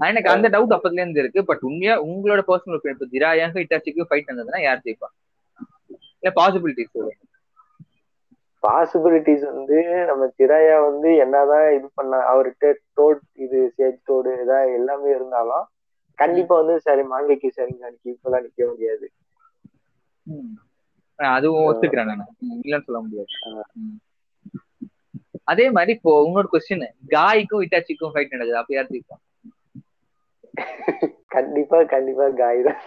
எனக்கு 0.08 0.28
அந்த 0.32 0.46
டவுட் 0.54 0.74
அப்பத்துல 0.74 1.02
இருந்து 1.02 1.22
இருக்கு 1.22 1.40
பட் 1.48 1.64
உண்மையா 1.68 1.94
உங்களோட 2.06 2.42
பர்சனல் 2.48 2.76
ஒப்பீனியன் 2.76 2.98
இப்போ 2.98 3.08
ஜிராயாங்க 3.12 3.62
இட்டாச்சிக்கு 3.64 4.06
ஃபைட் 4.08 4.28
நடந்ததுன்னா 4.30 4.60
யார் 4.64 4.84
ஜெயிப்பா? 4.84 5.08
இல்ல 6.20 6.30
பாசிபிலிட்டிஸ் 6.38 6.96
பாசிபிலிட்டிஸ் 8.62 9.44
வந்து 9.50 9.76
நம்ம 10.10 10.22
திராயா 10.38 10.76
வந்து 10.84 11.10
என்னதான் 11.24 11.66
இது 11.76 11.88
பண்ண 11.94 12.20
அவர்கிட்ட 12.32 12.66
டோட் 12.98 13.22
இது 13.44 13.60
சேஜ் 13.76 13.98
டோடு 14.08 14.32
ஏதாவது 14.42 14.76
எல்லாமே 14.78 15.10
இருந்தாலும் 15.16 15.66
கண்டிப்பா 16.18 16.54
வந்து 16.60 16.74
சரி 16.86 17.04
மாங்கைக்கு 17.12 17.50
சரிங்க 17.56 17.84
ஈக்குவலா 18.04 18.40
நிக்க 18.46 18.60
முடியாது. 18.70 19.06
அதுவும் 21.18 21.66
ஒத்துக்கிறேன் 21.68 22.10
நான். 22.12 22.24
இல்லைன்னு 22.58 22.86
சொல்ல 22.88 23.00
முடியாது. 23.04 23.30
அதே 25.52 25.66
மாதிரி 25.76 25.92
இப்போ 25.96 26.12
இன்னொரு 26.26 26.48
கொஸ்டின் 26.52 26.84
காய்க்கும் 27.14 27.64
இட்டாச்சிக்கும் 27.64 28.12
ஃபைட் 28.14 28.34
நடக்குது. 28.34 28.60
அப்ப 28.62 28.74
யார் 28.76 28.92
கண்டிப்பா 31.34 31.78
கண்டிப்பா 31.92 32.26
காய் 32.40 32.62
தான். 32.66 32.80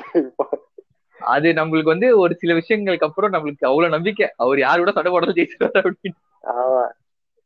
அது 1.20 1.47
நம்மளுக்கு 1.53 1.93
வந்து 1.93 2.07
ஒரு 2.18 2.34
சில 2.36 2.53
விஷயங்களுக்கு 2.53 3.07
அப்புறம் 3.07 3.34
நம்மளுக்கு 3.34 3.70
அவ்வளவு 3.70 3.95
நம்பிக்கை. 3.95 4.28
அவர் 4.38 4.59
யாரு 4.59 4.80
கூட 4.80 4.91
சண்டை 4.91 5.11
போடுறது 5.11 5.38
ஜெயிச்சிருவாரு 5.38 5.82
அப்படின்னு. 5.82 6.18
ஆமா. 6.53 6.84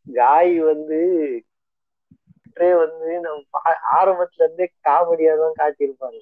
காய் 0.08 0.56
வந்து 0.64 1.00
வந்து 2.78 3.10
நம்ம 3.26 3.60
ஆரம்பத்துல 3.98 4.44
இருந்தே 4.44 4.66
காமெடியா 4.88 5.34
தான் 5.38 5.58
காட்டியிருப்பாங்க. 5.60 6.20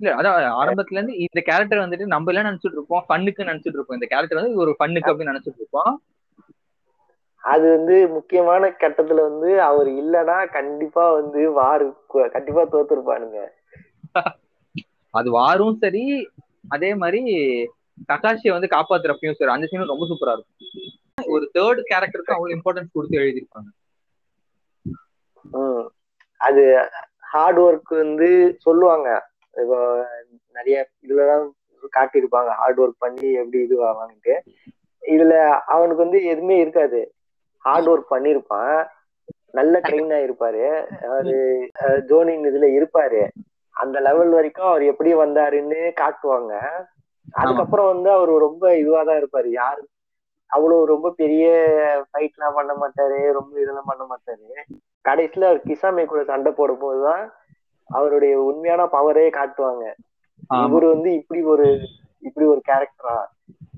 இல்ல 0.00 0.14
அதான் 0.14 0.56
ஆரம்பத்துல 0.60 0.98
இருந்து 0.98 1.16
இந்த 1.16 1.40
கேரக்டர் 1.40 1.82
வந்துட்டு 1.82 2.06
நம்ம 2.06 2.30
எல்லாம் 2.30 2.48
நினைச்சிட்டு 2.48 2.78
இருப்போம். 2.78 3.04
ஃபன்னுக்கு 3.08 3.48
நினைச்சிட்டு 3.48 3.78
இருப்போம். 3.78 3.98
இந்த 3.98 4.06
கேரக்டர் 4.06 4.40
வந்து 4.40 4.62
ஒரு 4.64 4.72
ஃபன்னுக்கு 4.78 5.10
அப்படின்னு 5.10 5.32
நினைச்சிட்டு 5.32 5.62
இருப்போம். 5.62 5.92
அது 7.44 7.66
வந்து 7.70 7.96
முக்கியமான 8.14 8.68
கட்டத்துல 8.80 9.20
வந்து 9.28 9.50
அவர் 9.62 9.88
இல்லனா 9.94 10.36
கண்டிப்பா 10.50 11.04
வந்து 11.12 11.40
வாரு 11.52 11.86
கண்டிப்பா 12.32 12.62
தோத்துருப்பானுங்க 12.72 13.40
அது 15.16 15.30
வாரும் 15.32 15.76
சரி 15.76 16.04
அதே 16.68 16.94
மாதிரி 16.94 17.20
ககாஷியை 18.08 18.52
வந்து 18.52 18.68
காப்பாத்துறப்பையும் 18.70 19.38
சரி 19.38 19.50
அந்த 19.50 19.66
சீனும் 19.66 19.92
ரொம்ப 19.92 20.06
சூப்பரா 20.06 20.32
இருக்கும். 20.32 20.62
ஒரு 21.26 21.44
தேர்ட் 21.54 21.80
கேரக்டருக்கு 21.90 22.34
அவ்வளவு 22.34 22.56
இம்பார்ட்டன்ஸ் 22.56 22.94
கொடுத்து 22.94 23.18
எழுதியிருப்பாங்க. 23.18 23.68
அது 26.40 26.62
ஹார்ட் 27.24 27.58
ஒர்க் 27.58 27.92
வந்து 27.96 28.28
சொல்லுவாங்க. 28.58 29.08
இப்போ 29.54 29.78
நிறைய 30.54 30.76
இதுலதான் 31.04 31.46
காட்டியிருப்பாங்க 31.92 32.50
ஹார்ட் 32.52 32.80
ஒர்க் 32.80 32.98
பண்ணி 32.98 33.32
எப்படி 33.32 33.58
இதுவாங்கன்ட்டு 33.64 34.34
இதுல 35.02 35.34
அவனுக்கு 35.66 36.04
வந்து 36.04 36.20
எதுவுமே 36.24 36.56
இருக்காது. 36.58 37.00
ஹார்ட் 37.64 37.88
ஒர்க் 37.88 38.12
பண்ணியிருப்பான். 38.14 38.76
நல்ல 39.52 39.80
ட்ரெயின் 39.80 40.12
ஆயிருப்பாரு 40.12 40.64
அவரு 41.06 41.34
அஹ், 41.82 42.00
ஜோனின் 42.08 42.46
இதுல 42.46 42.66
இருப்பாரு. 42.76 43.20
அந்த 43.76 43.96
லெவல் 44.00 44.30
வரைக்கும் 44.30 44.70
அவர் 44.70 44.84
எப்படி 44.92 45.10
வந்தாருன்னு 45.14 45.80
காட்டுவாங்க. 46.00 46.52
அதுக்கப்புறம் 47.34 47.90
வந்து 47.92 48.08
அவர் 48.16 48.32
ரொம்ப 48.46 48.64
இதுவாதான் 48.80 49.20
இருப்பாரு. 49.20 49.48
யாரு 49.60 49.82
அவ்வளவு 50.50 50.90
ரொம்ப 50.90 51.08
பெரிய 51.20 51.46
ஃபைட் 52.08 52.36
எல்லாம் 52.36 52.56
பண்ண 52.58 52.72
மாட்டாரு 52.82 53.18
ரொம்ப 53.38 53.52
இதெல்லாம் 53.60 53.90
பண்ண 53.90 54.04
மாட்டாரு. 54.10 54.48
கடைசியில 55.04 55.48
அவர் 55.48 55.66
கிசாமே 55.68 56.04
கூட 56.06 56.20
சண்டை 56.24 56.50
போடும் 56.52 56.82
போதுதான் 56.84 57.24
அவருடைய 57.90 58.34
உண்மையான 58.48 58.84
பவரே 58.94 59.26
காட்டுவாங்க. 59.30 59.84
இவரு 60.64 60.86
வந்து 60.94 61.10
இப்படி 61.20 61.40
ஒரு 61.52 61.66
இப்படி 62.22 62.46
ஒரு 62.46 62.60
கேரக்டரா 62.68 63.16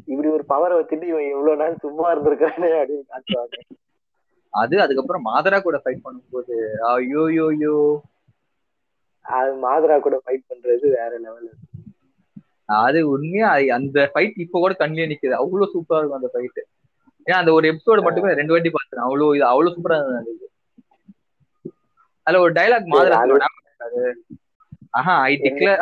இப்படி 0.09 0.29
ஒரு 0.29 0.45
பவரை 0.49 0.75
வச்சுட்டு 0.79 1.07
இவன் 1.11 1.33
எவ்வளவு 1.35 1.61
நாள் 1.63 1.83
சும்மா 1.85 2.07
இருந்திருக்கானே 2.13 2.71
அப்படின்னு 2.81 3.07
காட்டுவாங்க. 3.13 3.57
அது 4.53 4.75
அதுக்கப்புறம் 4.85 5.27
மாதரா 5.27 5.59
கூட 5.61 5.77
ஃபைட் 5.83 6.05
பண்ணும்போது 6.05 6.55
ஐயோ 6.91 7.25
யோ 7.37 7.47
யோ 7.63 7.75
அது 9.29 9.51
மாதரா 9.65 9.97
கூட 10.01 10.17
ஃபைட் 10.23 10.49
பண்றது 10.51 10.87
வேற 10.97 11.13
லெவல் 11.25 11.49
அது 12.79 12.99
உண்மையா? 13.13 13.49
அந்த 13.77 13.99
ஃபைட் 14.13 14.43
இப்ப 14.45 14.59
கூட 14.63 14.73
கண்ணிலே 14.81 15.09
நிக்குது. 15.11 15.35
அவ்வளவு 15.41 15.73
சூப்பரா 15.75 16.01
இருக்கும் 16.01 16.21
அந்த 16.21 16.31
ஃபைட் 16.35 16.61
ஏன்னா 17.27 17.39
அந்த 17.43 17.53
ஒரு 17.57 17.67
எபிசோடு 17.71 18.05
மட்டுமே 18.07 18.37
ரெண்டு 18.41 18.55
வாட்டி 18.55 18.71
பார்த்தேன் 18.75 19.05
அவ்வளவு 19.07 19.37
இது 19.37 19.45
அவ்வளவு 19.53 19.75
சூப்பரா 19.77 19.97
இருந்தது. 20.01 20.27
அது. 20.27 20.47
அதுல 22.27 22.41
ஒரு 22.45 22.53
dialogue 22.59 22.93
Madara 22.95 23.19
Aha 24.99 25.15
I 25.31 25.35
declare 25.45 25.81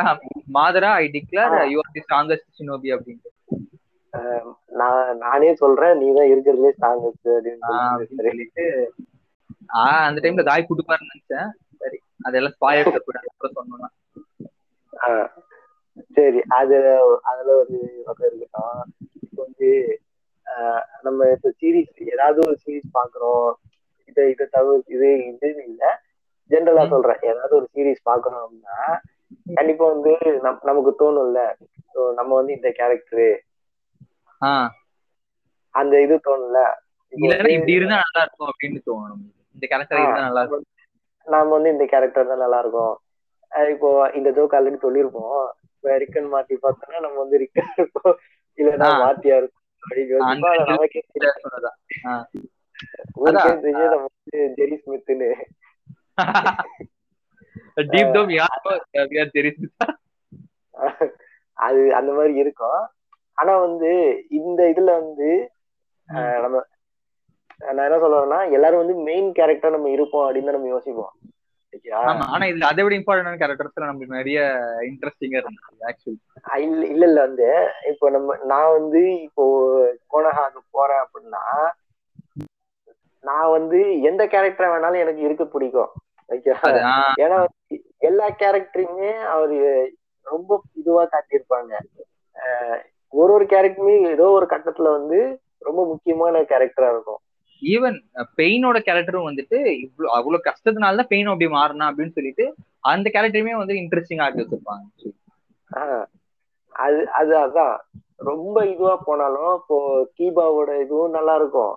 Madara 0.57 0.89
I 1.01 1.05
declare. 1.15 1.53
You 1.73 1.77
are 1.83 1.93
the 1.95 2.03
strongest 2.05 2.55
shinobi 2.57 2.89
அப்படின்ட்டு. 2.95 3.29
நான் 4.79 5.19
நானே 5.25 5.51
சொல்றேன் 5.61 5.95
நீ 6.01 6.07
தான் 6.17 6.29
இருக்கிறதுலே 6.33 6.71
ஸ்ட்ராங்கஸ்ட் 6.77 7.29
அப்படின்னு 7.31 8.17
சொல்லிட்டு. 8.21 8.65
அந்த 10.07 10.19
டைம்ல 10.23 10.43
தாய் 10.49 10.69
குடுப்பாருன்னு 10.69 11.11
நினைச்சேன். 11.13 11.49
அதெல்லாம் 12.19 12.57
கூடாது 12.57 13.29
அப்புறம் 13.29 13.55
சொன்னோம்னா. 13.57 13.89
சரி 16.15 16.39
அது 16.57 16.75
அதுல 17.29 17.49
ஒரு 17.61 17.75
பக்கம் 18.07 18.27
இருக்கட்டும். 18.29 18.81
இப்போ 19.25 19.39
வந்து 19.45 19.69
நம்ம 21.03 21.29
இப்ப 21.35 21.51
சீரீஸ் 21.61 21.93
ஏதாவது 22.13 22.39
ஒரு 22.45 22.55
சீரீஸ் 22.63 22.89
பாக்குறோம் 22.93 23.47
இதை 24.09 24.25
இதை 24.33 24.45
தவிர 24.47 24.75
இது 24.95 25.09
இதுன்னு 25.29 25.63
இல்ல. 25.71 25.83
ஜென்ரலா. 26.49 26.83
சொல்றேன் 26.93 27.23
ஏதாவது 27.29 27.53
ஒரு 27.55 27.67
சீரீஸ் 27.73 28.07
பாக்குறோம் 28.09 28.43
அப்படின்னா 28.43 28.79
கண்டிப்பா 29.55 29.85
வந்து 29.93 30.11
நம் 30.45 30.61
நமக்கு 30.63 30.91
தோணும்ல. 31.01 31.39
நம்ம 32.19 32.31
வந்து 32.39 32.53
இந்த 32.57 32.69
கேரக்டரு 32.79 33.29
அந்த 35.75 35.95
இது 36.05 36.15
தோணும்ல. 36.27 36.59
இப்படி 37.13 37.77
இருந்தா 37.77 37.97
நல்லா 38.03 38.21
இருக்கும் 38.23 38.49
அப்படின்னு 38.51 38.79
தோணும். 38.87 39.23
இந்த 39.55 39.65
கேரக்டர் 39.71 40.01
இருந்தா 40.01 40.25
நல்லா 40.27 40.41
இருக்கும். 40.43 40.65
நாம 41.27 41.51
வந்து 41.55 41.69
இந்த 41.69 41.85
கேரக்டர் 41.85 42.31
தான் 42.31 42.43
நல்லா 42.43 42.59
இருக்கும் 42.63 42.95
இப்போ 43.71 43.89
இந்த 44.13 44.29
ஜோக் 44.37 44.55
ஆல்ரெடி 44.55 44.79
சொல்லியிருப்போம். 44.79 45.37
இப்போ 45.73 45.97
ரிக்கன் 46.03 46.31
மாத்தி 46.33 46.55
பார்த்தோம்னா 46.63 46.99
நம்ம 46.99 47.19
வந்து 47.23 47.37
ரிக்கன் 47.43 47.71
இருப்போம் 47.77 48.15
இல்லைன்னா. 48.57 48.89
மாத்தியா 49.03 49.35
இருக்கும். 49.37 49.63
நமக்கே 50.69 51.01
நம்ம 53.85 54.07
வந்து 54.07 54.39
ஜெரி 54.57 54.75
ஸ்மித்னு 54.81 55.29
டீப் 57.87 58.13
டவுன் 58.13 58.33
யார் 58.33 58.65
தெரியுது. 59.37 59.67
அது 61.57 61.81
அந்த 61.99 62.11
மாதிரி 62.17 62.33
இருக்கும். 62.41 62.81
ஆனா 63.37 63.53
வந்து 63.57 63.91
இந்த 64.39 64.61
இதுல 64.73 64.91
வந்து 64.99 65.29
நம்ம 66.43 66.57
நான் 67.59 67.85
என்ன 67.85 67.97
சொல்றேன்னா 67.97 68.39
எல்லாரும் 68.57 68.81
வந்து 68.83 68.95
மெயின் 69.07 69.29
கேரக்டர் 69.31 69.75
நம்ம 69.75 69.89
இருப்போம் 69.89 70.25
அப்படின்னு 70.25 70.49
தான் 70.49 70.57
நம்ம 70.57 70.73
யோசிப்போம். 70.75 71.13
ஆனா 72.33 72.45
இதுல 72.49 72.67
அதை 72.69 72.83
விட 72.83 72.95
இம்பார்ட்டன்டான 72.97 73.39
கேரக்டர்ஸ்ல 73.41 73.87
நமக்கு 73.87 74.17
நிறைய 74.17 74.39
இன்ட்ரெஸ்டிங்கா 74.89 75.39
இருந்துச்சு 75.39 75.87
ஆக்சுவலி 75.89 76.17
இல்ல 76.65 76.81
இல்ல 76.93 77.05
இல்ல 77.05 77.19
வந்து 77.21 77.47
இப்போ 77.91 78.09
நம்ம 78.09 78.37
நான் 78.43 78.75
வந்து 78.77 79.01
இப்போ 79.27 79.43
கோனஹாக்கு 80.13 80.61
போறேன் 80.71 81.03
அப்படின்னா 81.03 81.43
நான் 83.23 83.49
வந்து 83.49 83.79
எந்த 84.09 84.23
கேரக்டர் 84.27 84.71
வேணாலும் 84.73 85.03
எனக்கு 85.03 85.21
இருக்க 85.21 85.45
பிடிக்கும். 85.45 85.91
ஏன்னா 87.23 87.37
எல்லா 88.07 88.27
கேரக்டருமே 88.41 89.11
அவரு 89.33 89.57
ரொம்ப 90.27 90.59
இதுவா 90.73 91.03
காட்டியிருப்பாங்க. 91.05 91.73
ஒரு 93.13 93.31
ஒரு 93.33 93.45
கேரக்டருமே 93.45 93.95
ஏதோ 94.15 94.25
ஒரு 94.37 94.47
கட்டத்துல 94.49 94.91
வந்து 94.97 95.19
ரொம்ப 95.61 95.81
முக்கியமான 95.85 96.41
கேரக்டரா 96.51 96.89
இருக்கும். 96.95 97.21
ஈவன் 97.61 97.97
பெயினோட 98.39 98.77
கேரக்டரும் 98.87 99.27
வந்துட்டு 99.27 99.57
இவ்வளவு 99.83 100.13
அவ்வளவு 100.17 100.47
கஷ்டத்தினால 100.47 100.99
தான் 100.99 101.11
பெயின் 101.13 101.31
அப்படி 101.33 101.49
மாறினா 101.55 101.89
அப்படின்னு 101.89 102.17
சொல்லிட்டு 102.17 102.45
அந்த 102.91 103.07
கேரக்டருமே 103.15 103.55
வந்து 103.61 103.75
இன்ட்ரெஸ்டிங்கா 103.83 104.25
ஆக்கி 104.27 104.43
வச்சிருப்பாங்க. 104.43 104.85
அது 106.75 106.99
அது 107.19 107.33
அதான். 107.45 107.75
ரொம்ப 108.29 108.57
இதுவா 108.71 108.93
போனாலும் 109.07 109.53
இப்போ 109.59 109.77
கீபாவோட 110.17 110.71
இதுவும் 110.83 111.15
நல்லா 111.17 111.33
இருக்கும். 111.41 111.75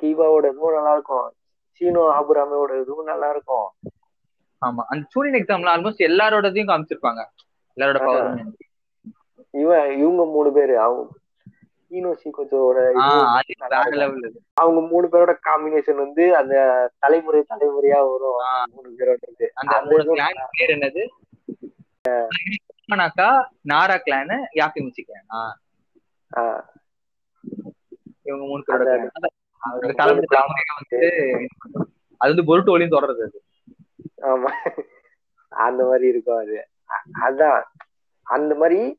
கீபாவோட 0.00 0.44
இதுவும் 0.52 0.76
நல்லா 0.78 0.92
இருக்கும். 0.96 1.28
சீனோ 1.80 2.02
ஆபுராமையோட 2.18 2.72
இதுவும் 2.82 3.10
நல்லா 3.12 3.28
இருக்கும். 3.34 3.68
ஆமா. 4.62 4.82
அந்த 4.92 5.04
சூரியன் 5.14 5.38
எக்ஸாம்ல 5.40 5.72
ஆல்மோஸ்ட் 5.74 6.08
எல்லாரோடதையும் 6.08 6.70
காமிச்சிருப்பாங்க. 6.70 7.22
எல்லாரோட 7.76 8.00
பவரும் 8.06 8.52
இவன் 9.54 9.88
இவங்க 10.02 10.22
மூணு 10.34 10.50
பேரு. 10.52 10.74
அவங்க 10.84 11.02
அவங்க 14.54 14.80
மூணு 14.80 15.06
பேரோட 15.06 15.36
காம்பினேஷன் 15.46 15.94
வந்து 15.94 16.36
அந்த 16.36 16.56
தலைமுறை 16.98 17.44
தலைமுறையா 17.48 18.10
வரும். 18.10 18.38
மூணு 18.72 18.94
பேரோட 18.98 19.44
அந்த 19.54 19.76
பேர் 20.50 20.78
என்னது? 20.78 21.06
நாரா 23.68 24.00
கிளான் 24.06 24.44
யாக்கிமிச்சி 24.54 25.02
கிளான் 25.06 25.52
இவங்க 28.22 28.44
மூணு 28.46 28.62
பேரோட 28.66 29.06
தலைமுறை 29.94 30.26
தலைமுறையா 30.28 30.72
வந்து 30.78 31.10
அது 32.16 32.34
வந்து 32.34 32.42
பொருட்டோலையும் 32.42 32.90
தொடர்றது 32.90 33.22
அது. 33.22 33.42
ஆமா. 34.20 34.50
அந்த 35.48 35.84
மாதிரி 35.84 36.08
இருக்கும் 36.08 36.36
அது. 36.36 36.68
அதான். 37.20 37.62
அந்த 38.22 38.54
மாதிரி 38.54 38.96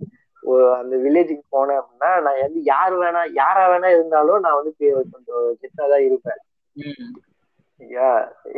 அந்த 0.78 0.96
வில்லேஜுக்கு 0.96 1.44
போனேன் 1.52 1.80
அப்படின்னா 1.82 2.22
நான் 2.22 2.42
வந்து 2.42 2.64
யார் 2.64 2.94
வேணா 2.94 3.22
யாரா 3.34 3.64
வேணா 3.72 3.86
இருந்தாலும் 3.86 4.40
நான் 4.40 4.56
வந்து 4.56 4.74
கொஞ்சம் 5.12 5.58
கெத்தா 5.62 5.86
தான் 5.90 6.06
இருப்பேன். 6.06 6.42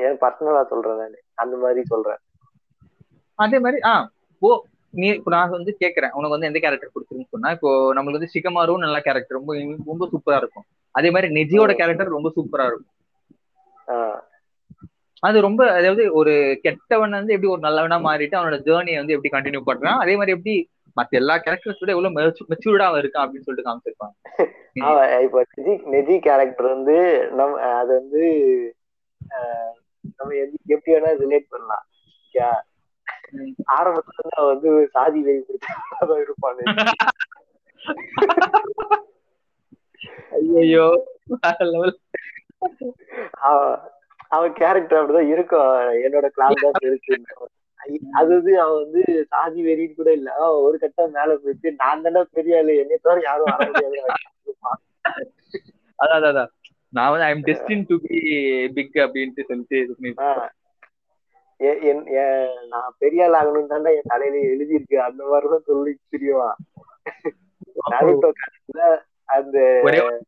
ஏன் 0.05 0.17
பர்சனலா 0.23 0.67
சொல்றேன் 0.67 0.97
நான். 0.97 1.15
அந்த 1.33 1.57
மாதிரி 1.57 1.83
சொல்றேன். 1.83 2.19
அதே 3.35 3.59
மாதிரி 3.59 3.81
ஆ 3.81 4.09
ஓ 4.41 4.63
நீ 4.93 5.07
இப்போ 5.07 5.31
நான் 5.31 5.49
வந்து 5.49 5.77
கேட்கறேன். 5.79 6.11
உனக்கு 6.11 6.35
வந்து 6.35 6.45
எந்த 6.45 6.59
கேரக்டர் 6.59 6.91
பிடிச்சிருக்குன்னு 6.93 7.31
சொன்னா 7.31 7.51
இப்போ 7.51 7.93
நம்மளுக்கு 7.93 8.19
வந்து 8.19 8.33
சிகமாரும் 8.33 8.77
நல்ல 8.77 8.99
கேரக்டர் 8.99 9.37
ரொம்ப 9.37 9.53
ரொம்ப 9.85 10.07
சூப்பரா 10.11 10.37
இருக்கும். 10.37 10.65
அதே 10.91 11.11
மாதிரி 11.11 11.33
நெஜியோட 11.33 11.73
கேரக்டர் 11.75 12.15
ரொம்ப 12.17 12.31
சூப்பரா 12.35 12.65
இருக்கும். 12.65 12.93
ஆஹ் 13.87 14.21
அது 15.19 15.41
ரொம்ப 15.41 15.73
அதாவது 15.73 16.13
ஒரு 16.13 16.59
கெட்டவன் 16.61 17.09
வந்து 17.09 17.33
எப்படி 17.33 17.51
ஒரு 17.51 17.61
நல்லவனா 17.61 17.97
மாறிட்டு 17.99 18.35
அவனோட 18.39 18.57
ஜேர்னியை 18.67 18.95
வந்து 18.95 19.15
எப்படி 19.15 19.31
கண்டினியூ 19.35 19.61
பண்றான். 19.65 19.97
அதே 19.97 20.15
மாதிரி 20.15 20.31
எப்படி 20.31 20.55
மத்த 20.97 21.19
எல்லா 21.19 21.35
கேரக்டர்ஸ் 21.45 21.81
விட 21.81 21.93
எவ்வளவு 21.95 22.15
மெச்சூர்டா 22.51 22.87
அவன் 22.89 23.01
இருக்கான் 23.03 23.25
அப்படின்னு 23.25 23.47
சொல்லிட்டு 23.47 23.67
காமிச்சிருப்பாங்க. 23.67 24.15
இப்போ 25.25 25.39
நெஜி 25.57 25.73
நெஜி 25.93 26.15
கேரக்டர் 26.27 26.67
வந்து 26.75 26.97
நம்ம 27.39 27.61
அது 27.81 27.91
வந்து 27.99 28.23
நம்ம 30.17 30.33
எப்படி 30.73 30.93
வேணா 30.95 31.11
ரிலேட் 31.23 31.51
பண்ணலாம். 31.53 31.85
ஆரம்பத்துல 33.77 34.17
இருந்து 34.19 34.39
அவன் 34.39 34.53
வந்து 34.53 34.71
சாதி 34.95 35.19
வெறி 35.27 35.41
பிடிச்சதான் 35.47 36.23
இருப்பானு. 36.25 36.63
ஐயோ 40.57 40.87
அவன் 44.35 44.53
கேரக்டர் 44.59 44.99
அப்படிதான் 44.99 45.31
இருக்கும். 45.33 45.69
என்னோட 46.05 46.27
கிளாஸ் 46.37 46.63
தான் 46.63 46.87
இருக்கு. 46.89 47.15
அது 48.11 48.27
வந்து 48.27 48.61
அவன் 48.61 48.91
வந்து 48.91 49.25
சாதி 49.29 49.65
வெறின்னு 49.65 49.95
கூட 49.95 50.11
இல்ல. 50.11 50.33
அவன் 50.33 50.61
ஒரு 50.61 50.77
கட்டம் 50.77 51.11
மேல 51.11 51.35
போயிட்டு 51.35 51.73
நான் 51.77 52.01
தானே 52.01 52.25
பெரிய 52.31 52.57
ஆளு 52.57 52.77
என்னை 52.77 52.97
தவிர 53.01 53.21
யாரும் 53.21 53.45
வர 53.45 53.65
முடியாது. 53.65 54.03
அதான் 56.05 56.29
அதான், 56.29 56.47
நான் 56.89 57.09
வந்து 57.11 57.25
I'm 57.25 57.43
destined 57.43 57.85
to 57.87 57.97
be 58.01 58.19
big 58.73 58.95
அப்படின்ட்டு 58.95 59.43
சொல்லிட்டு 59.43 59.85
நான் 62.69 62.93
பெரிய 62.97 63.31
ஆள் 63.31 63.45
ஆகணும்னு 63.45 63.71
தாண்டா 63.71 63.93
என் 63.93 64.01
தலையில 64.03 64.53
எழுதியிருக்கு. 64.53 64.95
அந்த 64.95 65.25
மாதிரிதான் 65.25 65.63
சொல்லி 65.65 65.97
தெரியுவான் 66.17 66.53
அந்த 69.25 69.79
ஒரே 69.83 70.01
ஒரு 70.01 70.21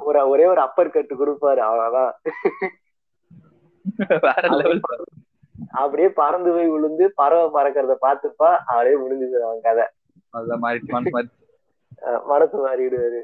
ஒரு- 0.00 0.28
ஒரே 0.28 0.44
ஒரு 0.46 0.60
அப்பர் 0.60 0.90
கட்டு 0.90 1.26
கொடுப்பாரு. 1.26 1.56
அவ்வளவுதான். 1.56 2.20
அப்படியே 5.80 6.08
பறந்து 6.20 6.50
போய் 6.50 6.68
விழுந்து 6.68 7.04
பறவை 7.14 7.46
பறக்கிறத 7.56 7.94
பார்த்துப்பா 8.06 8.50
அப்படியே 8.68 8.96
முடிஞ்சுது 9.02 9.38
அவன் 9.46 9.64
கதை. 9.68 9.86
மனசு 12.30 12.56
மாறிடுவாரு. 12.66 13.20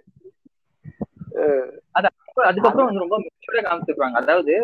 அதுக்கப்புறம் 2.49 2.89
வந்து 2.89 3.03
ரொம்ப 3.05 3.17
மெச்சூர்டா 3.23 3.63
காமிச்சிருப்பாங்க. 3.69 4.17
அதாவது 4.21 4.55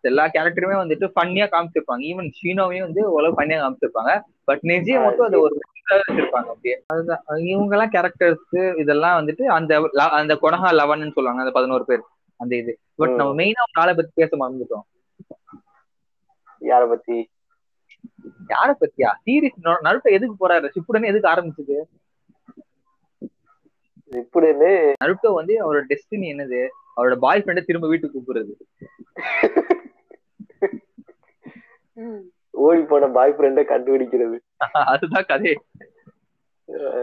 எல்லா 0.00 0.24
கேரக்டருமே 0.26 0.76
வந்துட்டு 0.80 1.06
ஃபன்னியா 1.14 1.46
காமிச்சிருப்பாங்க. 1.54 2.02
ஈவன் 2.10 2.28
ஷீனோவையும் 2.38 2.86
வந்து 2.88 3.02
ஓரளவு 3.12 3.36
ஃபன்னியா 3.38 3.58
காமிச்சிருப்பாங்க. 3.62 4.12
பட் 4.44 4.62
நெஜியை 4.62 5.00
மட்டும் 5.04 5.26
அது 5.26 5.40
ஒரு 5.40 5.56
வச்சிருப்பாங்க 5.88 6.48
அப்படியே. 6.52 6.76
அதுதான். 6.86 7.22
இவங்க 7.52 7.74
எல்லாம் 7.76 7.92
கேரக்டர்ஸ் 7.94 8.56
இதெல்லாம் 8.82 9.16
வந்துட்டு 9.20 9.44
அந்த 9.58 9.72
அந்த 10.20 10.34
கொனஹா 10.42 10.70
லெவன் 10.80 11.16
சொல்லுவாங்க 11.16 11.44
அந்த 11.44 11.54
பதினோரு 11.58 11.84
பேர் 11.84 12.02
அந்த 12.40 12.52
இது. 12.56 12.72
பட் 12.94 13.14
நம்ம 13.20 13.32
மெயினா 13.42 13.64
ஒரு 13.68 13.80
ஆளை 13.84 13.94
பத்தி 13.94 14.12
பேச 14.14 14.30
மறந்துட்டோம். 14.36 14.84
யார 16.68 16.88
பத்தி? 16.88 17.18
யார 18.48 18.68
பத்தியா? 18.80 19.10
சீரிஸ் 19.24 19.60
நருட்டோ 19.84 20.10
எதுக்கு 20.10 20.34
போறாரு? 20.42 20.68
ஷிப்புடன் 20.74 21.08
எதுக்கு 21.10 21.28
ஆரம்பிச்சது? 21.28 21.78
இப்படின்னு 24.12 24.70
நருட்டோ 25.04 25.30
வந்து 25.32 25.54
அவரோட 25.64 25.82
டெஸ்டினி 25.88 26.28
என்னது? 26.34 26.60
அவரோட 26.96 27.16
பாய் 27.16 27.42
ஃப்ரெண்டை 27.44 27.62
திரும்ப 27.64 27.88
வீட்டுக்கு 27.88 28.18
கூப்பிடுறது. 28.18 28.54
ஓடி 32.50 32.82
போன 32.82 33.08
பாய் 33.08 33.34
ஃப்ரெண்ட 33.38 33.62
கண்டுபிடிக்கிறது. 33.64 34.38
அதுதான் 34.92 35.28
கதை. 35.28 35.52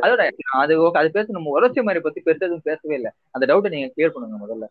அதோட 0.02 0.22
அது 0.62 0.74
அது 0.94 1.12
பேச 1.12 1.26
நம்ம 1.32 1.52
உரட்சி 1.52 1.82
மாதிரி 1.82 2.04
பத்தி 2.04 2.22
பெருசா 2.22 2.46
எதுவும் 2.48 2.62
பேசவே 2.64 2.96
இல்லை. 2.96 3.12
அந்த 3.32 3.46
டவுட்டை 3.50 3.70
நீங்க 3.70 3.88
கிளியர் 3.96 4.14
பண்ணுங்க 4.14 4.38
முதல்ல. 4.44 4.68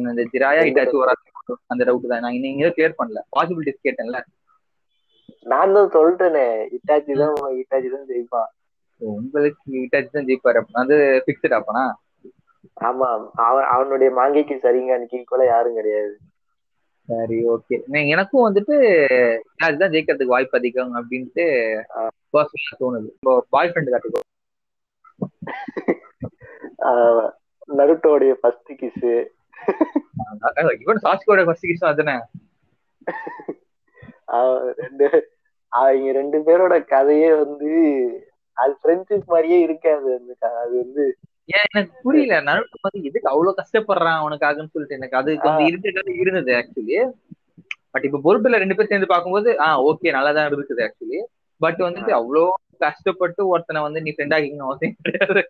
இந்த 0.00 0.24
ஜிராயா 0.32 0.62
இட்டாச்சு 0.68 0.96
ஒரு 1.02 1.12
அந்த 1.72 1.82
டவுட் 1.88 2.10
தான். 2.12 2.22
நான் 2.24 2.44
நீங்க 2.46 2.70
கிளியர் 2.76 2.98
பண்ணல. 3.00 3.20
பாசிபிலிட்டிஸ் 3.36 3.84
கேட்டேன்ல. 3.86 4.20
நான் 5.52 5.74
தான் 5.76 5.92
சொல்லிட்டேனே 5.96 6.46
இட்டாச்சி 6.76 7.12
தான் 7.22 7.36
இட்டாச்சி 7.60 7.88
தான் 7.96 8.08
ஜெயிப்பான் 8.12 8.50
உங்களுக்கு 9.00 9.82
இட்டாச்சு 9.84 10.16
தான் 10.16 10.28
ஜெயிப்பாரு. 10.28 10.60
அப்ப 10.62 10.80
அது 10.84 10.96
பிக்சட் 11.26 11.58
அப்பனா? 11.58 11.84
ஆமா. 12.88 13.08
அவன் 13.48 13.68
அவனுடைய 13.74 14.10
மாங்கைக்கு 14.18 14.56
சரிங்க. 14.64 14.92
அன்னைக்கு 14.96 15.18
கூட 15.32 15.42
யாரும் 15.52 15.78
கிடையாது. 15.80 16.14
சரி 17.08 17.36
ஓகே 17.52 17.76
எனக்கும் 18.14 18.46
வந்துட்டு 18.46 18.74
அதுதான் 19.66 19.92
ஜெயிக்கிறதுக்கு 19.92 20.34
வாய்ப்பு 20.34 20.58
அதிகம் 20.58 20.92
அப்படின்ட்டு 20.98 21.44
பர்சனலா 22.34 22.74
தோணுது. 22.82 23.08
பாய் 23.54 23.70
ஃப்ரெண்ட் 23.70 23.92
காட்டுக்கோ 23.94 24.22
நருட்டோடைய 27.78 28.32
ஃபர்ஸ்ட் 28.40 28.70
கிஸ் 28.82 29.06
இவன் 30.80 31.02
சாஸ்கோட 31.04 31.42
ஃபர்ஸ்ட் 31.46 31.68
கிஷன் 31.68 31.90
அதுதானே 31.90 32.16
ரெண்டு 34.80 35.06
அவங்க 35.72 36.12
ரெண்டு 36.12 36.38
பேரோட 36.46 36.74
கதையே 36.90 37.30
வந்து 37.40 37.70
அது 38.56 38.72
ஃப்ரெண்ட்ஷிப் 38.80 39.32
மாதிரியே 39.32 39.58
இருக்காது 39.62 40.08
அந்த 40.18 40.32
அது 40.60 40.74
வந்து 40.82 41.04
ஏன் 41.48 41.66
எனக்கு 41.68 41.92
புரியல 42.04 42.38
நருட்டோ 42.46 42.78
வந்து 42.86 43.08
எதுக்கு 43.08 43.30
அவ்வளவு 43.30 43.58
கஷ்டப்படுறான் 43.60 44.20
அவனுக்காகன்னு 44.20 44.72
சொல்லிட்டு 44.74 44.98
எனக்கு 44.98 45.18
அது 45.20 45.36
கொஞ்சம் 45.38 45.68
இரிட்டேட்டா 45.68 46.02
இருந்தது 46.16 46.52
ஆக்சுவலி 46.58 46.98
பட் 47.92 48.06
இப்ப 48.08 48.20
பொறுப்புல 48.24 48.60
ரெண்டு 48.62 48.76
பேர் 48.76 48.90
சேர்ந்து 48.90 49.12
பார்க்கும்போது 49.12 49.50
ஆஹ் 49.64 49.80
ஓகே 49.86 50.14
நல்லா 50.16 50.32
தான் 50.32 50.48
இருக்குது 50.50 50.84
ஆக்சுவலி 50.86 51.20
பட் 51.60 51.80
வந்துட்டு 51.86 52.12
அவ்வளோ 52.18 52.42
கஷ்டப்பட்டு 52.82 53.42
ஒருத்தனை 53.52 53.80
வந்து 53.82 54.02
நீ 54.02 54.10
ஃப்ரெண்ட் 54.12 54.36
ஆகிக்கணும் 54.36 54.68
அவசியம் 54.68 54.98
கிடையாது 55.00 55.42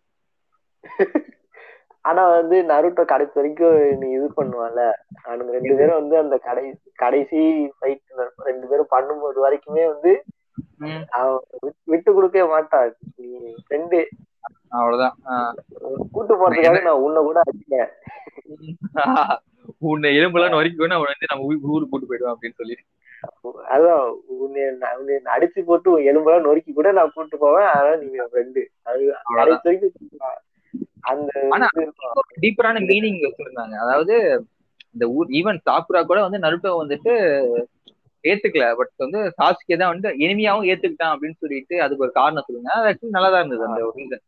ஆனா 2.09 2.23
வந்து 2.31 2.57
நருட்டோ 2.63 3.05
கடைசி 3.05 3.33
வரைக்கும் 3.35 3.77
நீ 3.99 4.09
இது 4.11 4.29
பண்ணுவான்ல. 4.37 4.83
அவனுங்க 5.25 5.53
ரெண்டு 5.57 5.75
பேரும் 5.77 6.01
வந்து 6.01 6.17
அந்த 6.17 6.37
கடை 6.39 6.65
கடைசி 6.95 7.41
ஃபைட் 7.79 8.05
ரெண்டு 8.43 8.67
பேரும் 8.67 8.93
பண்ணும்போது 8.97 9.39
வரைக்குமே 9.45 9.85
வந்து 9.93 10.13
அவன் 11.11 11.39
விட்டு- 11.89 12.13
கொடுக்கவே 12.13 12.49
மாட்டான். 12.49 12.91
நீ 13.17 13.29
ஃப்ரெண்டு 13.65 13.99
அவ்வளவுதான். 14.69 15.15
கூட்டு 16.13 16.35
போறதுக்காக 16.35 16.83
நான் 16.83 17.03
உன்னை 17.07 17.23
கூட 17.23 17.41
அடிச்சேன் 17.43 17.91
உன்னை 19.79 20.11
எலும்பெல்லாம் 20.19 20.55
நொறுக்கி 20.55 20.83
அவன் 20.89 21.11
வந்து 21.11 21.31
நம்ம 21.31 21.45
ஊருக்கு 21.45 21.89
கூட்டு 21.91 22.07
போயிடுவான் 22.07 22.35
அப்படின்னு 22.35 22.59
சொல்லி. 22.61 22.77
அதான் 23.69 24.03
உன்னை 24.41 24.63
அடிச்சு 25.37 25.61
போட்டு 25.65 25.99
எலும்பெல்லாம் 26.01 26.41
நொறுக்கி 26.41 26.73
கூட 26.73 26.93
நான் 26.93 27.13
கூட்டு 27.15 27.39
போவேன். 27.39 27.69
ஆனா 27.69 27.95
நீங்க 27.95 28.29
ஃப்ரெண்டு 28.33 28.63
அது 28.83 29.03
கடைசி 29.35 29.69
வரைக்கும் 29.69 30.47
அந்த. 31.03 31.31
டீப்பரான 32.43 32.81
மீனிங் 32.89 33.21
வச்சிருந்தாங்க. 33.25 33.75
அதாவது 33.85 34.15
இந்த 34.95 35.07
ஊர் 35.17 35.29
ஈவன் 35.39 35.59
சாக்குரா 35.67 36.01
கூட 36.03 36.19
வந்து 36.23 36.39
நருட்டோ 36.39 36.71
வந்துட்டு 36.81 37.13
ஏத்துக்கல. 38.25 38.67
பட் 38.77 38.93
வந்து 38.97 39.21
சாஸ்கே 39.39 39.77
தான் 39.77 39.93
வந்து 39.93 40.09
இனிமையாவும் 40.19 40.69
ஏத்துக்கிட்டான் 40.71 41.13
அப்படின்னு 41.15 41.41
சொல்லிட்டு 41.41 41.83
அதுக்கு 41.83 42.05
ஒரு 42.07 42.13
காரணம் 42.13 42.47
சொல்லுங்க. 42.47 42.71
அது 42.73 42.89
ஆக்சுவலி 42.91 43.17
நல்லா 43.17 43.31
தான் 43.31 43.43
இருந்தது 43.43 43.69
அந்த 43.69 43.83
ரீசன் 43.99 44.25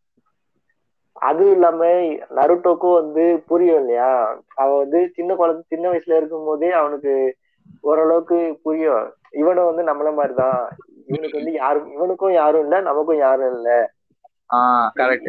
அதுவும் 1.23 1.53
இல்லாம 1.53 1.87
நருட்டோக்கும் 2.37 2.99
வந்து 2.99 3.25
புரியும் 3.47 3.81
இல்லையா? 3.81 4.11
அவன் 4.55 4.79
வந்து 4.79 5.11
சின்ன 5.17 5.35
குழந்தை 5.35 5.63
சின்ன 5.69 5.85
வயசுல 5.91 6.19
இருக்கும் 6.19 6.45
போதே 6.45 6.71
அவனுக்கு 6.73 7.15
ஓரளவுக்கு 7.83 8.39
புரியும். 8.63 9.03
இவனும் 9.33 9.69
வந்து 9.71 9.83
நம்மள 9.83 10.11
மாதிரிதான். 10.15 10.63
இவனுக்கு 11.09 11.39
வந்து 11.39 11.53
யாரும் 11.55 11.91
இவனுக்கும் 11.93 12.35
யாரும் 12.35 12.65
இல்ல 12.65 12.81
நமக்கும் 12.81 13.21
யாரும் 13.21 13.53
இல்ல. 13.57 13.69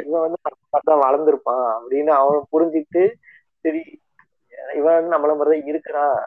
இவன் 0.05 0.22
வந்து 0.22 0.39
மாதிரிதான் 0.69 1.01
வளர்ந்துருப்பான் 1.01 1.74
அப்படின்னு 1.80 2.11
அவன் 2.22 2.45
புரிஞ்சுக்கிட்டு 2.51 3.13
சரி 3.59 4.01
இவன் 4.76 4.93
வந்து 4.93 5.15
நம்மள 5.15 5.38
மாதிரிதான் 5.38 5.67
இருக்கிறான் 5.67 6.17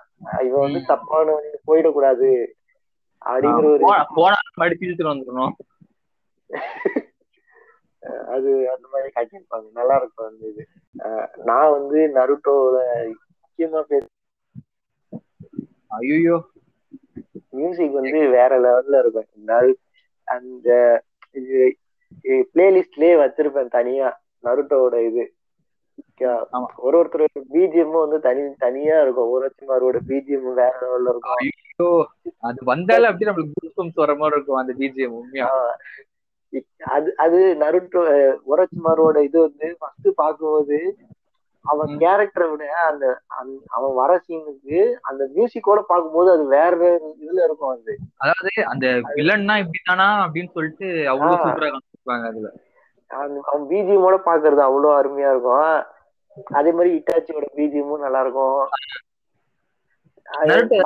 இவன் 0.40 0.64
வந்து 0.66 0.82
தப்பான 0.86 1.36
போயிடக்கூடாது 1.66 2.30
அப்படிங்கிற 3.26 3.66
ஒரு 3.72 3.84
அது 8.28 8.51
அந்த 8.70 8.86
மாதிரி 8.90 9.11
காட்டியிருப்பாங்க. 9.14 9.68
நல்லா 9.72 9.97
இருக்கும் 9.97 10.26
அந்த 10.26 10.47
இது. 10.47 10.66
நான் 11.45 11.70
வந்து 11.70 12.01
நருட்டோல 12.14 12.76
முக்கியமா 13.45 13.82
பேச 13.82 14.07
ஐயோ 15.86 16.36
மியூசிக் 17.51 17.92
வந்து 17.92 18.18
வேற 18.30 18.51
லெவல்ல 18.61 18.99
இருக்கும். 18.99 19.76
அந்த 20.24 20.68
பிளேலிஸ்ட்லயே 22.52 23.14
வச்சிருப்பேன் 23.22 23.74
தனியா 23.78 24.08
நருட்டோட 24.44 24.96
இது. 25.08 25.24
ஒரு 26.86 26.94
ஒருத்தர் 26.98 27.24
பிஜிஎம்மும் 27.52 28.04
வந்து 28.04 28.18
தனி 28.26 28.42
தனியா 28.64 28.96
இருக்கும். 29.04 29.30
ஒருத்தரோட 29.34 29.98
பிஜிஎம் 30.10 30.58
வேற 30.60 30.72
லெவல்ல 30.82 31.12
இருக்கும். 31.12 31.38
ஐயோ 31.42 31.88
அது 32.48 32.60
வந்தாலே 32.72 33.08
அப்படியே 33.08 33.28
நம்மளுக்கு 33.30 33.58
கூஸ்பம்ஸ் 33.60 34.02
வர 34.02 34.14
மாதிரி 34.20 34.36
இருக்கும் 34.36 34.60
அந்த 34.62 34.74
பிஜிஎம் 34.80 35.16
உண்மையா? 35.20 35.48
அது 36.96 37.08
அது 37.24 37.38
நருட்டோ 37.62 38.02
உரச்சிமாரோட 38.52 39.16
இது 39.28 39.38
வந்து 39.46 39.68
ஃபர்ஸ்ட் 39.78 40.08
பார்க்கும்போது 40.22 40.78
அவன். 41.64 41.92
கேரக்டரை 42.02 42.46
விட 42.50 42.64
அந்த 42.88 43.04
அவன் 43.76 43.94
வர 44.00 44.12
சீனுக்கு 44.26 44.78
அந்த 45.08 45.22
மியூசிக்கோட 45.36 45.80
பார்க்கும்போது 45.90 46.30
அது 46.34 46.44
வேற 46.56 46.72
இதுல 47.22 47.40
இருக்கும் 47.48 47.72
அது. 47.74 47.94
அதாவது 48.22 48.52
அந்த 48.72 48.86
வில்லன்னா 49.18 49.56
இப்படிதானா 49.62 50.08
அப்படின்னு 50.26 50.54
சொல்லிட்டு 50.58 50.88
அவ்வளவு. 51.12 51.42
சூப்பரா 51.44 51.70
காமிச்சிருப்பாங்க 52.07 52.26
அதுல. 52.30 52.48
அவன் 53.46 53.66
பிஜிஎமோட 53.70 54.16
பாக்குறது 54.28 54.62
அவ்வளவு 54.68 54.96
அருமையா 55.00 55.30
இருக்கும். 55.34 55.74
அதே 56.59 56.70
மாதிரி 56.72 56.90
இட்டாச்சியோட 56.98 57.46
பிஜிஎமும் 57.59 58.05
நல்லா 58.07 58.20
இருக்கும். 58.20 58.61
அது 60.28 60.78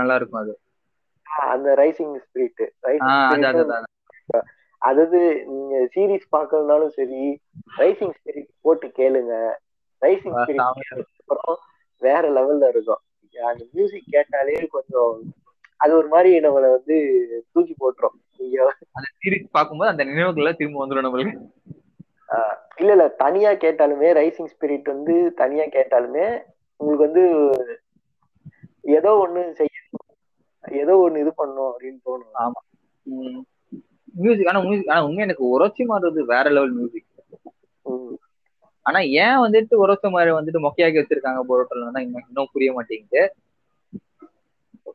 நல்லா 0.00 0.16
இருக்கும் 0.18 0.42
அது. 0.42 0.52
அந்த 1.54 1.68
ரைசிங் 1.80 2.14
ஸ்பிரிட் 2.24 2.62
அதாவது 4.82 5.18
நீங்க 5.46 5.74
சீரிஸ் 5.94 6.32
பாக்குறதுனாலும் 6.36 6.92
சரி 6.98 7.22
ரைசிங் 7.78 8.14
ஸ்பிரிட் 8.18 8.48
போட்டு 8.62 8.86
கேளுங்க. 8.98 9.34
ரைசிங் 10.02 10.36
ஸ்பிரிட் 10.38 10.62
அப்புறம் 10.64 11.58
வேற 12.02 12.22
லெவல்ல 12.36 12.68
இருக்கும். 12.68 13.02
அந்த 13.34 13.62
மியூசிக் 13.72 14.12
கேட்டாலே 14.14 14.54
கொஞ்சம் 14.76 15.10
அது 15.80 15.92
ஒரு 15.96 16.08
மாதிரி 16.08 16.30
நம்மளை 16.46 16.68
வந்து 16.76 16.96
தூக்கி 17.52 17.74
போட்டுரும். 17.74 18.16
அந்த 18.96 19.08
சீரிஸ் 19.20 19.46
பார்க்கும்போது 19.50 19.90
அந்த 19.90 20.04
நினைவுகள்லாம் 20.04 20.56
திரும்ப 20.56 20.80
வந்துடும் 20.82 21.06
நம்மளுக்கு. 21.06 21.34
இல்ல 22.76 22.90
இல்ல 22.92 23.06
தனியா 23.22 23.50
கேட்டாலுமே 23.64 24.08
ரைசிங் 24.18 24.52
ஸ்பிரிட் 24.52 24.86
வந்து 24.92 25.14
தனியா 25.34 25.64
கேட்டாலுமே 25.76 26.26
உங்களுக்கு 26.80 27.06
வந்து 27.08 27.24
ஏதோ 28.96 29.10
ஒண்ணு 29.24 29.40
செய்யணும் 29.60 30.06
ஏதோ 30.82 30.94
ஒண்ணு 31.04 31.22
இது 31.24 31.32
பண்ணும் 31.34 31.70
அப்படின்னு 31.70 32.00
தோணும். 32.08 32.34
ஆமா. 32.44 32.60
மியூசிக் 34.22 34.50
ஆனா 34.52 34.60
மியூசிக் 34.60 34.90
ஆனா 34.90 35.02
உண்மை 35.04 35.24
எனக்கு 35.24 35.44
உரோச்சி 35.52 35.82
மாறுறது 35.90 36.22
வேற 36.32 36.46
லெவல் 36.50 36.72
மியூசிக். 36.72 37.06
ஆனா 38.86 39.00
ஏன் 39.22 39.42
வந்துட்டு 39.44 39.74
உரோச்ச 39.82 40.06
மாதிரி 40.10 40.30
வந்துட்டு 40.30 40.64
மொக்கையாக்கி 40.66 41.00
வச்சிருக்காங்க 41.00 41.40
போரோட்டல் 41.48 42.02
இன்னும் 42.04 42.52
புரிய 42.52 42.70
மாட்டேங்குது. 42.72 43.22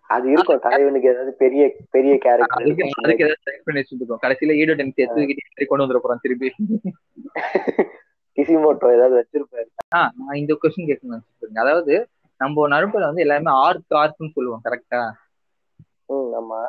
அது 0.10 0.26
இருக்கும். 0.34 0.62
தலைவனுக்கு 0.66 1.10
ஏதாவது 1.12 1.32
பெரிய 1.44 1.62
பெரிய 1.96 2.14
கேரக்டர் 2.26 2.58
அதுக்கு 2.58 2.84
ஏதாவது 2.88 3.54
எக்ஸ்பிளனேஷன் 3.54 4.00
இருக்கும் 4.00 4.22
கடைசியில 4.26 4.58
ஈடோ 4.62 4.76
டென் 4.80 4.94
எடுத்துக்கிட்டு 4.98 5.70
கொண்டு 5.70 5.86
வந்துட 5.86 6.02
போறான் 6.04 6.24
திருப்பி 6.26 6.50
கிசிமோட்டோ 8.38 8.88
ஏதாவது 8.96 9.16
வச்சிருப்பாரு. 9.20 9.68
ஆ 9.96 10.02
நான் 10.20 10.40
இந்த 10.42 10.54
கொஸ்டின் 10.62 10.88
நினைச்சிட்டு 10.88 11.62
அதாவது 11.64 11.96
நம்ம 12.42 12.68
நடுப்புல 12.74 13.10
வந்து 13.10 13.24
எல்லாருமே 13.26 13.52
ஆர்க் 13.66 13.96
ஆர்க்னு 14.00 14.36
சொல்லுவோம் 14.38 14.66
கரெக்டா 14.66 15.02
ம் 16.10 16.34
ஆமா. 16.40 16.60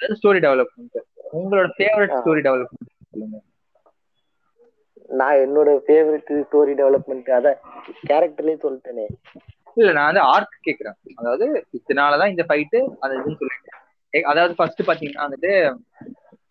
ஸ்டோரி 0.00 0.40
டெவலப்மெண்ட் 0.44 0.98
உங்களோட 1.32 1.66
ஃபேவரட். 1.76 2.12
ஸ்டோரி 2.20 2.40
டெவலப்மெண்ட் 2.46 2.90
சொல்லுங்க. 3.12 3.38
நான் 5.10 5.40
என்னோட 5.44 5.70
ஃபேவரட் 5.86 6.30
ஸ்டோரி 6.44 6.72
டெவலப்மெண்ட் 6.80 7.28
அதான் 7.38 7.58
கேரக்டர்லயே 8.10 8.58
சொல்லிட்டேனே. 8.64 9.06
இல்ல 9.76 9.92
நான் 9.92 10.08
வந்து 10.08 10.24
ஆர்க் 10.32 10.56
கேக்குறேன். 10.66 10.96
அதாவது 11.18 11.46
இதனாலதான் 11.78 12.32
இந்த 12.32 12.44
ஃபைட்டு 12.48 12.78
அது 13.00 13.12
இதுன்னு 13.18 13.40
சொல்லிட்டு. 13.40 13.70
அதாவது 14.12 14.52
ஃபர்ஸ்ட் 14.54 14.82
பாத்தீங்கன்னா 14.82 15.26
வந்துட்டு 15.26 15.52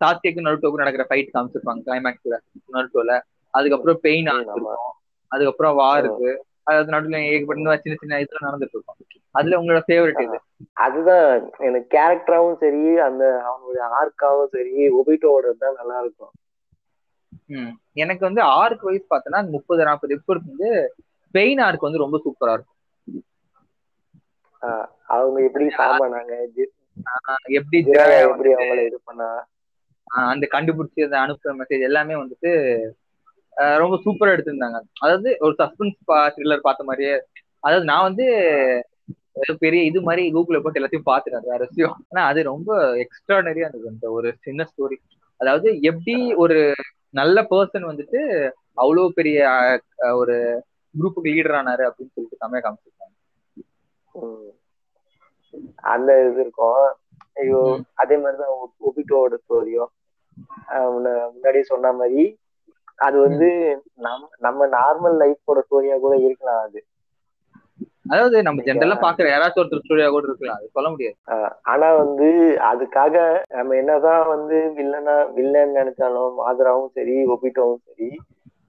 சாத்தியக்கு 0.00 0.46
நருட்டோக்கு 0.46 0.82
நடக்கிற 0.82 1.04
ஃபைட் 1.08 1.34
காமிச்சிருப்பாங்க 1.34 1.82
கிளைமேக்ஸ்ல 1.86 2.36
நருட்டோல. 2.74 3.12
அதுக்கப்புறம் 3.54 4.00
பெயின் 4.00 4.26
ம், 4.26 4.32
ஆர்க் 4.32 4.50
ஆமா. 4.50 4.56
இருக்கும் 4.56 4.96
அதுக்கப்புறம் 5.30 5.76
வார் 5.76 6.00
இருக்கு. 6.02 6.30
அதாவது 6.64 6.92
நடுவுல 6.94 7.20
ஏகப்பட்ட 7.28 7.76
சின்ன 7.84 7.96
சின்ன 8.00 8.18
இதுல 8.22 8.46
நடந்துட்டு 8.46 8.76
இருக்கும். 8.76 8.98
அதுல 9.34 9.58
உங்களோட 9.60 9.82
ஃபேவரட் 9.86 10.22
இது 10.24 10.38
அதுதான் 10.84 11.26
எனக்கு 11.66 11.88
கேரக்டராவும் 11.94 12.58
சரி 12.60 12.82
அந்த 13.06 13.24
அவனுடைய 13.48 13.84
ஆர்க்காவும் 13.98 14.52
சரி 14.52 14.70
ஒபிட்டோட 14.98 15.52
தான் 15.62 15.78
நல்லா 15.80 15.96
இருக்கும். 16.02 16.32
எனக்கு 17.96 18.22
வந்து 18.26 18.42
ஆர்க் 18.58 18.82
வைஸ் 18.82 19.10
பார்த்தோன்னா 19.10 19.40
முப்பது 19.54 19.82
நாற்பது 19.84 20.14
எபிசோட் 20.16 20.48
வந்து 20.48 20.70
பெயின் 21.34 21.60
ஆர்க் 21.60 21.86
வந்து 21.86 22.04
ரொம்ப 22.04 22.16
சூப்பரா 22.24 22.54
இருக்கும். 22.54 22.71
அவங்க 25.12 25.38
எப்படி 25.42 25.66
சாமானாங்க 25.78 26.32
எப்படி 27.56 27.78
எப்படி 28.24 28.50
அவங்கள 28.54 28.80
இது 28.82 28.98
பண்ணா? 29.04 29.28
அந்த 30.28 30.46
கண்டுபிடிச்சி 30.52 31.06
அந்த 31.06 31.18
அனுப்புற 31.20 31.52
மெசேஜ் 31.58 31.88
எல்லாமே 31.88 32.14
வந்துட்டு 32.16 32.50
ரொம்ப 33.80 33.94
சூப்பரா 34.04 34.34
எடுத்திருந்தாங்க. 34.34 34.78
அதாவது 35.00 35.30
ஒரு 35.40 35.54
சஸ்பென்ஸ் 35.58 35.96
த்ரில்லர் 36.34 36.66
பார்த்த 36.66 36.88
மாதிரியே. 36.88 37.14
அதாவது 37.64 37.84
நான் 37.84 38.06
வந்து 38.08 38.26
பெரிய 39.60 39.82
இது 39.82 39.98
மாதிரி 40.00 40.22
கூகுள்ல 40.32 40.58
போட்டு 40.60 40.78
எல்லாத்தையும் 40.80 41.08
பார்த்துட்டேன் 41.08 41.50
வேற 41.50 41.62
விஷயம் 41.68 41.94
ஆனா 42.08 42.22
அது 42.30 42.40
ரொம்ப 42.48 42.70
எக்ஸ்ட்ராடனரியா 43.04 43.66
இருந்தது 43.66 43.92
அந்த 43.92 44.06
ஒரு 44.10 44.28
சின்ன 44.46 44.66
ஸ்டோரி 44.70 44.96
அதாவது 45.40 45.68
எப்படி 45.82 46.14
ஒரு 46.36 46.58
நல்ல 47.14 47.38
பர்சன் 47.50 47.88
வந்துட்டு 47.88 48.20
அவ்வளவு 48.76 49.06
பெரிய 49.12 49.38
ஒரு 50.14 50.34
குரூப்புக்கு 50.94 51.28
லீடர் 51.28 51.58
ஆனாரு 51.58 51.84
அப்படின்னு 51.88 52.14
சொல்லிட்டு 52.14 52.40
செம்மையா 52.40 52.70
ம். 52.70 52.78
அந்த 55.92 56.10
இது 56.26 56.40
இருக்கும். 56.44 56.84
ஐயோ. 57.36 57.60
அதே 58.02 58.16
மாதிரிதான் 58.16 58.54
ஒபிட்டோட 58.88 59.34
ஸ்டோரியும் 59.42 59.90
முன்னாடியே 60.94 61.64
சொன்ன 61.70 61.92
மாதிரி 61.98 62.22
அது 62.98 63.16
வந்து 63.26 63.48
நம்ம 64.06 64.28
நம்ம 64.46 64.66
நார்மல் 64.74 65.16
லைஃபோட 65.22 65.60
ஸ்டோரியா 65.66 65.96
கூட 66.00 66.14
இருக்கலாம் 66.26 66.62
அது. 66.66 66.80
அதாவது 68.12 68.36
நம்ம 68.42 68.62
ஜென்ரலா 68.66 68.96
பாக்குற 69.04 69.26
யாராச்சும் 69.30 69.60
ஒருத்தர் 69.62 69.82
ஸ்டோரியா 69.82 70.08
கூட 70.10 70.24
இருக்கலாம். 70.28 70.58
அது 70.58 70.74
சொல்ல 70.76 70.88
முடியாது. 70.92 71.16
ஆனா 71.72 71.88
வந்து 72.02 72.28
அதுக்காக 72.70 73.14
நம்ம 73.56 73.76
என்னதான் 73.76 74.24
வந்து 74.34 74.56
வில்லனா 74.78 75.16
வில்லன் 75.38 75.76
நினைச்சாலும் 75.78 76.38
மாதராவும் 76.40 76.92
சரி 76.98 77.16
ஒபிட்டோவும் 77.34 77.82
சரி 77.88 78.08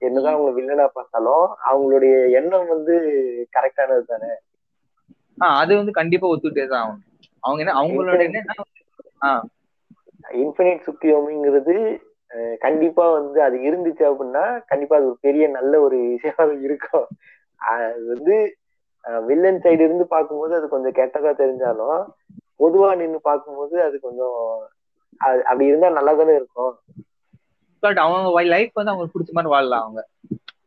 என்னதான் 0.02 0.36
அவங்க 0.36 0.52
வில்லனா 0.58 0.86
பார்த்தாலும் 0.98 1.44
அவங்களுடைய 1.70 2.14
எண்ணம் 2.40 2.72
வந்து 2.74 2.94
கரெக்டானது 3.56 4.04
தானே 4.12 4.32
ஆஹ் 5.38 5.58
அது 5.60 5.72
வந்து 5.76 5.92
கண்டிப்பா 5.92 6.26
ஒத்துக்கிட்டே 6.28 6.66
தான் 6.66 6.82
ஆகணும். 6.84 7.02
அவங்க 7.42 7.60
என்ன 7.62 7.76
அவங்களோட 7.80 8.20
என்ன 8.24 8.40
ஆஹ் 9.22 9.44
இன்ஃபினிட் 10.40 10.86
சுத்தியோமிங்கிறது 10.86 11.76
கண்டிப்பா 12.60 13.04
வந்து 13.10 13.38
அது 13.42 13.56
இருந்துச்சு 13.58 14.04
அப்படின்னா 14.10 14.44
கண்டிப்பா 14.66 14.94
அது 14.96 15.06
ஒரு 15.06 15.18
பெரிய 15.20 15.44
நல்ல 15.48 15.80
ஒரு 15.80 15.96
விஷயமா 16.12 16.44
இருக்கும். 16.60 17.06
அது 17.60 18.04
வந்து 18.06 18.36
வில்லன் 19.24 19.60
சைடு 19.60 19.82
இருந்து 19.84 20.06
பார்க்கும்போது 20.06 20.54
அது 20.56 20.68
கொஞ்சம் 20.68 20.92
கெட்டதா 20.92 21.32
தெரிஞ்சாலும் 21.32 22.00
பொதுவா 22.60 22.96
நின்னு 22.96 23.20
பார்க்கும்போது 23.20 23.82
அது 23.82 24.00
கொஞ்சம் 24.00 24.38
அப்படி 25.20 25.66
இருந்தா 25.66 25.88
நல்லா 25.88 26.14
தானே 26.14 26.34
இருக்கும். 26.34 26.72
பட் 27.82 27.98
அவங்க 27.98 28.42
லைஃப் 28.48 28.72
வந்து 28.74 28.90
அவங்களுக்கு 28.90 29.16
பிடிச்ச 29.16 29.32
மாதிரி 29.32 29.52
வாழலாம் 29.52 29.82
அவங்க. 29.82 30.02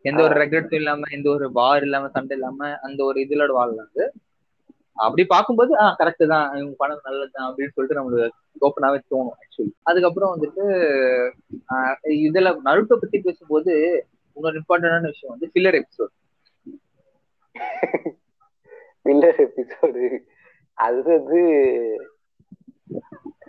எந்த 0.01 0.23
ஒரு 0.23 0.35
ரெக்ரெட்டும் 0.35 0.79
இல்லாம 0.81 1.07
எந்த 1.09 1.27
ஒரு 1.29 1.51
பார் 1.51 1.83
இல்லாம 1.83 2.07
சண்டை 2.07 2.37
இல்லாம 2.37 2.69
அந்த 2.81 3.03
ஒரு 3.03 3.19
இதுல 3.19 3.47
வாழலாம் 3.51 3.89
அது. 3.91 4.05
அப்படி 4.97 5.23
பார்க்கும்போது 5.25 5.71
ஆஹ் 5.83 5.95
கரெக்ட் 5.99 6.23
தான். 6.31 6.45
இவங்க 6.55 6.75
பணம் 6.77 7.05
நல்லது 7.05 7.33
தான் 7.33 7.47
அப்படின்னு 7.47 7.73
சொல்லிட்டு 7.73 7.97
நம்மளுக்கு 7.97 8.27
ஓப்பனாவே 8.61 8.99
தோணும் 9.05 9.33
ஆக்சுவலி 9.35 9.71
அதுக்கப்புறம் 9.83 10.33
வந்துட்டு 10.33 10.63
ஆஹ் 11.73 11.95
இதுல 12.21 12.51
நருட்டோ 12.67 12.97
பத்தி 12.97 13.19
பேசும்போது 13.19 13.73
இன்னொரு 14.37 14.59
இம்பார்ட்டன்டான 14.61 15.11
விஷயம் 15.11 15.33
வந்து 15.33 15.49
ஃபில்லர் 15.51 15.77
எபிசோட் 15.79 16.13
வில்லர் 19.05 19.41
எபிசோடு 19.43 20.05
அது 20.77 20.99
வந்து 21.09 21.39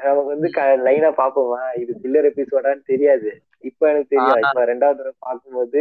நமக்கு 0.01 0.31
வந்து 0.33 0.49
லைனா 0.85 1.09
பாப்போமா 1.17 1.63
இது 1.81 1.93
பில்லர் 2.03 2.29
எபிசோடான்னு 2.29 2.83
தெரியாது. 2.85 3.31
இப்ப 3.65 3.89
எனக்கு 3.91 4.11
தெரியும். 4.11 4.43
இப்ப 4.45 4.65
ரெண்டாவது 4.65 4.99
தடவை 4.99 5.15
பார்க்கும்போது 5.21 5.81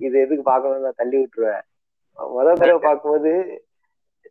இது 0.00 0.16
எதுக்கு 0.20 0.44
பார்க்கணும்னு 0.44 0.86
நான் 0.86 1.00
தள்ளி 1.02 1.16
விட்டுருவேன். 1.18 1.62
முதல் 2.18 2.60
தடவை 2.60 2.80
பார்க்கும்போது 2.80 3.32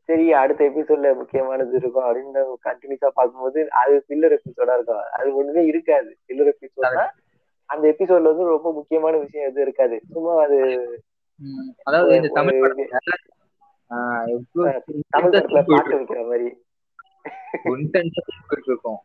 சரி 0.03 0.33
அடுத்த 0.33 0.69
எபிசோட்ல 0.69 1.15
முக்கியமானது 1.15 1.75
இருக்கும் 1.75 2.03
அப்படின்னு 2.03 2.37
கண்டினியூஸா 2.65 3.07
பார்க்கும்போது 3.13 3.71
அது 3.71 4.05
பில்லர் 4.09 4.37
எபிசோடா 4.37 4.73
இருக்கும். 4.73 5.01
அது 5.13 5.35
ஒண்ணுமே 5.35 5.65
இருக்காது. 5.65 6.17
பில்லர் 6.27 6.53
எபிசோட்னா 6.61 7.09
அந்த 7.65 7.95
எபிசோட்ல 7.97 8.21
வந்து 8.21 8.43
ரொம்ப 8.43 8.73
முக்கியமான 8.73 9.17
விஷயம் 9.17 9.45
எதுவும் 9.45 9.63
இருக்காது. 9.63 10.01
சும்மா 10.11 10.43
அது 10.43 11.03
அதாவது 11.83 12.15
இந்த 12.15 12.27
தமிழ் 12.27 12.87
தமிழ் 15.09 15.31
படத்துல 15.33 15.63
பாட்டு 15.65 15.99
வைக்கிற 15.99 16.25
மாதிரி. 16.25 16.61
இருக்கும். 18.67 18.97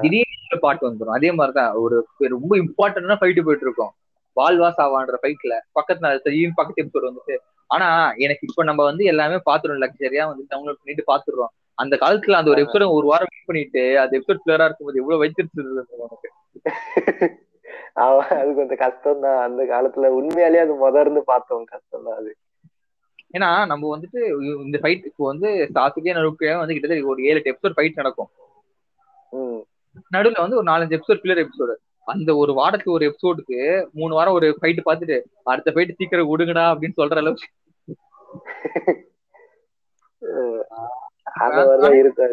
திடீர்னு 0.00 0.60
பாட்டு 0.60 0.90
வந்துரும். 0.90 1.14
அதே 1.14 1.32
மாதிரிதான். 1.32 1.74
ஒரு 1.74 2.06
ரொம்ப 2.18 2.56
இம்பார்ட்டன்டான 2.56 3.14
ஃபைட் 3.14 3.44
போயிட்டு 3.44 3.58
இருக்கும். 3.60 3.90
வால்வா 4.36 4.68
சாவான்ற 4.78 5.18
ஃபைட்ல 5.20 5.54
பக்கத்துல 5.76 6.10
திடீர்னு 6.24 6.58
பக்கத்து 6.58 6.82
எபிசோட் 6.84 7.08
வந்துட்டு 7.08 7.36
ஆனா 7.70 7.88
எனக்கு 8.24 8.44
இப்ப 8.48 8.64
நம்ம 8.64 8.82
வந்து 8.88 9.04
எல்லாமே 9.12 9.38
பாத்துறோம் 9.48 9.82
லக்ஸரியா 9.84 10.26
வந்து 10.30 10.44
டவுன்லோட் 10.52 10.80
பண்ணிட்டு 10.80 11.04
பாத்துடுறோம் 11.08 11.52
அந்த 11.78 11.94
காலத்துல 12.02 12.38
அந்த 12.38 12.52
ஒரு 12.52 12.62
எபிசோட 12.64 12.84
ஒரு 12.98 13.06
வாரம் 13.10 13.30
வெயிட் 13.30 13.48
பண்ணிட்டு 13.48 13.82
அந்த 14.02 14.12
எபிசோட் 14.18 14.44
கிளியரா 14.44 14.68
இருக்கும்போது 14.68 15.02
எவ்வளவு 15.02 15.24
நமக்கு 16.02 16.30
ஆமா 17.98 18.22
அது 18.34 18.50
கொஞ்சம் 18.56 18.80
கஷ்டம் 18.82 19.22
தான் 19.24 19.38
அந்த 19.44 19.62
காலத்துல 19.70 20.08
உண்மையாலேயே 20.18 20.64
அது 20.64 20.74
முத 20.80 20.96
இருந்து 21.04 21.22
பார்த்தோம். 21.30 21.64
கஷ்டம் 21.72 22.06
தான் 22.06 22.18
அது. 22.20 22.32
ஏன்னா 23.34 23.48
நம்ம 23.70 23.90
வந்துட்டு 23.92 24.20
இந்த 24.66 24.76
ஃபைட் 24.82 25.06
இப்போ 25.10 25.22
வந்து 25.30 25.48
சாத்துக்கே 25.76 26.16
நடுக்கே 26.18 26.52
வந்து 26.60 26.74
கிட்டத்தட்ட 26.74 27.12
ஒரு 27.12 27.22
ஏழு 27.28 27.38
எட்டு 27.40 27.52
எபிசோட் 27.52 27.76
ஃபைட் 27.76 28.00
நடக்கும். 28.00 28.30
நடுவுல 30.12 30.44
வந்து 30.44 30.58
ஒரு 30.60 30.68
நாலஞ்சு 30.70 30.96
எபிசோட் 30.98 31.22
கிளியர் 31.22 31.42
எபிசோடு 31.44 31.74
அந்த 32.06 32.30
ஒரு 32.36 32.52
வாரத்துக்கு 32.52 32.96
ஒரு 32.96 33.04
எபிசோடுக்கு 33.08 33.58
மூணு 33.92 34.12
வாரம் 34.14 34.36
ஒரு 34.38 34.48
ஃபைட் 34.58 34.80
பார்த்துட்டு 34.88 35.16
அடுத்த 35.52 35.72
ஃபைட் 35.74 35.96
சீக்கிரம் 35.98 36.30
விடுங்கடா 36.32 36.64
அப்படின்னு 36.72 36.98
சொல்ற 37.00 37.22
அளவுக்கு. 37.22 37.48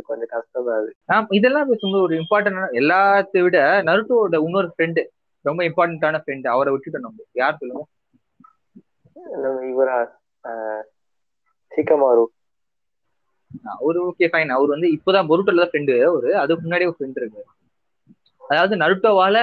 கொஞ்சம் 0.10 0.32
கஷ்டம் 0.34 1.32
இதெல்லாம் 1.38 1.70
பேசும்போது 1.70 2.06
ஒரு 2.08 2.16
இம்பார்ட்டன்டான 2.22 2.70
எல்லாத்தை 2.82 3.42
விட 3.46 3.58
நருட்டோட 3.90 4.40
இன்னொரு 4.46 4.70
ஃப்ரெண்டு 4.74 5.02
ரொம்ப 5.46 5.62
இம்பார்ட்டன்டான 5.70 6.22
ஃப்ரெண்டு 6.24 6.48
அவரை 6.56 6.72
விட்டுட்டோம் 6.74 7.06
நம்ம. 7.08 7.26
யார் 7.42 7.60
சொல்லுங்க? 7.62 7.84
இவரா? 9.72 9.98
சிக்கமாரு. 11.72 12.24
அவரு 13.74 14.00
ஓகே 14.10 14.28
ஃபைன் 14.32 14.54
அவர் 14.56 14.74
வந்து 14.76 14.88
இப்போதான் 14.96 15.28
பொருட்டோல 15.32 15.62
தான் 15.64 15.72
ஃப்ரெண்டு 15.72 15.96
அவரு 16.10 16.30
அதுக்கு 16.42 16.64
முன்னாடியே 16.66 16.90
ஒரு 16.92 16.98
ஃப்ரெண்ட் 17.00 17.20
இருக்கு 17.22 17.44
அதாவது 18.48 18.76
நருட்டோவால 18.76 19.38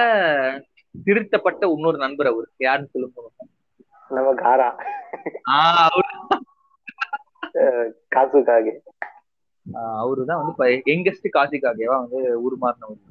திருத்தப்பட்ட 0.95 1.67
இன்னொரு 1.67 1.97
நண்பர் 1.97 2.27
அவர். 2.27 2.47
யாருன்னு 2.57 2.91
சொல்லுங்க 2.91 3.29
நம்ம 4.09 4.33
காரா. 4.35 4.69
ஆஹ் 5.51 5.87
அவரு. 5.87 6.09
காசுக்காக 8.07 8.73
அவரு 9.99 10.25
தான் 10.25 10.41
வந்து 10.41 10.83
யங்கஸ்ட் 10.85 11.27
காசிக்காகவா 11.33 11.97
வந்து 12.03 12.19
உருமாறினவர். 12.45 13.01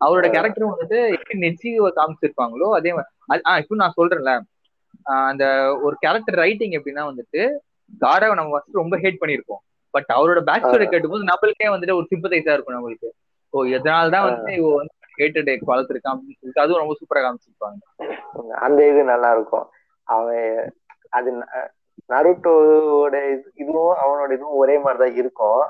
அவரோட 0.00 0.26
கேரக்டரும் 0.34 0.72
வந்துட்டு 0.72 0.98
எப்படி 1.14 1.38
நெச்சிவ 1.38 1.90
காமிச்சிருப்பாங்களோ 1.98 2.68
அதே 2.78 2.90
மாதிரி 2.92 3.42
ஆஹ் 3.50 3.58
இப்போ 3.58 3.74
நான் 3.74 3.96
சொல்றேன்ல. 3.96 4.32
அந்த 5.24 5.44
ஒரு 5.82 5.96
கேரக்டர் 5.98 6.36
ரைட்டிங் 6.36 6.70
எப்படின்னா 6.70 7.04
வந்துட்டு 7.10 7.42
காராவை 8.00 8.34
நம்ம 8.34 8.50
ஃபர்ஸ்ட் 8.50 8.80
ரொம்ப 8.82 8.96
ஹேட் 8.96 9.20
பண்ணியிருப்போம். 9.20 9.62
பட் 9.94 10.10
அவரோட 10.14 10.40
பேக் 10.40 10.64
ஸ்டோரி. 10.64 10.86
கேட்டும்போது 10.86 11.30
நம்மளுக்கே 11.30 11.66
வந்துட்டு 11.74 11.98
ஒரு 11.98 12.06
சிம்பத்தைஸா 12.10 12.52
இருக்கும் 12.52 12.76
நம்மளுக்கு. 12.76 13.08
ஓ 13.54 13.64
எதனால 13.64 14.10
தான் 14.10 14.34
வந்து 14.34 14.52
இவ 14.54 14.74
வந்து 14.74 14.94
ஹேட்டட் 15.18 15.58
வளர்த்துருக்கான் 15.66 16.14
அப்படின்னு 16.14 16.36
சொல்லிட்டு 16.38 16.60
அதுவும் 16.60 16.80
ரொம்ப 16.80 16.96
சூப்பரா 17.00 17.18
காமிச்சிருப்பாங்க. 17.18 18.48
அந்த 18.48 18.88
இது 18.88 19.04
நல்லா 19.04 19.32
இருக்கும் 19.32 19.70
அவன் 20.02 20.74
அது 21.08 21.38
ந- 21.38 21.68
நருட்டோவோட 22.08 23.12
இது- 23.12 23.50
இதுவும் 23.54 23.96
அவனோட 23.96 24.32
இதுவும் 24.32 24.56
ஒரே 24.56 24.78
மாதிரிதான் 24.78 25.16
இருக்கும். 25.16 25.62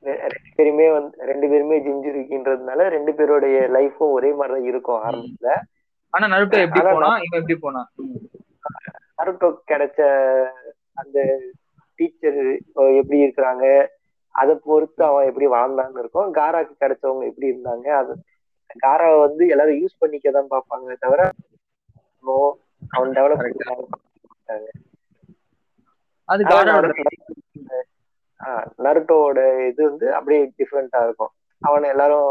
ரெண்டு 0.00 0.28
பேருமே 0.54 0.92
வந்து 0.92 1.24
ரெண்டு 1.24 1.48
பேருமே 1.48 1.78
ஜிஞ்சுரிக்கின்றதுனால 1.78 2.88
ரெண்டு 2.88 3.14
பேருடைய 3.14 3.60
லைஃபும் 3.60 4.10
ஒரே 4.10 4.32
மாதிரிதான் 4.32 4.68
இருக்கும் 4.68 5.02
ஆரம்பத்துல. 5.02 5.48
ஆனா 6.10 6.36
நருட்டோ 6.36 6.60
எப்படி 6.60 6.80
போனா? 6.80 7.16
இவன் 7.16 7.40
எப்படி 7.40 7.54
போனா? 7.54 7.90
நருட்டோ 9.22 9.54
கிடைச்ச 9.68 10.00
அந்த 10.92 11.40
டீச்சர் 11.94 12.58
எப்படி 12.74 13.24
இருக்கிறாங்க? 13.24 13.86
அதை 14.34 14.54
பொறுத்து 14.64 15.04
அவன் 15.04 15.26
எப்படி 15.26 15.46
வாழ்ந்தான்னு 15.48 15.98
இருக்கும். 15.98 16.34
காராக்கு 16.34 16.74
கிடைச்சவங்க 16.80 17.26
எப்படி 17.26 17.48
இருந்தாங்க? 17.50 17.88
அது 17.92 18.12
காராவை 18.82 19.20
வந்து 19.20 19.48
எல்லாரும் 19.48 19.80
யூஸ் 19.82 19.98
பண்ணிக்க 19.98 20.30
தான் 20.30 20.50
பார்ப்பாங்க 20.50 20.96
தவிர 20.98 21.22
அவன் 22.90 23.10
டெவலப் 23.10 23.42
அது 26.28 26.44
ஆனா 26.44 26.50
காரோட 26.50 26.86
நருட்டோ- 26.86 27.84
ஆஹ் 28.40 28.66
நருட்டோவோட 28.78 29.38
இது 29.68 29.90
வந்து 29.90 30.14
அப்படியே 30.14 30.52
டிஃப்ரெண்டா 30.58 31.04
இருக்கும். 31.04 31.32
அவனை 31.62 31.88
எல்லாரும் 31.88 32.30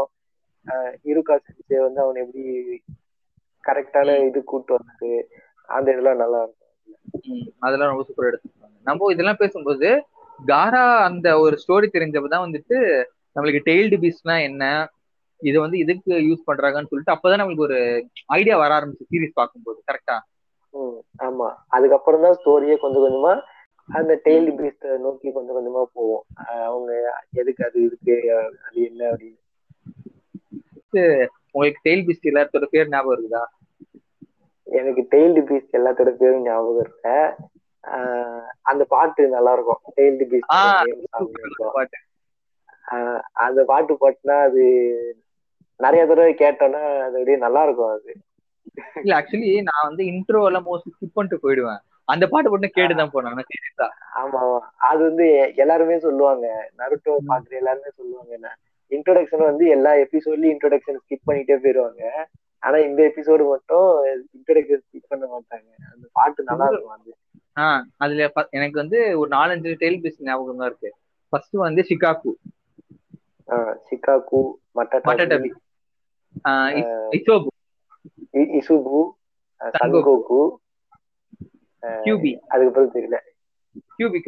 ஆஹ் 0.66 0.94
இருக்கா 1.02 1.34
செஞ்சு 1.46 1.80
வந்து 1.80 2.00
அவன் 2.00 2.16
எப்படி 2.16 2.44
கரெக்டான 3.64 4.26
இது 4.26 4.44
கூட்டு 4.44 4.76
வந்தது 4.76 5.10
அந்த 5.68 5.92
இதெல்லாம் 5.92 6.16
நல்லா 6.16 6.40
இருக்கும். 6.42 6.60
அதெல்லாம் 7.58 7.88
ரொம்ப 7.88 8.04
சூப்பரா 8.08 8.30
எடுத்துருப்பாங்க 8.30 8.76
நம்ம 8.82 9.12
இதெல்லாம் 9.12 9.36
பேசும்போது 9.38 9.88
காரா 10.38 10.84
அந்த 11.04 11.38
ஒரு 11.38 11.56
ஸ்டோரி 11.62 11.88
தெரிஞ்சப்பதான் 11.92 12.44
வந்துட்டு 12.46 12.76
நம்மளுக்கு 13.36 13.60
டெய்ல்டு 13.66 13.96
பீஸ்னா 14.00 14.42
என்ன? 14.42 14.64
இது 15.40 15.60
வந்து 15.60 15.78
இதுக்கு 15.78 16.12
யூஸ் 16.26 16.46
பண்றாங்கன்னு 16.46 16.90
சொல்லிட்டு 16.90 17.14
அப்பதான் 17.14 17.40
நம்மளுக்கு 17.40 17.66
ஒரு 17.68 17.78
ஐடியா 18.30 18.56
வர 18.56 18.72
ஆரம்பிச்சு 18.74 19.10
சீரிஸ் 19.10 19.32
பார்க்கும்போது 19.34 19.78
கரெக்டா 19.88 20.16
ஆமா. 21.20 21.48
அதுக்கப்புறம் 21.68 22.22
தான் 22.22 22.36
ஸ்டோரியே 22.38 22.76
கொஞ்சம் 22.76 23.04
கொஞ்சமா 23.04 23.32
அந்த 23.88 24.12
டெய்ல் 24.24 24.48
பீஸ்ட 24.58 24.96
நோக்கி 24.98 25.32
கொஞ்சம் 25.32 25.56
கொஞ்சமா 25.56 25.82
போவோம் 25.92 26.24
அவங்க 26.64 26.90
எதுக்கு 27.32 27.64
அது 27.64 27.78
இருக்கு 27.82 28.14
அது 28.66 28.78
என்ன 28.84 29.02
அப்படின்னு. 29.10 29.40
உங்களுக்கு 31.54 31.80
டெய்ல் 31.84 32.04
பீஸ்ட் 32.06 32.30
எல்லாத்தோட 32.30 32.66
பேர் 32.66 32.88
ஞாபகம் 32.88 33.14
இருக்குதா? 33.14 33.42
எனக்கு 34.66 35.02
டெய்ல்டு 35.12 35.40
பீஸ்ட் 35.48 35.76
எல்லாத்தோட 35.76 36.10
பேரும் 36.16 36.42
ஞாபகம் 36.42 36.80
இருக்க? 36.80 37.08
ஆஹ் 37.16 37.34
அந்த 38.64 38.82
பாட்டு 38.88 39.22
நல்லா 39.28 39.52
இருக்கும். 39.52 39.82
டெய்ல்டு 39.96 40.26
பாட்டு 41.74 41.98
அந்த 43.44 43.60
பாட்டு 43.64 43.92
பாட்டுனா 44.00 44.36
அது 44.46 44.64
நிறைய 45.80 46.02
தடவை 46.06 46.32
கேட்டோம்னா 46.36 46.82
அது 46.98 47.16
அப்படியே 47.16 47.38
நல்லா 47.38 47.62
இருக்கும் 47.66 47.92
அது. 47.94 48.12
இல்ல 49.02 49.12
ஆக்சுவலி 49.18 49.50
நான் 49.68 49.86
வந்து 49.88 50.02
இன்ட்ரோ 50.10 50.40
எல்லாம் 50.46 50.66
மோஸ்ட்லி 50.68 50.92
ஸ்கிப் 50.94 51.16
பண்ணிட்டு 51.16 51.42
போயிடுவேன். 51.44 51.80
அந்த 52.08 52.24
பாட்டு 52.28 52.52
மட்டும் 52.52 52.76
கேட்டுதான் 52.76 53.12
ஆனா 53.24 53.44
சீரியஸா 53.48 53.86
ஆமா 54.20 54.40
அது 54.88 55.00
வந்து 55.02 55.26
எல்லாருமே 55.62 55.96
சொல்லுவாங்க. 56.04 56.46
நருட்டோ 56.80 57.14
பாக்குற 57.28 57.54
எல்லாருமே 57.60 57.90
சொல்லுவாங்க. 57.92 58.50
இன்ட்ரோடக்ஷன் 58.92 59.48
வந்து 59.48 59.64
எல்லா 59.68 59.92
எபிசோட்லயும் 60.04 60.54
இன்ட்ரோடக்ஷன் 60.54 61.00
ஸ்கிப் 61.02 61.28
பண்ணிட்டே 61.28 61.56
போயிருவாங்க. 61.58 62.02
ஆனா 62.62 62.76
இந்த 62.86 63.00
எபிசோடு 63.08 63.44
மட்டும் 63.48 63.88
இன்ட்ரோடக்ஷன் 64.36 64.84
ஸ்கிப் 64.84 65.10
பண்ண 65.10 65.24
மாட்டாங்க. 65.28 65.70
அந்த 65.92 66.06
பாட்டு 66.12 66.48
நல்லா 66.50 66.66
இருக்கும் 66.68 66.96
அது. 66.96 67.12
ஆஹ் 67.56 67.82
அதுல 67.96 68.26
எனக்கு 68.50 68.76
வந்து 68.76 68.98
ஒரு 69.18 69.28
நாலஞ்சு 69.30 69.72
டெய்ல் 69.82 70.00
பீஸ் 70.00 70.22
ஞாபகம் 70.22 70.56
தான் 70.56 70.66
இருக்கு. 70.66 70.90
ஃபர்ஸ்ட் 71.32 71.56
வந்து 71.60 71.82
ஆஹ் 73.48 73.74
சிகாகு 73.86 74.40
மட்டடபி 74.76 75.50
இசோபு. 77.12 77.48
இசுபு. 78.60 79.00
சன்கோகு 79.74 80.38
கியூபி. 82.02 82.30
அதுக்கப்புறம் 82.48 82.92
தெரியல. 82.94 83.16
கியூபி 83.92 84.18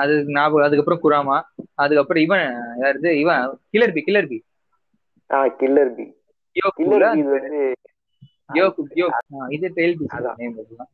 அது 0.00 0.12
ஞாபகம் 0.28 0.66
அதுக்கப்புறம் 0.66 1.02
குராமா 1.02 1.36
அதுக்கப்புறம் 1.74 2.22
இவன் 2.22 2.46
யாருது 2.80 3.10
இவன் 3.20 3.42
கிளர்பி 3.72 4.00
கிளர்பி 4.08 4.38
ஆஹ் 5.30 5.50
கில்லர் 5.60 5.94
பி. 5.96 6.04
யோகுல 6.56 6.78
கில்லர் 6.78 7.14
பி 7.14 7.22
வந்து 7.30 7.60
இது 9.50 9.66
டெய்ல் 9.76 9.96
பீஸ் 9.96 10.84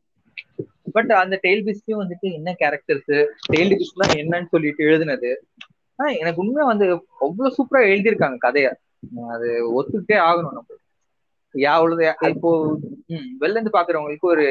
பட் 0.95 1.11
அந்த 1.13 1.35
டெய்ல் 1.43 1.63
பீஸ்லயும் 1.65 2.01
வந்துட்டு 2.01 2.27
என்ன 2.33 2.49
கேரக்டர்ஸ் 2.59 3.11
டெய்ல் 3.51 3.73
பீஸ்லாம் 3.73 4.13
என்னன்னு 4.21 4.51
சொல்லிட்டு 4.51 4.83
எழுதுனது. 4.83 5.29
ஆனா 5.99 6.09
எனக்கு 6.13 6.41
உண்மையா 6.41 6.65
வந்து 6.65 6.85
அவ்வளவு 7.19 7.55
சூப்பரா 7.57 7.81
எழுதியிருக்காங்க 7.87 8.37
கதைய. 8.37 8.67
அது 9.29 9.47
ஒத்துக்கிட்டே 9.73 10.17
ஆகணும் 10.27 10.53
நம்ம. 10.53 10.77
யா 11.55 11.71
அவ்வளவு 11.73 12.03
இப்போ 12.29 12.51
வெளில 13.41 13.57
இருந்து 13.57 13.75
பாக்குறவங்களுக்கு 13.75 14.27
ஒரு 14.27 14.45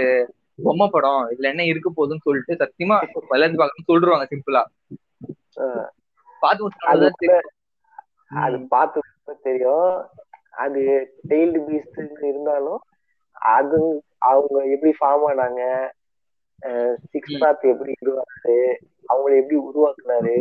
பொம்மை 0.59 0.86
படம் 0.90 1.22
இதுல 1.30 1.50
என்ன 1.50 1.64
இருக்க 1.64 1.90
போகுதுன்னு 1.90 2.26
சொல்லிட்டு 2.26 2.61
சத்தியமா 2.62 2.96
வெளில 3.32 3.44
இருந்து 3.44 3.62
பாக்கணும்னு 3.62 3.90
சொல்லிடுவாங்க 3.90 4.26
சிம்பிளா 4.32 4.62
ஆஹ் 5.57 5.88
பார்த்து 6.42 6.68
அது. 8.32 8.59
பார்த்து 8.70 9.00
தெரியும். 9.42 9.90
அது 10.55 10.80
டெய்ல்டு 11.28 11.61
பீஸ்ட் 11.66 11.98
இருந்தாலும் 12.22 12.80
அது 13.43 13.78
அவங்க 14.24 14.59
எப்படி 14.74 14.93
ஃபார்ம் 15.01 15.24
ஆனாங்க? 15.30 15.62
சிக்ஸ் 17.12 17.38
பாத் 17.40 17.64
எப்படி 17.72 17.93
உருவாக்குது 18.03 18.57
அவங்களை 19.09 19.34
எப்படி 19.40 19.57
உருவாக்குனாரு? 19.68 20.36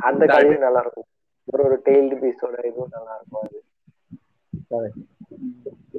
அந்த 0.00 0.22
கதையும் 0.26 0.64
நல்லா 0.66 0.80
இருக்கும் 0.80 1.08
ஒரு 1.48 1.62
ஒரு 1.64 1.76
டெய்ல்டு 1.86 2.16
பீஸோட 2.22 2.64
இதுவும் 2.66 2.94
நல்லா 2.96 3.14
இருக்கும் 3.16 3.48
அது 4.70 4.88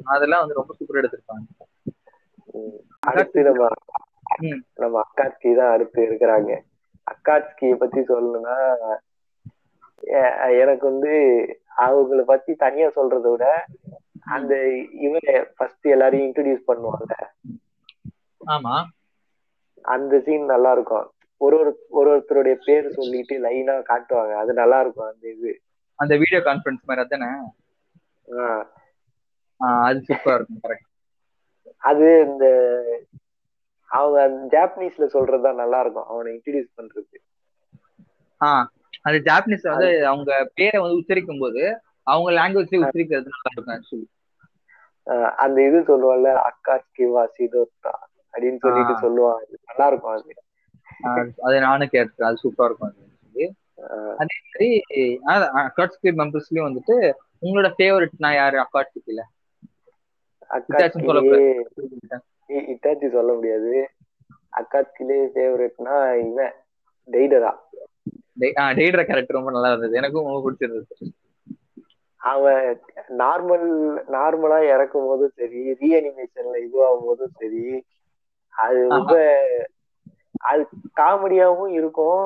அதெல்லாம் 0.05 0.41
வந்து 0.41 0.59
ரொம்ப 0.59 0.73
சூப்பரா 0.77 1.01
எடுத்திருப்பாங்க. 1.01 1.45
அடுத்து 3.09 3.39
நம்ம. 3.43 3.63
நம்ம 4.73 4.95
அக்காட்சி 4.99 5.49
தான் 5.55 5.73
அடுத்து 5.73 5.99
இருக்கிறாங்க 6.07 6.51
அக்காட்சியை 7.07 7.75
பத்தி 7.75 7.99
சொல்லணும்னா 8.09 8.55
எனக்கு 10.63 10.85
வந்து 10.91 11.13
அவங்கள 11.77 12.21
பத்தி 12.23 12.51
தனியா 12.55 12.87
சொல்றதை 12.97 13.29
விட 13.31 13.45
அந்த 14.25 14.53
இவன் 14.99 15.27
ஃபர்ஸ்ட் 15.57 15.87
எல்லாரையும் 15.87 16.27
இன்ட்ரடியூஸ் 16.27 16.67
பண்ணுவாங்க. 16.67 17.13
ஆமா. 18.41 18.75
அந்த 19.85 20.19
சீன் 20.19 20.45
நல்லா 20.45 20.71
இருக்கும் 20.71 21.05
ஒரு 21.41 21.55
ஒரு 21.59 21.71
ஒரு 21.89 22.09
ஒருத்தருடைய 22.11 22.55
பேர் 22.65 22.87
சொல்லிட்டு 22.89 23.35
லைனா 23.39 23.73
காட்டுவாங்க. 23.89 24.33
அது 24.35 24.53
நல்லா 24.53 24.79
இருக்கும் 24.79 25.07
அந்த 25.07 25.29
இது. 25.29 25.51
அந்த 25.99 26.13
வீடியோ 26.17 26.41
கான்ஃபரன்ஸ் 26.41 26.87
மாதிரி 26.87 27.03
அதானே? 27.05 27.29
அது 29.81 29.99
சூப்பரா 30.07 30.35
இருக்கும் 30.35 30.61
கரெக்ட் 30.63 30.89
அது 31.81 32.07
இந்த 32.25 32.45
அவங்க 33.91 34.17
அந்த 34.23 34.57
ஜாப்பனீஸ்ல 34.57 35.05
சொல்றதுதான் 35.13 35.55
நல்லா 35.55 35.79
இருக்கும் 35.79 36.07
அவனை 36.07 36.33
இன்ட்ரடியூஸ் 36.33 36.75
பண்றது 36.77 37.17
ஆஹ் 38.41 38.65
அந்த 39.01 39.17
ஜாப்பனீஸ் 39.27 39.69
வந்து 39.69 39.89
அவங்க 40.05 40.31
பேரை 40.53 40.79
வந்து 40.81 40.97
உச்சரிக்கும் 40.97 41.39
போது 41.39 41.63
அவங்க 42.03 42.31
லாங்குவேஜ்லயே 42.31 42.83
உச்சரிக்கிறது 42.83 43.33
நல்லா 43.33 43.51
இருக்கும் 43.51 43.75
ஆக்சுவலி 43.75 44.05
அந்த 45.35 45.65
இது 45.65 45.79
சொல்லுவாங்கல்ல 45.79 46.33
அக்காட்சி 46.33 47.05
வாசிதோத்தா 47.05 47.91
அப்படின்னு 48.33 48.57
சொல்லிட்டு 48.57 48.93
அது 49.33 49.59
நல்லா 49.65 49.87
இருக்கும் 49.87 50.23
அது. 51.03 51.33
அது 51.41 51.59
நானும் 51.59 51.89
கேட்டிருக்கேன். 51.91 52.23
அது 52.23 52.37
சூப்பரா 52.43 52.65
இருக்கும் 52.65 52.89
அது 52.89 53.03
மாதிரி 54.17 55.21
அக்காட்ஸ்கி 55.33 56.11
மெம்பர்ஸ்லயும் 56.11 56.75
வந்துட்டு 56.75 57.13
உங்களோட 57.41 57.71
யாரு? 58.33 58.57
அக்காட்ஸ்கில 58.57 59.21
இட்டாச்சின்னு 60.49 61.03
சொல்ல 61.03 61.21
அக்காட்சிலே 61.21 61.63
இ- 62.47 62.75
இட்டாச்சி 62.75 63.11
சொல்ல 63.11 63.33
முடியாது. 63.33 63.89
அக்காட்சிலே 64.57 65.27
ஃபேவரட்னா 65.35 66.15
இவன் 66.29 66.53
டெய்டரா. 67.11 67.55
டெய்டர 68.39 69.05
கேரக்டர் 69.05 69.25
ரொம்ப 69.25 69.51
நல்லா 69.51 69.67
இருந்தது. 69.67 69.95
எனக்கும் 69.95 70.25
ரொம்ப 70.25 70.51
பிடிச்சிருந்தது. 70.51 71.24
அவன் 72.25 72.81
நார்மல் 73.17 73.65
நார்மலா 74.07 74.59
இறக்கும் 74.73 75.07
போதும் 75.07 75.33
சரி 75.35 75.59
ரீஅனிமேஷன்ல 75.81 76.57
இதுவாகும் 76.65 77.05
போதும் 77.07 77.35
சரி 77.39 77.65
அது 78.55 78.89
ரொம்ப 78.89 79.13
அது 80.43 80.61
காமெடியாவும் 80.99 81.67
இருக்கும். 81.69 82.23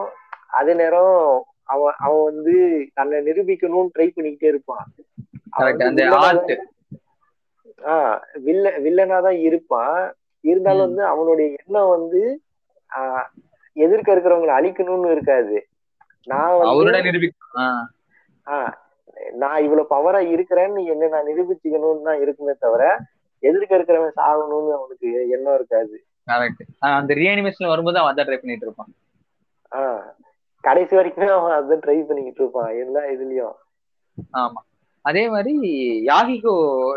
அதே 0.50 0.74
நேரம் 0.74 1.46
அவன் 1.66 1.94
அவன் 1.98 2.24
வந்து 2.24 2.56
தன்னை 2.94 3.18
நிரூபிக்கணும்னு 3.20 3.94
ட்ரை 3.96 4.08
பண்ணிக்கிட்டே 4.16 4.46
இருப்பான். 4.46 4.86
ஆஹ் 7.86 8.18
வில்ல 8.46 8.72
வில்லனா 8.86 9.22
தான் 9.22 9.40
இருப்பான். 9.40 10.00
இருந்தாலும். 10.44 10.86
வந்து 10.86 11.04
அவனுடைய 11.06 11.48
எண்ணம் 11.60 11.90
வந்து 11.90 12.22
ஆஹ் 12.90 13.28
எதிர்க்க 13.78 14.16
இருக்கிறவங்களை 14.16 14.54
அழிக்கணும்னு 14.60 15.12
இருக்காது. 15.12 15.58
நான் 16.28 16.58
வந்து 16.58 16.72
ஆஹ் 18.48 18.74
நான் 19.36 19.64
இவ்வளவு 19.66 19.92
பவரா 19.92 20.22
இருக்கிறேன்னு 20.34 20.82
என்ன 20.94 21.10
நான் 21.14 21.28
நிரூபிச்சுக்கணும்னு 21.30 22.08
தான் 22.10 22.22
இருக்குமே 22.22 22.54
தவிர 22.58 22.84
எதிர்க்க 23.44 23.78
இருக்கிறவன் 23.78 24.18
சாகணும்னு 24.18 24.72
அவனுக்கு 24.78 25.08
எண்ணம் 25.36 25.56
இருக்காது. 25.56 25.96
கரெக்ட் 26.28 26.64
அந்த 26.92 27.14
ரீஅனிமேஷன் 27.16 27.72
வரும்போது 27.72 28.00
அவன் 28.00 28.12
அதான் 28.14 28.28
ட்ரை 28.30 28.40
பண்ணிட்டு 28.40 28.68
இருப்பான். 28.68 28.92
ஆஹ் 29.72 30.08
கடைசி 30.64 30.94
வரைக்குமே 30.96 31.30
அவன் 31.36 31.56
அதான் 31.58 31.84
ட்ரை 31.84 31.98
பண்ணிக்கிட்டு 32.04 32.42
இருப்பான் 32.44 32.72
எல்லா 32.84 33.02
இதுலயும். 33.14 33.56
ஆமா. 34.40 34.60
அதே 35.06 35.24
மாதிரி 35.30 35.54
யாகிகோ 36.10 36.54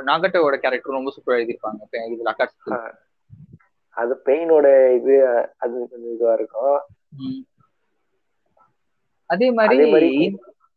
நாகட்டோட 0.08 0.56
கேரக்டர் 0.56 0.96
ரொம்ப 0.96 1.12
சூப்பரா 1.14 1.38
எழுதியிருப்பாங்க 1.38 1.82
இதுல 2.08 2.32
அக்காட்சி 2.32 2.72
அது 3.96 4.12
பெயினோட 4.26 4.66
இது 4.98 5.14
அது 5.58 5.72
கொஞ்சம் 5.82 6.12
இதுவா 6.14 6.32
இருக்கும். 6.32 6.78
அதே 9.30 9.48
மாதிரி 9.50 9.76
அதே 9.76 9.86
மாதிரி 9.92 10.10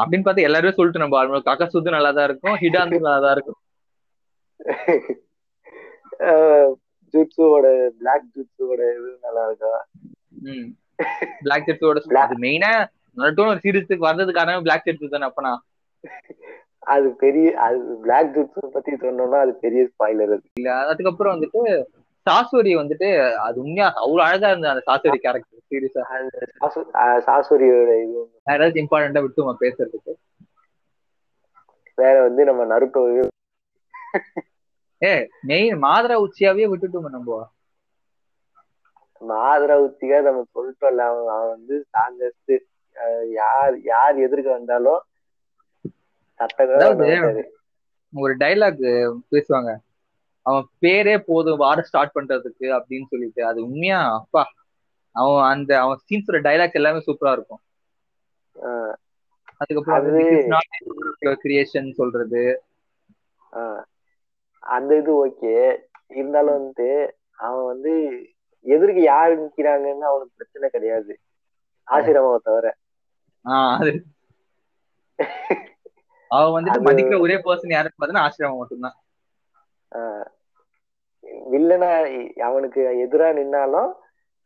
அப்படின்னு 0.00 0.24
பார்த்தா 0.26 0.46
எல்லாருமே 0.48 0.76
சொல்லிட்டு 0.76 1.02
நம்ம 1.02 1.18
ஆல்மோஸ்ட் 1.20 1.48
கக்கசுத்து 1.48 1.96
நல்லா 1.96 2.12
தான் 2.12 2.28
இருக்கும் 2.28 2.56
ஹிடாந்து 2.62 2.98
நல்லா 3.00 3.20
தான் 3.24 3.34
இருக்கும். 3.36 3.60
ஜுட்ஸுவோட 7.14 7.66
பிளாக் 8.00 8.26
ஜுட்ஸுவோட 8.34 8.80
இது 8.92 9.10
நல்லா 9.26 9.42
இருக்கும் 9.48 9.80
ம் 10.48 10.68
பிளாக் 11.42 11.66
ஜெட்ஸோட 11.68 12.00
அது 12.22 12.36
மெயினா 12.44 12.70
நட்டோன்னு 13.16 13.52
ஒரு 13.52 13.62
சீரிஸுக்கு 13.64 14.08
வந்தது 14.08 14.30
காரணம் 14.32 14.64
பிளாக் 14.66 14.86
ஜெட்ஸ் 14.86 15.14
தானே 15.14 15.28
அப்பனா? 15.28 15.52
அது 16.86 17.06
பெரிய 17.22 17.46
அது 17.64 17.76
பிளாக் 18.02 18.32
ஜுட்ஸ் 18.34 18.74
பத்தி 18.74 18.92
சொன்னோம்னா 19.04 19.38
அது 19.44 19.52
பெரிய 19.64 19.82
ஸ்பாயிலர் 19.90 20.34
அது. 20.36 20.44
இல்ல 20.54 20.70
அதுக்கப்புறம் 20.92 21.34
வந்துட்டு 21.34 21.62
சாசோரி 22.26 22.72
வந்துட்டு 22.78 23.08
அது 23.44 23.56
உண்மையா 23.62 23.86
அவ்வளவு 23.96 24.26
அழகா 24.26 24.50
இருந்தது 24.50 24.72
அந்த 24.72 24.84
சாசோரி 24.88 25.18
கேரக்டர் 25.18 25.68
சீரியஸா 25.68 26.02
சாசோரியோட 27.26 27.92
இது 28.04 28.20
ஏதாச்சும் 28.52 28.82
இம்பார்ட்டண்டா 28.82 29.22
விட்டுமா 29.24 29.54
பேசுறதுக்கு? 29.62 30.12
வேற 31.98 32.14
வந்து 32.26 32.42
நம்ம 32.48 32.62
நருட்டோ 32.70 33.02
ஏ 35.02 35.12
மெயின் 35.44 35.76
மாதரா 35.82 36.16
உச்சியாவே 36.24 36.66
விட்டுட்டோம் 36.70 37.10
நம்ம. 37.10 37.38
மாதரா 39.20 39.76
உச்சியா 39.84 40.18
நம்ம 40.26 40.44
சொல்லிட்டோம்ல 40.52 41.06
அவன் 41.08 41.30
அவன் 41.34 41.52
வந்து 41.52 41.74
ஸ்ட்ராங்கஸ்ட் 41.82 42.54
யார் 43.36 43.76
யார் 43.86 44.22
எதிர்க்க 44.26 44.48
வந்தாலும் 44.52 45.02
அதாவது 46.70 47.06
ஒரு 48.12 48.32
டைலாக் 48.42 48.82
பேசுவாங்க. 49.32 49.70
அவன் 50.46 50.66
பேரே 50.80 51.14
போதும் 51.26 51.56
வார 51.56 51.82
ஸ்டார்ட் 51.82 52.14
பண்றதுக்கு 52.14 52.64
அப்படின்னு 52.64 53.06
சொல்லிட்டு. 53.08 53.46
அது 53.46 53.62
உண்மையா? 53.64 54.00
அப்பா. 54.14 54.42
அவன் 55.10 55.42
அந்த 55.42 55.80
அவன் 55.80 55.98
சீன்ஸோட 56.06 56.40
டைலாக்ஸ் 56.46 56.78
எல்லாமே 56.80 57.02
சூப்பரா 57.06 57.32
இருக்கும். 57.32 57.60
அதுக்கப்புறம் 59.56 60.06
கிரியேஷன் 61.44 61.90
சொல்றது. 61.90 62.62
அந்த 64.58 64.98
இது 64.98 65.12
ஓகே. 65.26 65.76
இருந்தாலும் 66.08 66.62
வந்து 66.62 67.16
அவன் 67.36 67.64
வந்து 67.64 67.92
எதிர்க்கு 68.64 69.02
யாரு 69.02 69.32
நிக்கிறாங்கன்னு 69.32 70.06
அவனுக்கு 70.10 70.30
பிரச்சனை 70.36 70.68
கிடையாது. 70.70 71.18
ஆசிரமாவை 71.86 72.36
தவிர. 72.42 72.76
அது. 73.78 74.04
அவன் 76.28 76.64
வந்துட்டு 76.64 76.84
மதிக்கிற 76.84 77.20
ஒரே 77.20 77.34
பர்சன் 77.34 77.72
யாருன்னு 77.72 78.00
பார்த்தா 78.00 78.28
ஆசிரமம் 78.28 78.58
மட்டும்தான். 78.58 78.96
வில்லனா 81.50 81.90
அவனுக்கு 82.46 82.82
எதிரா 83.04 83.28
நின்னாலும் 83.32 83.90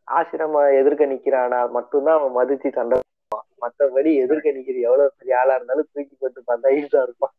ஆசிரம 0.09 0.62
எதிர்க்க 0.81 1.05
நிக்கிறானா 1.07 1.61
மட்டும்தான் 1.76 2.18
அவன் 2.18 2.37
மதிச்சு 2.39 2.70
சண்டை 2.72 2.97
மத்தபடி 3.62 4.11
எதிர்க்க 4.22 4.57
நிக்கிற 4.57 4.76
எவ்வளவு 4.89 5.16
பெரிய 5.18 5.41
ஆளா 5.41 5.57
இருந்தாலும் 5.57 5.91
தூக்கி 5.91 6.14
போட்டு 6.14 6.41
பார்த்தா 6.47 6.74
ஈஸா 6.78 7.01
இருப்பான். 7.03 7.35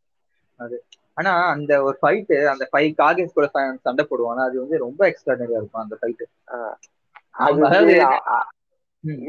அது. 0.60 0.78
ஆனா 1.18 1.32
அந்த 1.54 1.72
ஒரு 1.84 1.98
ஃபைட்டு 2.02 2.36
அந்த 2.52 2.66
ஃபைவ் 2.72 2.92
காகேஸ் 3.00 3.38
கூட 3.38 3.48
சண்டை 3.86 4.04
போடுவானா? 4.06 4.44
அது 4.50 4.58
வந்து 4.64 4.78
ரொம்ப 4.86 5.02
எக்ஸ்ட்ராடனரியா 5.10 5.60
இருக்கும் 5.60 5.84
அந்த 5.84 5.98
ஃபைட்டு 6.02 6.28
அது 7.42 7.62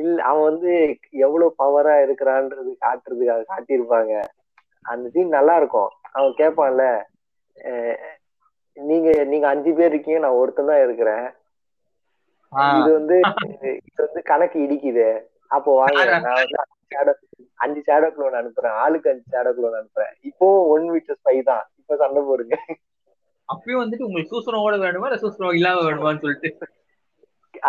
இல்ல 0.01 0.17
அவன் 0.23 0.47
வந்து 0.51 0.73
எவ்வளவு 1.25 1.55
பவரா 1.59 1.95
இருக்கிறான்றது 2.05 2.71
காட்டுறதுக்காக 2.83 3.47
காட்டியிருப்பாங்க. 3.49 4.15
அந்த 4.85 5.07
சீன் 5.09 5.37
நல்லா 5.37 5.55
இருக்கும். 5.57 5.91
அவன் 6.13 6.39
கேட்பான்ல 6.39 6.85
நீங்க 8.77 9.09
நீங்க 9.33 9.47
அஞ்சு 9.53 9.71
பேர் 9.79 9.93
இருக்கீங்க 9.93 10.21
நான் 10.25 10.39
ஒருத்தன் 10.41 10.71
தான் 10.73 10.85
இருக்கிறேன். 10.87 11.27
இது 12.79 12.91
வந்து 12.99 13.17
இது 13.89 14.01
வந்து 14.07 14.23
கணக்கு 14.31 14.57
இடிக்குது. 14.65 15.09
அப்போ 15.57 15.71
வாங்க 15.81 16.05
நான் 16.27 16.41
வந்து 16.41 17.15
அஞ்சு 17.65 17.81
ஷேடோ 17.89 18.09
குளோன் 18.15 18.39
அனுப்புறேன். 18.41 18.77
ஆளுக்கு 18.85 19.11
அஞ்சு 19.13 19.25
ஷேடோ 19.35 19.51
குளோன் 19.57 19.79
அனுப்புறேன். 19.81 20.13
இப்போ 20.31 20.47
ஒன் 20.75 20.87
விட்டு 20.95 21.19
ஸ்பை 21.19 21.37
தான். 21.51 21.65
இப்ப 21.81 21.97
சண்டை 22.03 22.23
போடுங்க. 22.29 22.57
அப்பயும் 23.49 23.83
வந்துட்டு 23.83 24.07
உங்களுக்கு 24.07 24.33
சூசனோட 24.35 24.77
வேணுமா 24.85 25.09
இல்ல 25.09 25.19
சூசனம் 25.25 25.57
இல்லாம 25.59 25.83
வேணுமான்னு 25.89 26.23
சொல்லிட்டு? 26.25 26.51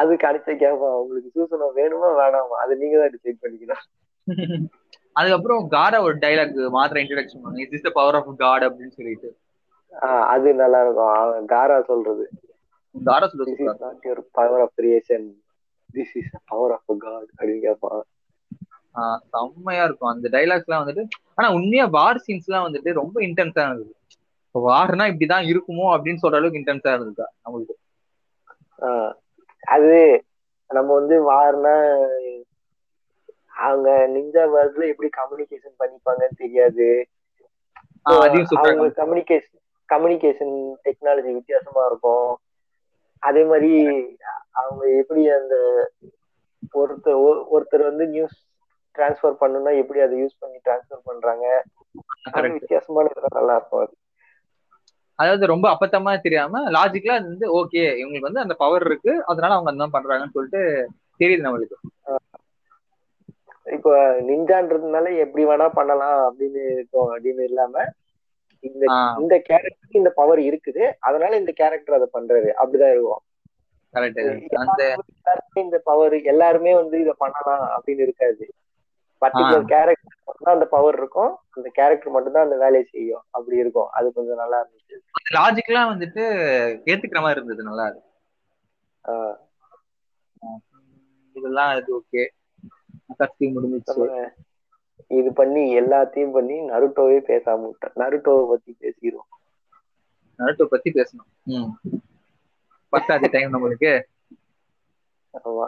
அது 0.01 0.12
கடைசி 0.26 0.51
கேட்பான் 0.64 0.97
உங்களுக்கு 1.01 1.30
சூசனம் 1.38 1.78
வேணுமா 1.80 2.10
வேணாமா? 2.22 2.58
அது 2.64 2.74
நீங்க 2.82 2.97
தான் 3.01 3.14
டிசைட் 3.16 3.41
பண்ணிக்கணும். 3.43 3.84
அதுக்கப்புறம் 5.20 5.64
காட 5.78 5.95
ஒரு 6.06 6.16
டைலாக் 6.24 6.56
மாத்திர 6.76 7.01
இன்ட்ரடக்ஷன் 7.04 7.41
பண்ணுங்க. 7.43 7.66
Is 7.78 7.88
the 7.88 7.91
power 7.99 8.18
of 8.20 8.30
God 8.43 8.66
அப்படின்னு 8.68 8.95
சொல்லிட்டு. 8.99 9.30
அது 10.34 10.50
நல்லா 10.54 10.80
இருக்கும் 10.84 11.48
காரா 11.54 11.78
சொல்றது. 11.89 12.26
காரா 12.96 13.28
சொல்றது 13.32 13.54
power 14.38 14.64
of 14.66 14.76
creation 14.82 15.28
this 15.89 16.14
is 16.20 16.34
power 16.52 16.74
of 16.76 16.98
God 17.06 17.30
அப்படின்னு 17.32 17.64
கேட்பான் 17.68 18.04
செம்மையா 19.34 19.84
இருக்கும். 19.86 20.12
அந்த 20.14 20.28
டைலாக்ஸ் 20.34 20.68
எல்லாம் 20.68 20.84
வந்துட்டு 20.84 21.04
ஆனா 21.38 21.48
உண்மையா 21.58 21.86
வார் 21.96 22.24
சீன்ஸ் 22.26 22.48
எல்லாம் 22.50 22.66
வந்துட்டு 22.68 23.00
ரொம்ப 23.02 23.16
இன்டென்ஸா 23.28 23.64
இருந்தது. 23.68 23.94
வார்னா 24.56 25.06
இப்படிதான் 25.12 25.48
இருக்குமோ 25.52 25.86
அப்படின்னு 25.94 26.22
சொல்ற 26.24 26.39
அளவுக்கு 26.39 26.62
இன்டென்ஸா 26.62 26.91
இருந்தது 26.96 27.26
நம்மளுக்கு? 27.44 27.76
அது 29.68 29.98
நம்ம 30.70 30.89
வந்து 30.94 31.16
வார்னா 31.30 31.74
அவங்க 33.64 33.89
நிஞ்சா 34.14 34.44
வேர்ல்ட்ல 34.54 34.86
எப்படி 34.91 35.10
கம்யூனிகேஷன் 35.20 35.80
பண்ணிப்பாங்கன்னு 35.82 36.39
தெரியாது. 36.44 36.88
அவங்க 38.06 38.88
கம்யூனிகேஷன் 39.02 39.60
கம்யூனிகேஷன் 39.90 40.54
டெக்னாலஜி 40.86 41.32
வித்தியாசமா 41.34 41.84
இருக்கும். 41.90 42.32
அதே 43.24 43.44
மாதிரி 43.52 43.72
அவங்க 44.62 44.84
எப்படி 45.02 45.22
அந்த 45.40 45.56
ஒருத்தர் 46.80 47.20
ஒருத்தர் 47.56 47.90
வந்து 47.90 48.06
நியூஸ் 48.08 48.38
டிரான்ஸ்ஃபர் 48.96 49.40
பண்ணணும்னா 49.42 49.72
எப்படி 49.82 50.00
அதை 50.06 50.16
யூஸ் 50.22 50.42
பண்ணி 50.42 50.58
டிரான்ஸ்ஃபர் 50.68 51.08
பண்றாங்க? 51.10 51.46
வித்தியாசமான 52.58 53.12
நல்லா 53.38 53.56
இருக்கும் 53.60 53.84
அது. 53.84 53.94
அதாவது 55.20 55.46
ரொம்ப 55.54 55.66
அப்பத்தமா 55.74 56.12
தெரியாம 56.22 56.62
லாஜிக்கலா 56.76 57.16
வந்து 57.30 57.48
ஓகே 57.60 57.82
இவங்களுக்கு 58.00 58.30
வந்து 58.30 58.44
அந்த 58.46 58.56
பவர் 58.62 58.86
இருக்கு. 58.90 59.14
அதனால 59.32 59.56
அவங்க 59.56 59.72
அந்த 59.74 59.88
பண்றாங்கன்னு 59.96 60.36
சொல்லிட்டு 60.38 60.62
தெரியுது 61.22 61.46
நம்மளுக்கு. 61.48 61.78
இப்போ 63.78 63.92
நிஞ்சான்றதுனால 64.30 65.12
எப்படி 65.26 65.44
வேணா 65.50 65.68
பண்ணலாம் 65.78 66.18
அப்படின்னு 66.30 66.62
இருக்கும் 66.78 67.12
அப்படின்னு 67.12 67.44
இல்லாம 67.50 67.84
இந்த 68.70 68.86
இந்த 69.22 69.36
கேரக்டருக்கு 69.49 70.01
இந்த 70.01 70.11
பவர் 70.20 70.41
இருக்குது. 70.49 70.84
அதனால 71.07 71.38
இந்த 71.41 71.51
கேரக்டர் 71.61 71.97
அதை 71.99 72.07
பண்றாரு 72.18 72.49
அப்படிதான் 72.61 72.93
இருக்கும். 72.95 73.22
இந்த 75.64 75.78
பவர் 75.89 76.16
எல்லாருமே 76.34 76.72
வந்து 76.82 76.97
இத 77.03 77.11
பண்ணலாம் 77.24 77.64
அப்படின்னு 77.76 78.05
இருக்காது. 78.07 78.45
பர்டிகுலர் 79.22 79.68
கேரக்டர் 79.74 80.16
மட்டும் 80.30 80.53
அந்த 80.53 80.66
பவர் 80.76 80.97
இருக்கும். 81.01 81.34
அந்த 81.55 81.68
கேரக்டர் 81.78 82.14
மட்டும் 82.16 82.36
தான் 82.36 82.45
அந்த 82.47 82.57
வேலையை 82.64 82.86
செய்யும். 82.93 83.24
அப்படி 83.36 83.57
இருக்கும். 83.64 83.89
அது 83.97 84.07
கொஞ்சம் 84.18 84.41
நல்லா 84.43 84.57
இருந்துச்சு. 84.61 84.95
லாஜிக்கலா 85.38 85.84
வந்துட்டு 85.91 86.24
ஏத்துக்கிற 86.91 87.22
மாதிரி 87.26 87.39
இருந்தது. 87.39 87.68
நல்லா 87.70 87.86
அது. 87.91 88.01
இதெல்லாம் 91.36 91.72
இது 91.82 91.91
ஓகே 91.99 92.24
முடிஞ்சிச்சு. 93.55 94.03
இது 95.20 95.30
பண்ணி 95.34 95.64
எல்லாத்தையும் 95.80 96.32
பண்ணி 96.32 96.57
நருட்டோவே 96.72 97.18
பேசாம 97.30 97.66
விட்டேன். 97.68 97.95
நருட்டோவை 97.95 98.43
பத்தி 98.47 98.72
பேசிடுவோம் 98.82 99.30
நருட்டோ 100.39 100.66
பத்தி 100.66 100.89
பேசணும். 100.91 101.30
பத்தாது 102.93 103.30
டைம் 103.30 103.53
நம்மளுக்கு. 103.53 103.91
ஆமா. 105.34 105.68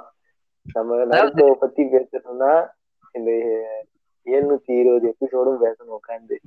நம்ம 0.66 0.98
நருட்டோவை 1.12 1.56
பத்தி 1.56 1.84
பேசணும்னா 1.94 2.52
இந்த 3.12 3.32
எழுநூத்தி 4.28 4.74
இருபது 4.82 5.08
எபிசோடும் 5.12 5.62
பேசணும் 5.64 5.98
உட்காந்து 6.00 6.38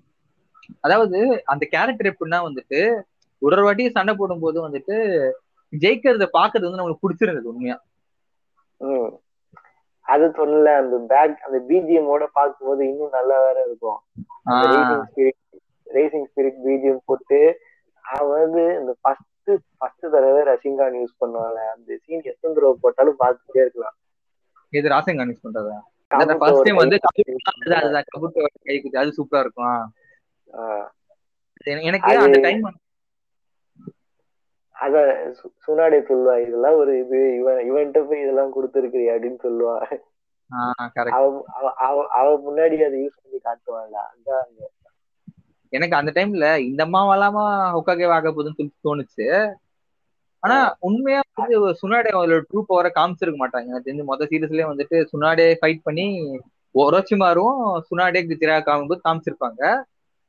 அதாவது 0.80 1.18
அந்த 1.44 1.64
கேரக்டர் 1.70 2.10
எப்படின்னா 2.10 2.38
வந்துட்டு 2.46 2.80
ஒரு 3.42 3.62
வாட்டி 3.62 3.84
சண்டை 3.90 4.14
போடும் 4.14 4.40
போது 4.40 4.58
வந்துட்டு 4.66 4.96
ஜெயிக்கிறத 5.72 6.26
பாக்குறது 6.32 6.66
வந்து 6.66 6.80
நம்மளுக்கு 6.80 7.04
பிடிச்சிருந்தது 7.04 7.50
உண்மையா. 7.52 7.76
அது 10.08 10.26
சொல்லல 10.38 10.74
அந்த 10.82 10.96
பேக் 11.12 11.36
அந்த 11.46 11.58
பிஜிஎமோட 11.68 12.24
பார்க்கும்போது 12.38 12.82
இன்னும் 12.90 13.16
நல்லா 13.18 13.36
வேற 13.46 13.58
இருக்கும். 13.68 14.00
ரேசிங் 15.96 16.26
ஸ்பிரிட் 16.30 16.60
பிஜிஎம் 16.66 17.06
போட்டு 17.08 17.40
அவன் 18.04 18.40
வந்து 18.44 18.62
இந்த 18.80 18.92
ஃபர்ஸ்ட் 19.02 19.52
ஃபர்ஸ்ட் 19.78 20.06
தடவை 20.14 20.40
ரசிங்கான் 20.50 20.98
யூஸ் 21.00 21.20
பண்ணுவாங்க 21.22 21.58
அந்த 21.74 21.90
சீன் 22.02 22.28
எத்தனை 22.32 22.52
தடவை 22.56 22.74
போட்டாலும் 22.84 23.20
பார்த்துட்டே 23.22 23.60
இருக்கலாம். 23.64 23.96
இது 24.78 24.92
ராசிங்கான் 24.94 25.30
யூஸ் 25.32 25.44
பண்றதா? 25.46 25.78
ஃபர்ஸ்ட் 26.42 26.66
டைம் 26.66 26.82
வந்து 26.82 26.98
அதுதான் 27.80 28.08
கபுட்டோ 28.12 28.46
கைக்குது 28.68 29.00
அது 29.02 29.16
சூப்பரா 29.18 29.42
இருக்கும். 29.44 29.80
எனக்கு 31.88 32.12
அந்த 32.26 32.40
டைம் 32.46 32.62
அத 34.78 34.96
சுனாடே 35.64 35.98
சொல்லுவா 36.08 36.34
இதெல்லாம் 36.44 36.76
ஒரு 36.80 36.92
இது 37.02 37.18
இவன் 37.38 37.60
இவன்கிட்ட 37.68 38.00
போய் 38.08 38.22
இதெல்லாம் 38.24 38.54
கொடுத்துருக்கு 38.56 39.00
அப்படின்னு 39.14 39.40
சொல்லுவா. 39.46 39.76
அவ 42.18 42.26
முன்னாடி 42.46 42.76
அதை 42.88 42.98
யூஸ் 43.04 43.20
பண்ணி 43.22 43.38
காட்டுவான்ல 43.46 43.98
அதான். 44.10 44.44
எனக்கு 45.72 45.96
அந்த 45.96 46.10
டைம்ல 46.16 46.46
இந்த 46.68 46.82
ஹொக்காகே 47.76 48.06
ஆக 48.18 48.30
போகுதுன்னு 48.30 48.58
சொல்லி 48.58 48.74
தோணுச்சு. 48.88 49.26
ஆனா 50.42 50.56
உண்மையா 50.88 51.20
வந்து 51.40 51.56
சுனாடே 51.80 52.10
அவரோட 52.18 52.42
ட்ரூ 52.48 52.60
பவரை 52.68 52.90
காமிச்சிருக்க 52.98 53.38
மாட்டாங்க. 53.42 53.70
எனக்கு 53.70 53.88
தெரிஞ்சு 53.88 54.08
மொதல் 54.10 54.30
சீரியஸ்லயே 54.32 54.66
வந்துட்டு 54.72 54.96
சுனாடே 55.12 55.46
ஃபைட் 55.60 55.80
பண்ணி 55.88 56.06
ஒரோச்சிமாரும் 56.74 57.58
சுனாடே 57.88 58.20
திரா 58.42 58.56
காமிக்கும்போது 58.66 59.06
காமிச்சிருப்பாங்க. 59.08 59.62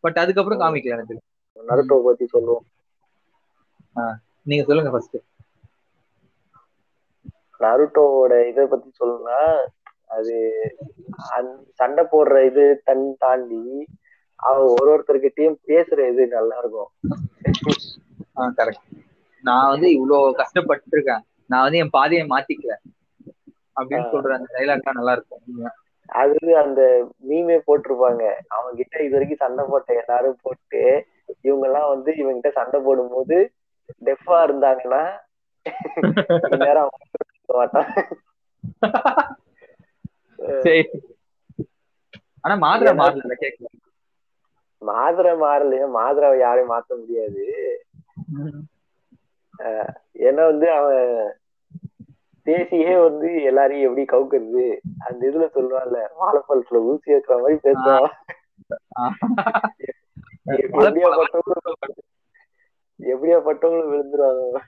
பட் 0.04 0.20
அதுக்கப்புறம் 0.24 0.62
காமிக்கல 0.64 0.96
எனக்கு. 0.98 1.16
நருட்டோ 1.58 1.98
பத்தி 2.04 2.26
சொல்லுவோம். 2.36 2.66
நீங்க 4.46 4.64
சொல்லுங்க 4.66 4.92
ஃபர்ஸ்ட் 4.92 5.18
நருட்டோவோட 7.62 8.34
இதை 8.50 8.64
பத்தி 8.68 8.90
சொல்லணும்னா 8.94 9.40
அது 10.10 10.36
சண்டை 11.80 12.04
போடுற 12.08 12.38
இது 12.48 12.66
தன் 12.84 13.06
தாண்டி 13.20 13.64
அவன் 14.40 14.68
ஒரு 14.74 14.90
ஒருத்தர்கிட்டயும் 14.94 15.60
பேசுற 15.68 16.08
இது 16.12 16.26
நல்லா 16.34 16.58
இருக்கும் 16.60 16.92
கரெக்ட் 18.58 18.86
நான் 19.44 19.70
வந்து 19.72 19.88
இவ்வளவு 19.96 20.38
கஷ்டப்பட்டு 20.40 20.96
இருக்கேன் 20.96 21.24
நான் 21.50 21.66
வந்து 21.66 21.82
என் 21.82 21.96
பாதையை 21.96 22.24
மாத்திக்கல. 22.30 22.74
அப்படின்னு. 23.78 24.08
சொல்ற 24.12 24.38
அந்த 24.38 24.50
டைலாக் 24.56 24.90
நல்லா 24.92 25.14
இருக்கும். 25.14 25.44
அது 26.10 26.38
அந்த 26.62 26.82
மீமே 27.28 27.58
போட்டிருப்பாங்க. 27.66 28.24
அவங்க 28.50 28.72
கிட்ட 28.80 28.96
இது 29.06 29.16
வரைக்கும் 29.16 29.44
சண்டை 29.44 29.64
போட்ட 29.68 30.00
எல்லாரும் 30.02 30.42
போட்டு 30.44 30.82
இவங்க 31.46 31.66
எல்லாம் 31.68 31.92
வந்து 31.94 32.12
இவங்க 32.16 32.52
சண்டை 32.58 32.80
போடும்போது 32.82 33.38
டெஃபா 34.06 34.38
இருந்தாங்கன்னா 34.46 35.02
இருக்க 37.26 37.54
மாட்டான் 37.54 37.90
ஆனா 42.46 42.56
மாத்திரை 42.64 42.92
மாறல 43.02 43.36
கேட்கல 43.42 43.70
மாதுரை 44.82 45.32
மாறலையா 45.40 45.88
மாதுரை 45.96 46.28
யாரையும் 46.40 46.72
மாத்த 46.72 46.98
முடியாது. 47.00 47.46
ஏன்னா 50.28 50.44
வந்து 50.46 50.68
அவன் 50.72 51.04
பேசியே 52.48 52.94
வந்து 53.00 53.30
எல்லாரையும் 53.44 53.88
எப்படி 53.88 54.04
கவுக்குறது? 54.08 54.66
அந்த 55.08 55.22
இதுல 55.30 55.48
சொல்லுவான்ல 55.56 56.00
வாழைப்பழத்துல 56.20 56.82
ஊசி 56.90 57.14
வைக்கிற 57.14 57.38
மாதிரி 57.42 57.60
பேசுவான். 57.64 58.10
எப்படியா 63.12 63.38
பட்டவங்களும் 63.40 63.92
விழுந்துருவாங்க. 63.92 64.60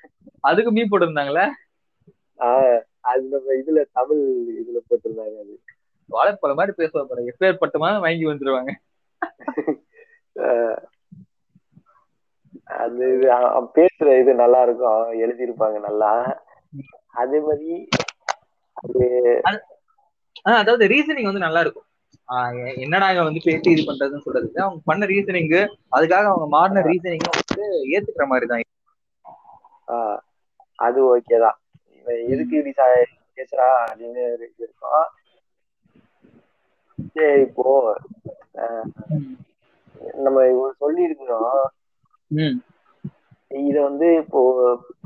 அதுக்கு 0.41 0.71
மீ 0.71 0.83
போட்டிருந்தாங்களே? 0.83 1.45
ஆஹ் 2.39 2.79
அது 3.03 3.23
நம்ம 3.25 3.53
இதுல 3.53 3.81
தமிழ் 3.91 4.23
இதுல 4.61 4.79
போட்டிருந்தாங்க 4.87 5.37
அது. 5.39 5.53
வாழைப்பழம் 6.09 6.55
மாதிரி 6.55 6.73
பேசுவா 6.77 7.03
பாரு 7.03 7.31
எப்பேர் 7.31 7.61
பட்டமா 7.61 7.89
வாங்கி 7.99 8.25
வந்துருவாங்க. 8.25 8.71
அது 12.77 13.03
இது 13.15 13.27
பேசுற 13.75 14.19
இது 14.19 14.33
நல்லா 14.33 14.61
இருக்கும் 14.61 15.01
எழுதியிருப்பாங்க 15.19 15.79
நல்லா. 15.79 16.11
அதே 17.13 17.39
மாதிரி 17.39 17.71
அது 18.77 19.05
அதாவது 20.55 20.85
ரீசனிங் 20.87 21.29
வந்து 21.29 21.39
நல்லா 21.39 21.59
இருக்கும் 21.59 21.87
என்னடா 22.83 23.07
இவன் 23.11 23.27
வந்து 23.27 23.45
பேசி 23.45 23.71
இது 23.73 23.83
பண்றதுன்னு 23.87 24.25
சொல்றது 24.25 24.61
அவங்க 24.63 24.81
பண்ண 24.85 25.05
ரீசனிங் 25.05 25.53
அதுக்காக 25.95 26.25
அவங்க 26.31 26.47
மாறின 26.55 26.83
ரீசனிங் 26.89 27.25
வந்து 27.31 27.65
ஏத்துக்கிற 27.95 28.27
மாதிரி 28.31 28.47
தான் 28.47 28.63
அது 30.79 30.99
ஓகேதான் 31.09 31.57
இவன் 31.97 32.21
எதுக்கு 32.33 32.59
இப்படி 32.59 32.73
பேசுறா 33.37 33.67
அப்படின்னு 33.87 34.23
இருக்கும் 34.63 35.09
சரி 37.15 37.41
இப்போ 37.47 37.65
நம்ம 40.25 40.39
சொல்லி 40.81 41.01
இருக்கிறோம் 41.03 41.63
இத 43.51 43.77
வந்து 43.81 44.07
இப்போ 44.21 44.41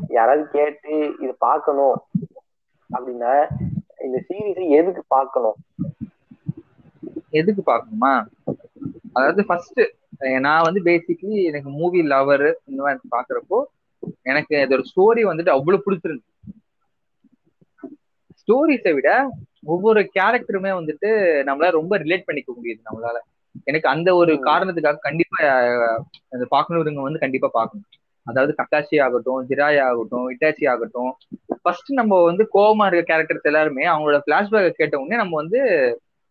யாராவது 0.09 0.43
கேட்டு 0.55 0.93
இத 1.23 1.31
பார்க்கணும். 1.45 1.97
அப்படின்னா 2.89 3.33
இந்த 4.05 4.17
சீரீஸ் 4.27 4.61
எதுக்கு 4.79 5.03
பார்க்கணும்? 5.07 5.57
எதுக்கு 7.35 7.63
பார்க்கணுமா? 7.65 8.13
அதாவது 9.13 9.41
ஃபர்ஸ்ட் 9.45 9.81
நான் 10.39 10.67
வந்து 10.67 10.81
பேசிக்லி 10.81 11.37
எனக்கு 11.43 11.69
மூவி 11.69 12.01
லவர் 12.01 12.47
இந்த 12.65 12.81
மாதிரி 12.81 13.01
பாக்குறப்போ 13.15 13.59
எனக்கு 14.21 14.53
இதோட 14.57 14.83
ஸ்டோரி 14.91 15.21
வந்துட்டு 15.31 15.49
அவ்வளவு 15.49 15.83
பிடிச்சிருந்து 15.85 16.25
ஸ்டோரிஸை 18.41 18.93
விட 18.93 19.09
ஒவ்வொரு 19.63 20.01
கேரக்டருமே 20.19 20.71
வந்துட்டு 20.79 21.09
நம்மளால 21.47 21.69
ரொம்ப 21.71 21.93
ரிலேட் 21.99 22.27
பண்ணிக்க 22.27 22.49
முடியுது 22.57 22.81
நம்மளால. 22.89 23.17
எனக்கு 23.63 23.87
அந்த 23.89 24.09
ஒரு. 24.15 24.33
காரணத்துக்காக 24.43 25.03
கண்டிப்பா 25.07 25.39
அந்த 26.29 26.43
பார்க்கணுங்க 26.51 27.01
வந்து 27.07 27.23
கண்டிப்பா 27.23 27.47
பார்க்கணும். 27.53 27.87
அதாவது 28.25 28.53
கக்காஷி 28.61 28.95
ஆகட்டும் 29.03 29.39
ஜிராயா 29.49 29.83
ஆகட்டும் 29.89 30.27
இட்டாச்சி 30.29 30.65
ஆகட்டும் 30.69 31.11
ஃபர்ஸ்ட் 31.61 31.91
நம்ம 31.93 32.21
வந்து 32.23 32.43
கோவமா 32.53 32.85
இருக்க 32.87 33.03
கேரக்டர்ஸ் 33.11 33.49
எல்லாருமே 33.51 33.83
அவங்களோட 33.85 34.19
பிளாஷ்பேக் 34.25 34.79
கேட்ட 34.79 34.99
உடனே 34.99 35.15
நம்ம 35.15 35.35
வந்து 35.35 35.61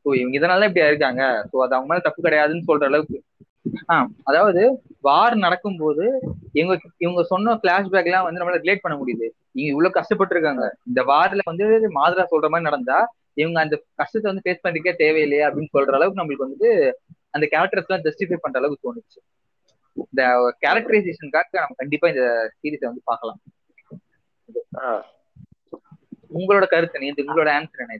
ஓ 0.05 0.13
இவங்க 0.13 0.35
இதனால 0.39 0.67
இப்படி 0.69 0.87
இருக்காங்க 0.87 1.23
ஸோ 1.51 1.57
அது 1.65 1.75
அவங்க 1.75 1.89
மேல 1.91 2.03
தப்பு 2.03 2.21
கிடையாதுன்னு 2.23 2.69
சொல்ற 2.69 2.85
அளவுக்கு. 2.85 3.19
ஆஹ் 3.89 4.09
அதாவது 4.23 4.63
வார் 5.01 5.35
நடக்கும்போது 5.37 6.05
இவங்க 6.53 6.75
இவங்க 6.97 7.23
சொன்ன 7.23 7.55
பிளாஷ்பேக் 7.63 8.09
எல்லாம் 8.11 8.27
வந்து 8.27 8.41
நம்மளால 8.41 8.63
ரிலேட் 8.65 8.83
பண்ண 8.83 8.97
முடியுது. 8.97 9.27
இவங்க 9.53 9.71
இவ்வளவு 9.73 9.93
கஷ்டப்பட்டு 9.93 10.35
இருக்காங்க 10.35 10.65
இந்த 10.87 11.03
வார்ல 11.03 11.45
வந்து 11.45 11.67
மாதிரா 11.99 12.25
சொல்ற 12.31 12.49
மாதிரி 12.49 12.69
நடந்தா 12.71 12.99
இவங்க 13.35 13.59
அந்த 13.61 13.77
கஷ்டத்தை 13.95 14.27
வந்து 14.33 14.45
ஃபேஸ் 14.45 14.65
பண்ணிக்கே 14.67 14.93
தேவையில்லையே 14.99 15.47
அப்படின்னு 15.47 15.75
சொல்ற 15.77 15.95
அளவுக்கு 15.95 16.21
நம்மளுக்கு 16.21 16.49
வந்து 16.49 16.69
அந்த 17.31 17.45
கேரக்டர்ஸ் 17.53 17.89
எல்லாம் 17.89 18.05
ஜஸ்டிஃபை 18.05 18.37
பண்ற 18.37 18.59
அளவுக்கு 18.61 18.85
தோணுச்சு. 18.85 19.19
இந்த 19.97 20.23
கேரக்டரைசேஷனுக்காக 20.65 21.55
நம்ம 21.55 21.77
கண்டிப்பா 21.77 22.09
இந்த 22.09 22.25
சீரீஸை 22.63 22.87
வந்து 22.91 23.03
பார்க்கலாம். 23.05 23.41
உங்களோட 26.35 26.67
கருத்து? 26.67 27.07
இது 27.07 27.25
உங்களோட 27.25 27.51
ஆன்சர் 27.59 27.85
என்ன? 27.85 27.99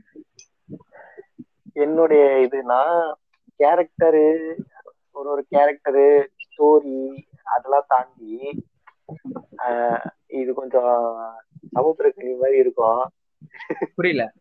என்னுடைய 1.75 2.47
இதுனா 2.47 2.81
கேரக்டரு 3.59 4.55
ஒரு 5.11 5.29
ஒரு 5.29 5.45
கேரக்டரு 5.55 6.25
ஸ்டோரி 6.43 7.23
அதெல்லாம் 7.43 7.85
தாண்டி 7.87 8.63
இது 10.27 10.53
கொஞ்சம் 10.53 11.15
சமுத்திரக்கனி 11.75 12.37
மாதிரி 12.39 12.57
இருக்கும். 12.57 13.03
புரியல. 13.95 14.31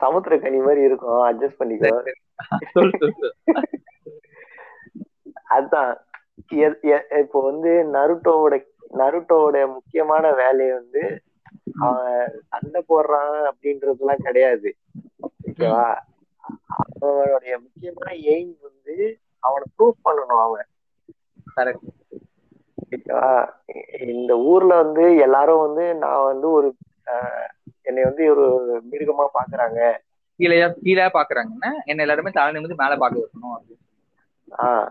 சமுத்திரக்கனி 0.00 0.64
மாதிரி 0.64 0.80
இருக்கும். 0.80 1.20
அட்ஜஸ்ட் 1.30 1.60
பண்ணிக்கோ. 1.60 1.94
அதுதான். 5.42 6.00
இப்போ 7.20 7.40
வந்து 7.40 7.70
நருட்டோவோட 7.92 8.64
நருட்டோவோட 8.92 9.72
முக்கியமான 9.72 10.32
வேலையை 10.32 10.74
வந்து 10.74 11.22
அவன் 11.78 12.42
சண்டை 12.48 12.84
போடுறான் 12.88 13.50
அப்படின்றதுலாம் 13.50 14.22
கிடையாது. 14.22 14.76
ஓகேவா? 15.46 15.88
அவனுடைய 17.00 17.58
முக்கியமான 17.58 18.16
எய்ம் 18.16 18.56
வந்து 18.62 19.18
அவனை 19.38 19.66
ப்ரூவ் 19.78 20.04
பண்ணணும் 20.04 20.42
அவன். 20.42 20.66
ஓகேவா? 22.84 23.50
இந்த 24.08 24.38
ஊர்ல 24.38 24.82
வந்து 24.82 25.16
எல்லாரும் 25.16 25.60
வந்து 25.60 25.94
நான் 25.94 26.24
வந்து 26.24 26.50
ஒரு 26.50 26.74
என்னை 27.82 28.02
வந்து 28.02 28.30
ஒரு 28.30 28.44
மிருகமா 28.90 29.26
பாக்குறாங்க. 29.34 29.96
கீழேயா 30.38 30.74
கீழே 30.82 31.02
பாக்குறாங்கன்னா 31.02 31.70
என்ன? 31.84 32.02
எல்லாருமே 32.02 32.30
தலை 32.30 32.50
நிமிந்து 32.52 32.74
மேல 32.74 32.96
பாக்க 32.96 33.18
வைக்கணும் 33.18 33.78
ஆஹ் 34.58 34.88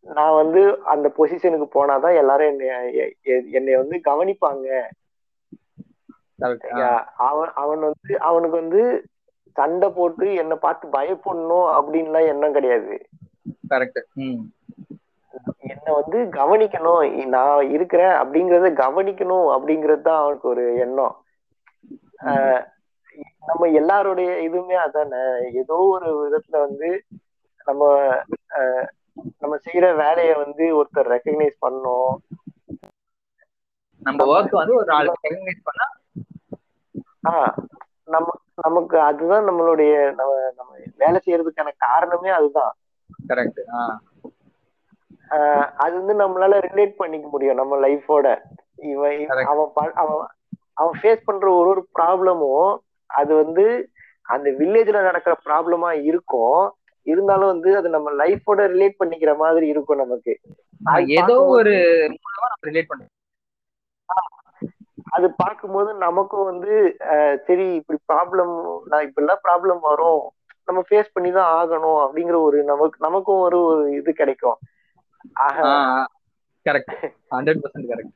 நான் 0.00 0.34
வந்து 0.34 0.82
அந்த 0.82 1.12
பொசிஷனுக்கு 1.18 1.66
போனாதான் 1.74 2.16
எல்லாரும் 2.16 2.58
என்னை 2.58 3.46
என்னை 3.52 3.76
வந்து 3.76 4.00
கவனிப்பாங்க. 4.04 4.66
அவன் 7.16 7.50
அவன் 7.54 7.78
வந்து 7.78 8.20
அவனுக்கு 8.20 8.56
வந்து 8.56 9.06
சண்டை 9.58 9.88
போட்டு 9.96 10.26
என்னை 10.34 10.56
பார்த்து 10.60 10.86
பயப்படணும் 10.96 11.68
அப்படின்லாம் 11.78 12.30
எண்ணம் 12.32 12.56
கிடையாது. 12.56 12.94
என்னை 15.72 15.90
வந்து 16.00 16.18
கவனிக்கணும். 16.38 17.02
நான் 17.34 17.70
இருக்கிறேன் 17.70 18.14
அப்படிங்கறத 18.22 18.70
கவனிக்கணும் 18.84 19.48
அப்படிங்கிறது 19.56 20.04
தான் 20.08 20.22
அவனுக்கு 20.22 20.48
ஒரு 20.48 20.64
எண்ணம். 20.84 21.14
நம்ம 23.48 23.68
எல்லாருடைய 23.80 24.30
இதுவுமே 24.48 24.76
அதானே? 24.86 25.22
ஏதோ 25.62 25.76
ஒரு 25.94 26.10
விதத்துல 26.22 26.58
வந்து 26.66 26.90
நம்ம 27.64 27.82
நம்ம 29.40 29.54
செய்யற 29.66 29.86
வேலையை 29.96 30.34
வந்து 30.34 30.64
ஒருத்தர் 30.78 31.10
ரெக்கக்னைஸ் 31.14 31.56
பண்ணணும். 31.64 32.14
நம்ம 34.06 34.24
ஒர்க் 34.34 34.60
வந்து 34.60 34.74
ஒரு 34.74 34.88
நாலு 34.92 35.12
ரெகனைஸ் 35.26 35.66
பண்ணா 35.68 35.86
ஆஹ் 37.30 37.52
நம்ம 38.14 38.28
நமக்கு 38.64 38.96
அதுதான் 39.00 39.46
நம்மளுடைய 39.48 39.92
நம்ம 40.18 40.32
நம்ம 40.58 40.70
வேலை 40.96 41.18
செய்யறதுக்கான 41.24 41.70
காரணமே 41.86 42.30
அதுதான். 42.38 42.72
கரெக்ட் 43.28 43.60
அது 45.76 45.94
வந்து 45.98 46.14
நம்மளால 46.22 46.54
ரிலேட் 46.66 46.94
பண்ணிக்க 46.96 47.26
முடியும் 47.28 47.60
நம்ம 47.60 47.78
லைஃபோட 47.86 48.26
இவன். 48.92 49.20
அவன் 49.50 49.70
அவன் 50.02 50.20
அவன் 50.80 50.96
ஃபேஸ் 51.00 51.26
பண்ற 51.28 51.46
ஒரு 51.52 51.68
ஒரு 51.68 51.82
ப்ராப்ளமும் 51.98 52.70
அது 53.10 53.32
வந்து 53.34 53.64
அந்த 54.26 54.48
வில்லேஜ்ல 54.58 55.00
நடக்கிற 55.02 55.34
ப்ராப்ளமா 55.46 55.90
இருக்கும். 56.10 56.60
இருந்தாலும் 57.06 57.52
வந்து 57.54 57.70
அது 57.76 57.88
நம்ம 57.88 58.10
லைஃபோட 58.20 58.60
ரிலேட் 58.74 59.00
பண்ணிக்கிற 59.00 59.32
மாதிரி 59.36 59.66
இருக்கும் 59.68 60.02
நமக்கு. 60.04 60.34
ஏதோ 61.20 61.36
ஒரு 61.56 61.74
ரிலேட் 62.68 62.90
பண்றோம் 62.90 63.10
அது 65.12 65.26
பார்க்கும்போது 65.42 65.90
நமக்கும் 66.04 66.48
வந்து 66.50 66.74
சரி 67.46 67.66
இப்படி 67.80 67.98
ப்ராப்ளம் 68.12 68.54
நான் 68.90 69.06
இப்படிலாம் 69.08 69.44
ப்ராப்ளம் 69.46 69.80
வரும். 69.88 70.22
நம்ம 70.68 70.80
ஃபேஸ் 70.88 71.14
பண்ணி 71.14 71.30
தான் 71.32 71.52
ஆகணும் 71.58 72.00
அப்படிங்கிற 72.04 72.36
ஒரு 72.48 72.58
நமக்கு 72.64 72.98
நமக்கும் 73.06 73.42
ஒரு 73.46 73.60
இது 73.98 74.10
கிடைக்கும். 74.12 74.58
கரெக்ட் 76.66 76.94
ஹண்ட்ரட் 77.34 77.62
பர்சன்ட் 77.62 77.90
கரெக்ட் 77.92 78.14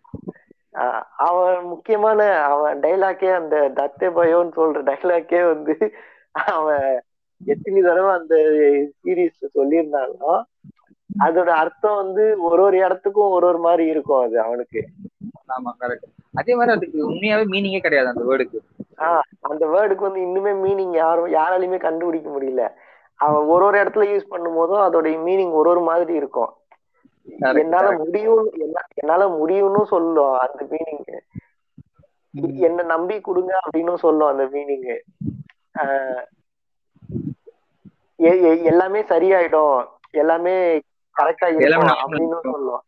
அவன் 1.26 1.60
முக்கியமான 1.72 2.20
அவன் 2.48 2.80
டைலாக்கே 2.80 3.30
அந்த 3.38 3.56
தத்தே 3.78 4.08
பயோன்னு 4.16 4.56
சொல்ற 4.58 4.80
டைலாக்கே 4.90 5.40
வந்து 5.52 5.74
அவன் 6.52 6.86
எத்தனை 7.40 7.80
தடவை 7.82 8.10
அந்த 8.18 8.34
சீரீஸ் 9.00 9.54
சொல்லியிருந்தாலும் 9.56 10.36
அதோட 11.10 11.50
அர்த்தம் 11.62 12.00
வந்து 12.02 12.24
ஒரு 12.48 12.60
ஒரு 12.62 12.76
இடத்துக்கும் 12.78 13.34
ஒரு 13.36 13.46
ஒரு 13.50 13.60
மாதிரி 13.66 13.84
இருக்கும் 13.92 14.22
அது 14.24 14.36
அவனுக்கு. 14.42 14.80
ஆமா 15.56 15.72
கரெக்ட் 15.82 16.08
அதே 16.36 16.54
மாதிரி 16.54 16.76
அதுக்கு 16.76 17.10
உண்மையாவே 17.10 17.44
மீனிங்கே 17.44 17.78
கிடையாது 17.78 18.08
அந்த 18.08 18.22
வேர்டுக்கு 18.22 18.58
ஆஹ் 18.96 19.20
அந்த 19.40 19.66
வேர்டுக்கு 19.66 19.94
வந்து 19.94 20.20
இன்னுமே 20.20 20.68
மீனிங் 20.68 20.92
யாரும் 20.92 21.26
யாராலையுமே 21.26 21.78
கண்டுபிடிக்க 21.78 22.30
முடியல. 22.30 22.72
அவன் 23.14 23.44
ஒரு 23.44 23.64
ஒரு 23.64 23.78
இடத்துல 23.78 24.14
யூஸ் 24.14 24.28
பண்ணும் 24.28 24.54
போதும் 24.54 24.78
அதோட 24.78 25.08
மீனிங் 25.08 25.52
ஒரு 25.52 25.70
ஒரு 25.70 25.80
மாதிரி 25.80 26.14
இருக்கும். 26.14 26.54
என்னால. 27.54 27.90
முடியும் 27.98 28.50
என்ன- 28.52 28.86
என்னால 28.94 29.28
முடியும்னு 29.28 29.84
சொல்லும் 29.84 30.32
அந்த 30.32 30.66
மீனிங் 30.70 31.18
என்ன 32.60 32.82
நம்பி 32.82 33.20
கொடுங்க 33.20 33.58
அப்படின்னு 33.72 33.94
சொல்லும் 33.94 34.28
அந்த 34.28 34.44
மீனிங் 34.44 34.98
எல்லாமே 38.62 39.02
சரியாயிடும். 39.02 39.86
எல்லாமே 40.10 40.80
கரெக்டா 41.20 41.46
இருக்கும் 41.46 41.86
அப்படின்னு. 42.12 42.38
சொல்லும். 42.42 42.80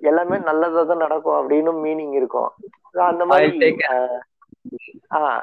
எல்லாமே 0.00 0.38
நல்லதா 0.40 0.82
தான் 0.82 0.96
நடக்கும் 0.96 1.38
அப்படின்னு 1.38 1.72
மீனிங் 1.84 2.12
இருக்கும். 2.12 2.50
அந்த 3.04 3.24
மாதிரி 3.26 3.70
ஆஹ் 5.16 5.42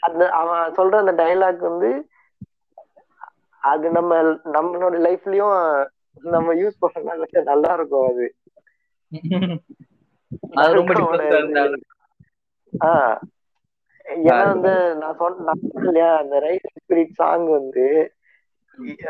அந்த 0.00 0.30
அவன் 0.32 0.72
சொல்ற 0.72 0.94
அந்த 0.96 1.12
டைலாக் 1.12 1.58
வந்து 1.62 1.90
அது 3.62 3.90
நம்ம 3.90 4.12
நம்மளோட 4.52 4.94
லைஃப்லயும் 5.00 5.56
நம்ம 6.30 6.54
யூஸ் 6.54 6.80
பண்ண 6.80 7.14
நல்லா 7.44 7.74
இருக்கும் 7.74 8.08
அது 8.08 8.26
ஏன்னா 14.22 14.46
வந்து 14.46 14.72
நான் 14.94 15.16
சொன்ன 15.16 15.54
இல்லையா 15.80 16.16
அந்த 16.16 16.38
ரைட் 16.38 16.66
ஸ்பிரிட் 16.78 17.12
சாங் 17.12 17.46
வந்து 17.50 17.84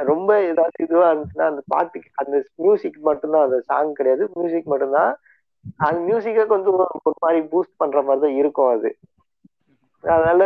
ரொம்ப 0.05 0.31
ஏதாவது 0.43 0.85
இதுவா 0.85 1.07
இருந்துச்சுன்னா 1.13 1.47
அந்த 1.51 1.63
பாட்டுக்கு 1.67 2.09
அந்த 2.15 2.37
மியூசிக் 2.57 2.99
மட்டும்தான் 3.01 3.47
அந்த 3.47 3.59
சாங் 3.61 3.93
கிடையாது. 3.93 4.25
மியூசிக் 4.35 4.73
மட்டும்தான். 4.73 5.13
அந்த 5.79 5.99
மியூசிக்கை 6.09 6.45
கொஞ்சம் 6.47 6.79
ஒரு 7.09 7.19
மாதிரி 7.21 7.41
பூஸ்ட் 7.53 7.77
பண்ற 7.77 7.99
மாதிரி 8.03 8.23
தான் 8.25 8.39
இருக்கும் 8.41 8.73
அது. 8.77 8.91
அதனால 10.05 10.43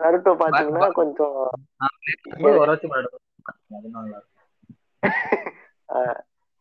நருட்டோ 0.00 0.32
பாத்தீங்கன்னா 0.42 0.90
கொஞ்சம் 0.92 1.36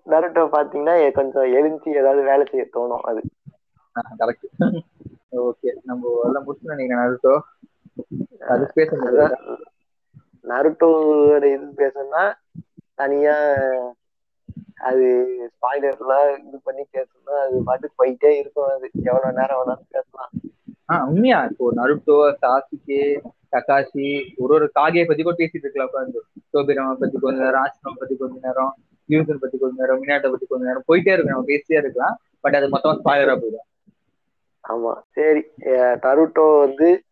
நருட்டோ 0.07 0.43
பாத்தீங்கன்னா 0.55 0.95
கொஞ்சம் 1.11 1.47
எழுந்தி 1.51 1.89
ஏதாவது 2.01 2.21
வேலை 2.23 2.45
செய்ய 2.51 2.65
தோணும் 2.75 3.05
அது. 3.09 3.21
கரெக்ட் 4.19 4.47
ஓகே 5.41 5.69
நம்ம 5.83 6.11
எல்லாம் 6.25 6.45
முடிச்சு 6.45 6.73
நினைக்கிறேன் 6.73 7.01
நருட்டோ 7.03 7.33
அது 8.47 8.65
பேச 8.73 8.89
நருட்டோட 10.43 11.43
இது 11.43 11.65
பேசணும்னா 11.77 12.33
தனியா 12.93 13.35
அது 14.75 15.05
ஸ்பாய்லர்லாம் 15.51 16.47
இது 16.47 16.59
பண்ணி 16.63 16.85
பேசணும்னா 16.93 17.29
அது 17.29 17.63
பாட்டுக்கு 17.63 18.05
போயிட்டே 18.05 18.37
இருக்கும் 18.37 18.69
அது. 18.69 18.89
எவ்வளவு 19.03 19.33
நேரம் 19.33 19.59
வேணாலும் 19.59 19.85
பேசலாம். 19.89 20.29
ஆஹ் 20.93 21.05
உண்மையா. 21.07 21.43
இப்போ 21.43 21.73
நருட்டோ 21.73 22.35
சாசுகே 22.41 23.19
தகாஷி 23.51 24.33
ஒரு 24.37 24.53
ஒரு 24.53 24.71
காகியை 24.73 25.05
பத்தி 25.05 25.23
கூட 25.23 25.35
பேசிட்டு 25.35 25.47
இருக்கலாம் 25.53 25.89
உட்காந்து 25.93 26.17
சோபிராம 26.53 26.93
பத்தி 26.93 27.19
கொஞ்ச 27.19 27.43
நேரம் 27.43 27.63
ஆசிரம 27.63 27.99
பத்தி 27.99 28.15
கொஞ்ச 28.17 28.39
நேரம் 28.41 28.75
யூசன் 29.09 29.37
பத்தி 29.37 29.57
கொஞ்ச 29.57 29.81
நேரம் 29.81 30.03
மினாட்டை 30.03 30.29
பத்தி 30.29 30.45
கொஞ்ச 30.45 30.65
நேரம் 30.65 30.83
போயிட்டே 30.87 31.13
இருக்கு 31.13 31.31
நம்ம 31.31 31.43
பேசிட்டே 31.45 31.77
இருக்கலாம். 31.83 32.19
பட் 32.39 32.55
அது 32.55 32.67
மொத்தமா 32.67 32.99
ஸ்பாயிலரா 33.03 33.41
போயிடும். 33.41 33.67
ஆமா. 34.69 35.01
சரி. 35.09 35.43
அஹ் 35.59 35.97
நருட்டோ 35.97 36.59
வந்து 36.59 37.03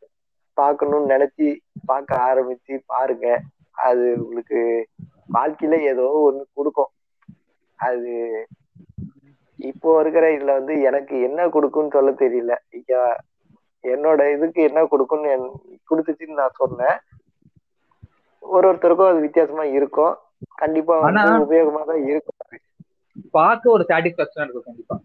பார்க்கணும்னு 0.61 1.13
நினைச்சு 1.13 1.47
பார்க்க 1.91 2.21
ஆரம்பிச்சு 2.29 2.75
பாருங்க. 2.93 3.27
அது 3.87 4.05
உங்களுக்கு 4.23 4.59
வாழ்க்கையில 5.35 5.75
ஏதோ 5.91 6.05
ஒண்ணு 6.27 6.43
கொடுக்கும். 6.59 6.91
அது 7.79 8.11
இப்போ 9.59 9.89
இருக்கிற 10.01 10.25
இதுல 10.35 10.55
வந்து 10.59 10.73
எனக்கு 10.89 11.15
என்ன 11.27 11.47
கொடுக்கும்னு 11.55 11.95
சொல்ல 11.95 12.11
தெரியல. 12.23 12.53
என்னோட 13.83 14.21
இதுக்கு 14.35 14.61
என்ன 14.69 14.79
கொடுக்கும்னு 14.91 15.33
கொடுத்துச்சுன்னு 15.89 16.39
நான் 16.41 16.59
சொன்னேன். 16.61 16.97
ஒரு 18.43 18.65
ஒருத்தருக்கும் 18.69 19.11
அது 19.11 19.25
வித்தியாசமா 19.25 19.65
இருக்கும். 19.77 20.15
கண்டிப்பா 20.61 20.95
உபயோகமா 21.45 21.81
தான் 21.91 22.03
இருக்கும். 22.11 22.39
பார்க்க 23.37 23.75
ஒரு 23.75 23.83
சாட்டிஸ்பாக்சன் 23.91 24.43
இருக்கும் 24.43 24.67
கண்டிப்பா. 24.69 24.95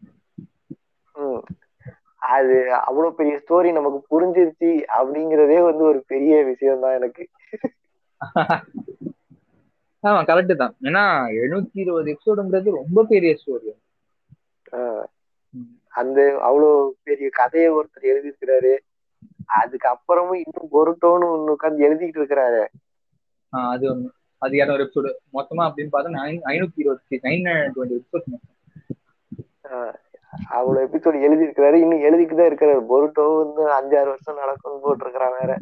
அது 2.23 2.57
அவ்வளவு 2.81 3.17
பெரிய 3.17 3.35
ஸ்டோரி 3.39 3.71
நமக்கு 3.73 4.01
புரிஞ்சிருச்சு 4.13 4.71
அப்படிங்கறதே 4.97 5.59
வந்து 5.65 5.85
ஒரு 5.85 6.01
பெரிய 6.07 6.35
விஷயம் 6.45 6.83
தான் 6.85 6.97
எனக்கு 6.99 7.25
ஆமா 10.05 10.21
கரெக்ட் 10.29 10.55
தான் 10.57 10.75
ஏன்னா 10.83 11.03
எழுநூத்தி 11.35 11.79
இருபது 11.81 12.11
எபிசோடுங்கிறது 12.13 12.79
ரொம்ப 12.81 13.05
பெரிய 13.05 13.33
ஸ்டோரி 13.35 13.73
அந்த 15.95 16.19
அவ்வளவு 16.43 16.77
பெரிய 17.05 17.29
கதையை 17.33 17.69
ஒருத்தர் 17.73 18.11
எழுதியிருக்கிறாரு 18.13 18.73
அதுக்கு 19.57 19.89
அப்புறமும் 19.89 20.41
இன்னும் 20.43 20.73
பொருட்டோன்னு 20.73 21.27
ஒண்ணு 21.33 21.55
உட்கார்ந்து 21.55 21.87
எழுதிட்டு 21.87 22.21
இருக்கிறாரு 22.21 22.63
அது 23.53 23.85
ஒண்ணு 23.91 24.09
அது 24.43 24.57
இரநூறு 24.59 24.85
எபிசோடு 24.85 25.11
மொத்தமா 25.35 25.67
அப்படின்னு 25.69 25.93
பார்த்தா 25.93 26.23
ஐநூத்தி 26.53 26.83
இருபத்தி 26.85 27.19
நைன் 27.27 27.45
டுவெண்ட்டி 27.75 27.99
எபிசோட் 28.01 28.29
அவ்வளவு 30.53 30.85
எபிசோடு 30.87 31.17
எழுதி 31.23 31.47
இருக்கிறாரு 31.47 31.77
இன்னும் 31.83 32.05
தான் 32.33 32.49
இருக்கிறாரு 32.51 32.83
பொருட்டோ 32.91 33.25
வந்து 33.37 33.63
அஞ்சாறு 33.77 34.09
வருஷம் 34.13 34.41
நடக்கும்னு 34.43 34.85
போட்டிருக்கிறான் 34.85 35.37
வேற. 35.39 35.53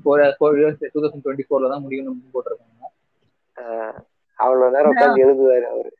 Four 0.00 0.22
four 0.36 0.58
years 0.60 0.84
two 0.92 1.00
thousand 1.02 1.24
twenty 1.24 1.46
ஃபோர்ல 1.48 1.70
தான் 1.72 1.84
முடியும்னு 1.84 2.12
போட்டிருக்காங்க. 2.34 2.70
ஆஹ் 3.56 3.98
அவ்வளவு 4.38 4.74
நேரம் 4.74 4.92
உட்கார்ந்து 4.92 5.24
எழுதுவாரு 5.24 5.66
அவரு. 5.72 5.90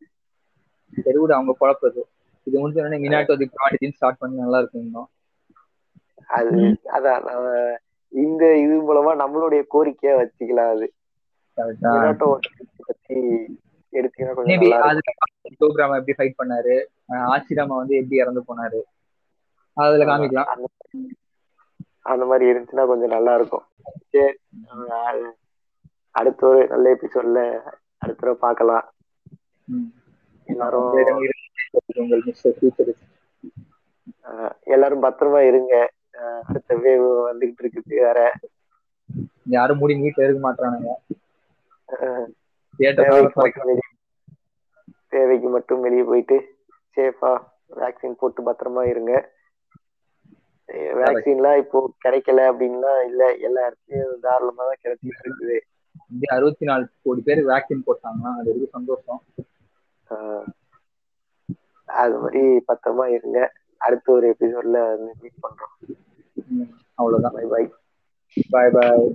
சரி 0.98 1.18
விட 1.18 1.32
அவங்க 1.36 1.52
குழப்பது 1.58 2.00
இது. 2.46 2.56
முடிஞ்ச 2.56 2.80
உடனே 2.80 2.98
மினாட்டோ 3.04 3.34
தி 3.40 3.46
ப்ராடிஜின்னு 3.54 3.96
ஸ்டார்ட் 3.98 4.20
பண்ணி 4.22 4.42
நல்லா 4.42 4.58
இருக்கும் 4.60 4.84
இன்னும். 4.86 5.08
அது 6.30 6.60
அதான் 6.96 7.28
இந்த 8.12 8.44
இது 8.64 8.74
மூலமா 8.88 9.12
நம்மளுடைய 9.22 9.62
கோரிக்கையா 9.72 10.14
வச்சுக்கலாம் 10.18 10.72
அது. 10.74 10.86
மினாட்டோ 11.84 12.28
பத்தி 12.86 13.18
எடுத்தீங்கன்னா 14.00 14.32
எப்படி 16.00 16.14
ஃபைட் 16.18 16.40
பண்ணாரு? 16.40 16.76
ஆசிரமா 17.34 17.74
வந்து 17.80 17.94
எப்படி 18.00 18.20
இறந்து 18.22 18.42
போனாரு? 18.48 18.80
அதுல 19.76 20.06
காமிக்கலாம். 20.10 20.50
அந்த 22.12 22.24
மாதிரி 22.30 22.44
இருந்துச்சுன்னா 22.50 22.84
கொஞ்சம் 22.86 23.14
நல்லா 23.16 23.34
இருக்கும். 23.34 23.64
சரி 24.12 24.32
அடுத்த 26.20 26.46
ஒரு 26.46 26.60
நல்ல 26.68 26.86
எபிசோட்ல 26.94 27.40
அடுத்த 28.02 28.18
தடவை 28.18 28.36
பார்க்கலாம். 28.40 28.84
எல்லாரும் 30.48 30.92
எல்லாரும் 34.74 35.04
பத்திரமா 35.04 35.40
இருங்க. 35.48 35.74
அடுத்த 36.48 36.76
வேவ் 36.84 37.06
வந்துகிட்டு 37.30 37.62
இருக்குது 37.64 38.00
வேற. 38.06 38.18
யாரும் 39.56 39.78
மூடி 39.78 39.94
வீட்டுல 40.02 40.26
இருக்க 40.26 40.40
மாட்டானுங்க 40.44 40.92
தேவைக்கு 45.14 45.48
மட்டும் 45.56 45.84
வெளிய 45.86 46.02
போயிட்டு 46.10 46.36
சேஃபா 46.96 47.32
வேக்சின் 47.80 48.18
போட்டு 48.20 48.40
பத்திரமா 48.48 48.82
இருங்க. 48.92 49.12
வேக்சின்லாம் 51.00 51.60
இப்போ 51.62 51.78
கிடைக்கல 52.04 52.42
அப்படின்னா 52.50 52.92
இல்ல 53.08 53.22
எல்லா 53.46 53.62
இடத்துலயும் 53.68 54.22
தாராளமா 54.26 54.62
தான் 54.68 54.82
கிடைச்சிட்டு 54.82 55.24
இருக்குது. 55.24 55.56
அறுபத்தி 56.36 56.64
நாலு 56.70 56.84
கோடி 57.06 57.20
பேர் 57.28 57.42
வேக்சின் 57.50 57.86
போட்டாங்கன்னா 57.88 58.32
அது 58.38 58.48
வரைக்கும் 58.50 58.76
சந்தோஷம். 58.78 59.20
அது 61.88 62.14
மாதிரி 62.22 62.42
பத்திரமா 62.70 63.06
இருங்க. 63.16 63.38
அடுத்த 63.86 64.12
ஒரு 64.16 64.26
எபிசோட்ல 64.34 64.80
மீட் 65.20 65.42
பண்றோம். 65.44 65.74
அவ்வளவுதான். 66.98 67.36
By 67.38 67.46
bye 67.54 67.64
bye 68.54 68.72
bye 68.76 69.06